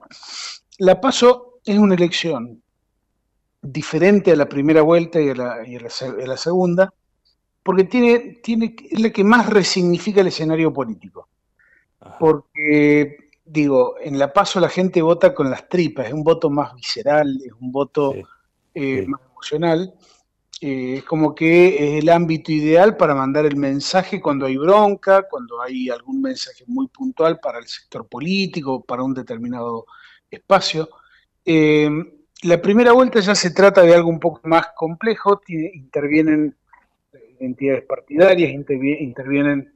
[0.78, 2.62] la PASO es una elección
[3.66, 6.94] diferente a la primera vuelta y a la, segunda,
[7.64, 11.28] porque tiene, tiene, es la que más resignifica el escenario político.
[12.20, 16.76] Porque, digo, en La Paso la gente vota con las tripas, es un voto más
[16.76, 18.14] visceral, es un voto
[18.74, 19.94] eh, más emocional.
[20.62, 25.24] Eh, es como que es el ámbito ideal para mandar el mensaje cuando hay bronca,
[25.30, 29.86] cuando hay algún mensaje muy puntual para el sector político, para un determinado
[30.30, 30.88] espacio.
[31.44, 31.90] Eh,
[32.44, 36.56] la primera vuelta ya se trata de algo un poco más complejo, intervienen
[37.40, 39.74] entidades partidarias, intervienen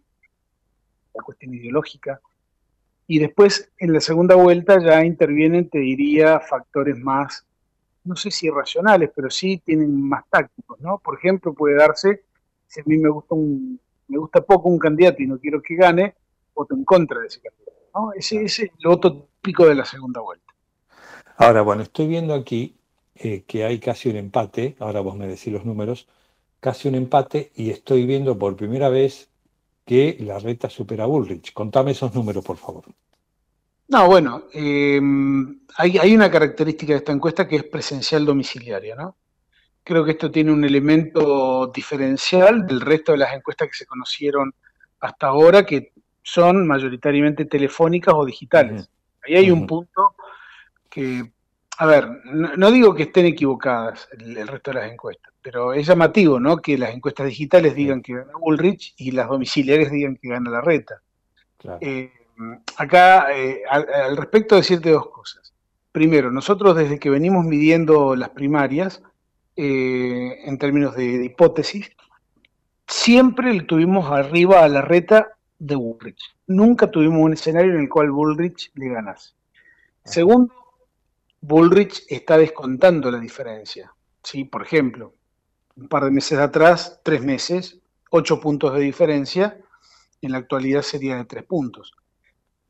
[1.13, 2.19] la cuestión ideológica,
[3.07, 7.45] y después en la segunda vuelta ya intervienen, te diría, factores más,
[8.03, 10.99] no sé si irracionales, pero sí tienen más tácticos, ¿no?
[10.99, 12.21] Por ejemplo, puede darse,
[12.67, 15.75] si a mí me gusta un, me gusta poco un candidato y no quiero que
[15.75, 16.15] gane,
[16.53, 18.13] voto en contra de ese candidato, ¿no?
[18.13, 20.48] Ese, ese es el voto típico de la segunda vuelta.
[21.41, 22.75] Ahora, bueno, estoy viendo aquí
[23.15, 26.05] eh, que hay casi un empate, ahora vos me decís los números,
[26.59, 29.29] casi un empate y estoy viendo por primera vez
[29.85, 31.53] que la reta supera a Bullrich.
[31.53, 32.83] Contame esos números, por favor.
[33.87, 39.15] No, bueno, em, hay, hay, una característica de esta encuesta que es presencial domiciliaria, ¿no?
[39.81, 44.53] Creo que esto tiene un elemento diferencial del resto de las encuestas que se conocieron
[44.99, 48.89] hasta ahora, que son mayoritariamente telefónicas o digitales.
[49.23, 50.15] Ahí hay un punto
[50.89, 51.31] que,
[51.77, 56.39] a ver, no, digo que estén equivocadas el, resto de las encuestas, pero es llamativo,
[56.39, 56.57] ¿no?
[56.57, 60.61] Que las encuestas digitales digan que gana Bullrich y las domiciliares digan que gana la
[60.61, 61.01] reta.
[61.81, 62.11] Eh,
[62.77, 65.53] acá, eh, al, respecto, decirte dos cosas.
[65.91, 69.01] Primero, nosotros desde que venimos midiendo las primarias,
[69.55, 71.91] eh, en términos de, hipótesis,
[72.87, 76.21] siempre le tuvimos arriba a la reta de Bullrich.
[76.47, 79.33] Nunca tuvimos un escenario en el cual Bullrich le ganase.
[80.05, 80.53] Segundo,
[81.41, 83.93] Bullrich está descontando la diferencia.
[84.23, 84.45] ¿sí?
[84.45, 85.13] Por ejemplo,
[85.75, 87.79] un par de meses atrás, tres meses,
[88.11, 89.59] ocho puntos de diferencia,
[90.21, 91.93] en la actualidad sería de tres puntos.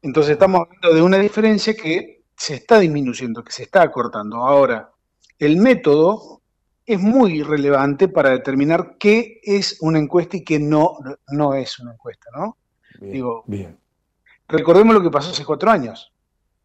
[0.01, 4.37] Entonces estamos hablando de una diferencia que se está disminuyendo, que se está acortando.
[4.37, 4.91] Ahora,
[5.39, 6.41] el método
[6.85, 10.97] es muy relevante para determinar qué es una encuesta y qué no,
[11.27, 12.57] no es una encuesta, ¿no?
[12.99, 13.77] Digo, bien.
[14.47, 16.13] recordemos lo que pasó hace cuatro años.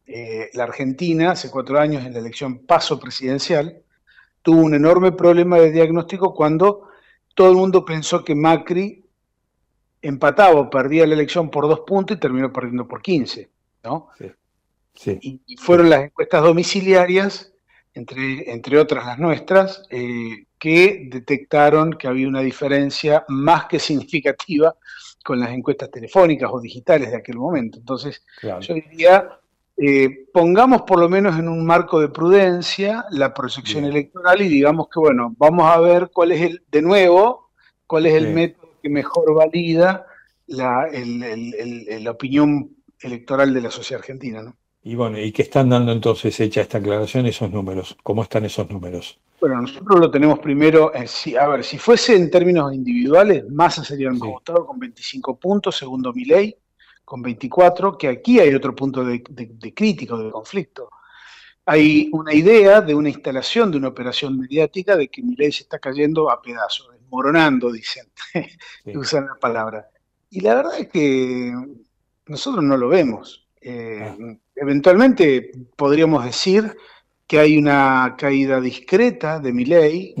[0.07, 3.81] Eh, la Argentina, hace cuatro años en la elección paso presidencial,
[4.41, 6.89] tuvo un enorme problema de diagnóstico cuando
[7.33, 9.03] todo el mundo pensó que Macri
[10.01, 13.49] empataba o perdía la elección por dos puntos y terminó perdiendo por 15.
[13.83, 14.09] ¿no?
[15.03, 17.51] Y, fueron las encuestas domiciliarias,
[17.93, 24.75] entre, entre otras las nuestras, eh, que detectaron que había una diferencia más que significativa
[25.23, 27.79] con las encuestas telefónicas o digitales de aquel momento.
[27.79, 28.23] Entonces,
[28.61, 29.39] yo diría,
[29.77, 34.87] eh, pongamos por lo menos en un marco de prudencia la proyección electoral y digamos
[34.87, 37.51] que, bueno, vamos a ver cuál es el, de nuevo,
[37.85, 40.05] cuál es el método que mejor valida
[40.47, 42.69] la, la opinión
[43.01, 44.41] electoral de la sociedad argentina.
[44.43, 44.55] ¿no?
[44.83, 47.97] Y bueno, ¿y qué están dando entonces, hecha esta aclaración, esos números?
[48.01, 49.19] ¿Cómo están esos números?
[49.41, 53.83] Bueno, nosotros lo tenemos primero, eh, si, a ver, si fuese en términos individuales, Massa
[53.83, 56.55] sería el votado con 25 puntos, segundo Milei
[57.05, 60.89] con 24, que aquí hay otro punto de, de, crítico, de conflicto.
[61.67, 65.79] Hay una idea de una instalación, de una operación mediática, de que Milei se está
[65.79, 68.05] cayendo a pedazos, desmoronando, dicen,
[68.95, 69.87] usan la palabra.
[70.29, 71.53] Y la verdad es que
[72.27, 73.47] nosotros no lo vemos.
[73.61, 74.35] Eh, ah.
[74.55, 76.75] Eventualmente podríamos decir
[77.27, 80.13] que hay una caída discreta de mi ley,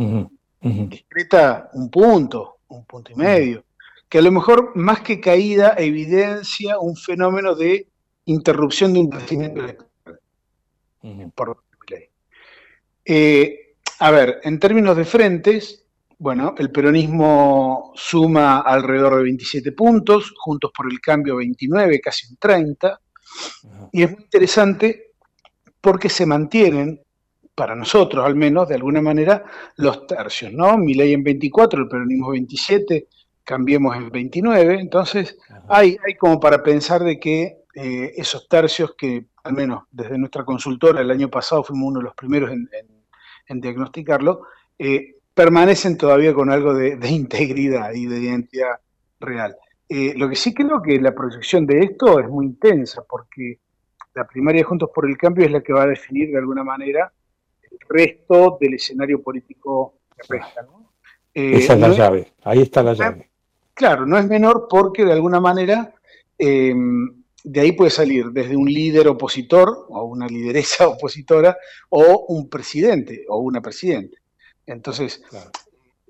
[0.61, 3.64] discreta un punto, un punto y medio,
[4.09, 7.87] que a lo mejor más que caída evidencia un fenómeno de
[8.25, 10.19] interrupción de un crecimiento electoral.
[11.35, 11.65] Por
[13.05, 15.85] eh, a ver, en términos de frentes,
[16.17, 22.37] bueno, el peronismo suma alrededor de 27 puntos, Juntos por el Cambio 29, casi un
[22.37, 22.99] 30,
[23.91, 25.11] y es muy interesante
[25.79, 27.01] porque se mantienen,
[27.53, 29.43] para nosotros al menos, de alguna manera,
[29.77, 30.77] los tercios, ¿no?
[30.77, 33.07] Mi ley en 24, el peronismo 27,
[33.45, 35.37] cambiemos en 29, entonces
[35.69, 40.43] hay, hay como para pensar de que eh, esos tercios que, al menos desde nuestra
[40.43, 44.41] consultora, el año pasado fuimos uno de los primeros en, diagnosticarlo,
[44.79, 48.79] eh, permanecen todavía con algo de, integridad y de identidad
[49.19, 49.55] real.
[49.87, 53.59] Eh, lo que sí creo que la proyección de esto es muy intensa, porque
[54.15, 56.63] la primaria de Juntos por el Cambio es la que va a definir de alguna
[56.63, 57.11] manera
[57.61, 60.65] el resto del escenario político que resta.
[61.33, 63.29] Eh, Esa es la llave, ahí está la llave.
[63.75, 65.93] Claro, no es menor porque de alguna manera
[66.37, 71.55] em, de ahí puede salir desde un líder opositor o una lideresa opositora
[71.89, 74.17] o un presidente o una presidenta.
[74.65, 75.21] Entonces,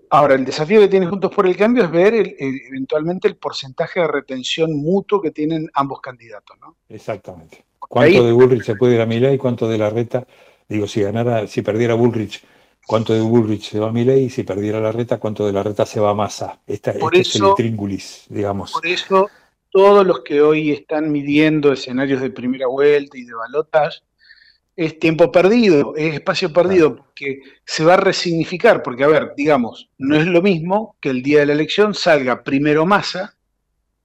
[0.09, 4.07] ahora el desafío que tiene Juntos por el Cambio es ver eventualmente el porcentaje de
[4.07, 6.57] retención mutuo que tienen ambos candidatos.
[6.61, 6.77] ¿no?
[6.87, 7.65] Exactamente.
[7.79, 10.25] ¿Cuánto de Bullrich se puede ir a y cuánto de la reta?
[10.69, 12.43] Digo, si ganara, si perdiera Bullrich,
[12.85, 14.25] ¿cuánto de Bullrich se va a Milei?
[14.25, 16.59] Y si perdiera la reta, ¿cuánto de la reta se va a Massa?
[16.67, 18.71] Esta, este es el tríngulis, digamos.
[18.71, 19.29] Por eso,
[19.69, 24.03] todos los que hoy están midiendo escenarios de primera vuelta y de balotas,
[24.75, 29.89] es tiempo perdido, es espacio perdido, porque se va a resignificar, porque a ver, digamos,
[29.97, 33.35] no es lo mismo que el día de la elección salga primero Massa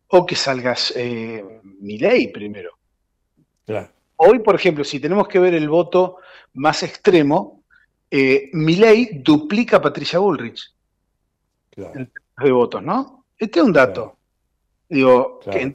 [0.09, 1.45] o que salgas eh,
[1.81, 2.71] Milei primero.
[4.17, 6.17] Hoy, por ejemplo, si tenemos que ver el voto
[6.55, 7.60] más extremo,
[8.11, 8.51] eh,
[9.23, 10.73] duplica a Patricia Bullrich
[11.77, 13.25] en términos de votos, ¿no?
[13.39, 14.17] Este es un dato.
[14.89, 15.73] Digo, que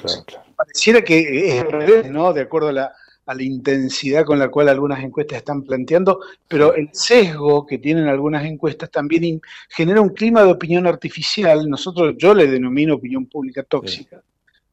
[0.56, 2.34] pareciera que es ¿no?
[2.34, 2.94] De acuerdo a la,
[3.26, 8.07] a la intensidad con la cual algunas encuestas están planteando, pero el sesgo que tienen
[8.07, 11.70] algunas encuestas también genera un clima de opinión artificial.
[11.70, 14.22] Nosotros, yo le denomino opinión pública tóxica,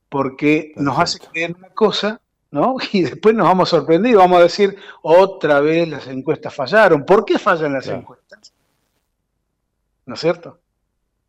[0.08, 2.20] porque nos hace creer una cosa,
[2.52, 2.76] ¿no?
[2.92, 7.04] Y después nos vamos a sorprender y vamos a decir, otra vez las encuestas fallaron.
[7.04, 8.52] ¿Por qué fallan las encuestas?
[10.06, 10.58] ¿No es cierto?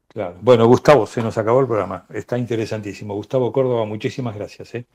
[0.10, 0.36] Claro.
[0.42, 2.06] Bueno, Gustavo, se nos acabó el programa.
[2.14, 3.16] Está interesantísimo.
[3.16, 4.76] Gustavo Córdoba, muchísimas gracias.
[4.76, 4.86] ¿eh?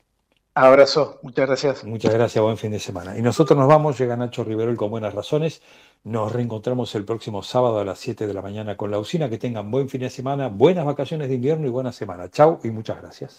[0.53, 1.83] Abrazo, muchas gracias.
[1.83, 3.17] Muchas gracias, buen fin de semana.
[3.17, 5.61] Y nosotros nos vamos, llega Nacho Riverol con buenas razones.
[6.03, 9.29] Nos reencontramos el próximo sábado a las 7 de la mañana con la usina.
[9.29, 12.29] Que tengan buen fin de semana, buenas vacaciones de invierno y buena semana.
[12.29, 13.37] Chao y muchas gracias.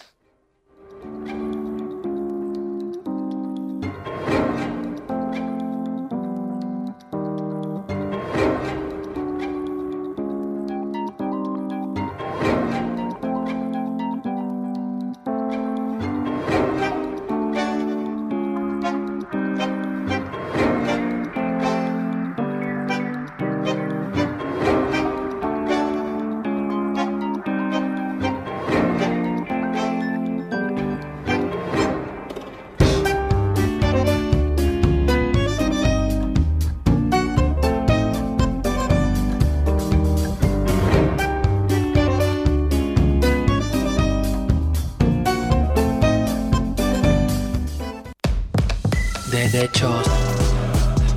[49.52, 50.06] derechos,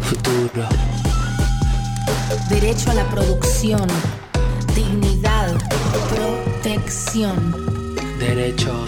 [0.01, 0.67] futuro.
[2.49, 3.87] Derecho a la producción,
[4.75, 5.53] dignidad,
[6.09, 7.95] protección.
[8.17, 8.85] Derecho.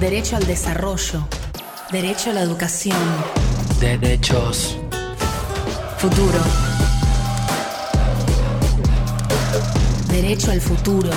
[0.00, 1.26] Derecho al desarrollo,
[1.90, 2.98] derecho a la educación.
[3.80, 4.76] Derechos.
[5.96, 6.40] Futuro.
[10.10, 11.10] Derecho al futuro.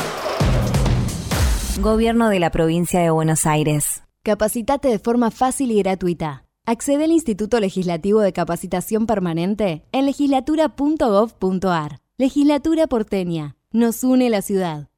[1.80, 4.07] Gobierno de la provincia de Buenos Aires.
[4.28, 6.44] Capacitate de forma fácil y gratuita.
[6.66, 12.02] Accede al Instituto Legislativo de Capacitación Permanente en legislatura.gov.ar.
[12.18, 13.56] Legislatura porteña.
[13.72, 14.90] Nos une la ciudad.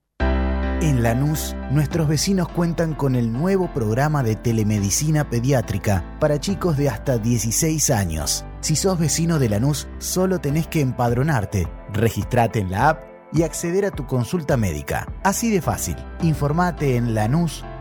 [0.81, 6.89] En Lanús, nuestros vecinos cuentan con el nuevo programa de telemedicina pediátrica para chicos de
[6.89, 8.45] hasta 16 años.
[8.61, 13.85] Si sos vecino de Lanús, solo tenés que empadronarte, registrate en la app y acceder
[13.85, 15.05] a tu consulta médica.
[15.23, 15.97] Así de fácil.
[16.23, 17.78] Informate en lanús.gov.ar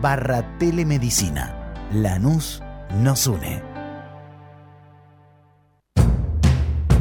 [0.00, 1.74] barra telemedicina.
[1.92, 2.62] Lanús
[2.94, 3.69] nos une.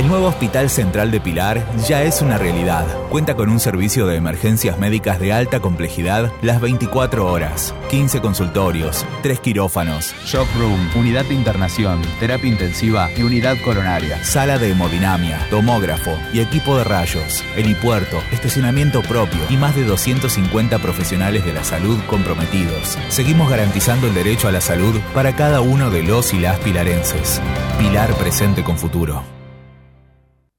[0.00, 2.86] El nuevo Hospital Central de Pilar ya es una realidad.
[3.10, 9.04] Cuenta con un servicio de emergencias médicas de alta complejidad las 24 horas, 15 consultorios,
[9.22, 14.24] 3 quirófanos, Shock Room, unidad de internación, terapia intensiva y unidad coronaria.
[14.24, 20.78] sala de hemodinamia, tomógrafo y equipo de rayos, helipuerto, estacionamiento propio y más de 250
[20.78, 22.96] profesionales de la salud comprometidos.
[23.10, 27.42] Seguimos garantizando el derecho a la salud para cada uno de los y las pilarenses.
[27.78, 29.39] Pilar presente con futuro.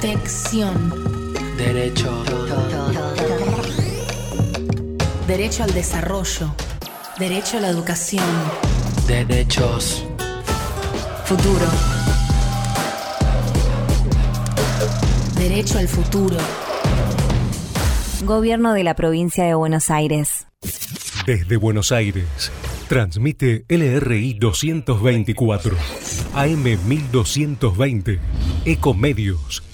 [0.00, 1.34] Protección.
[1.56, 2.22] Derecho.
[5.26, 6.54] Derecho al desarrollo.
[7.18, 8.24] Derecho a la educación.
[9.08, 10.06] Derechos.
[11.24, 11.66] Futuro.
[15.36, 16.36] Derecho al futuro.
[18.22, 20.46] Gobierno de la provincia de Buenos Aires.
[21.26, 22.52] Desde Buenos Aires,
[22.88, 25.76] transmite LRI 224,
[26.34, 28.20] AM 1220,
[28.64, 29.67] Ecomedios,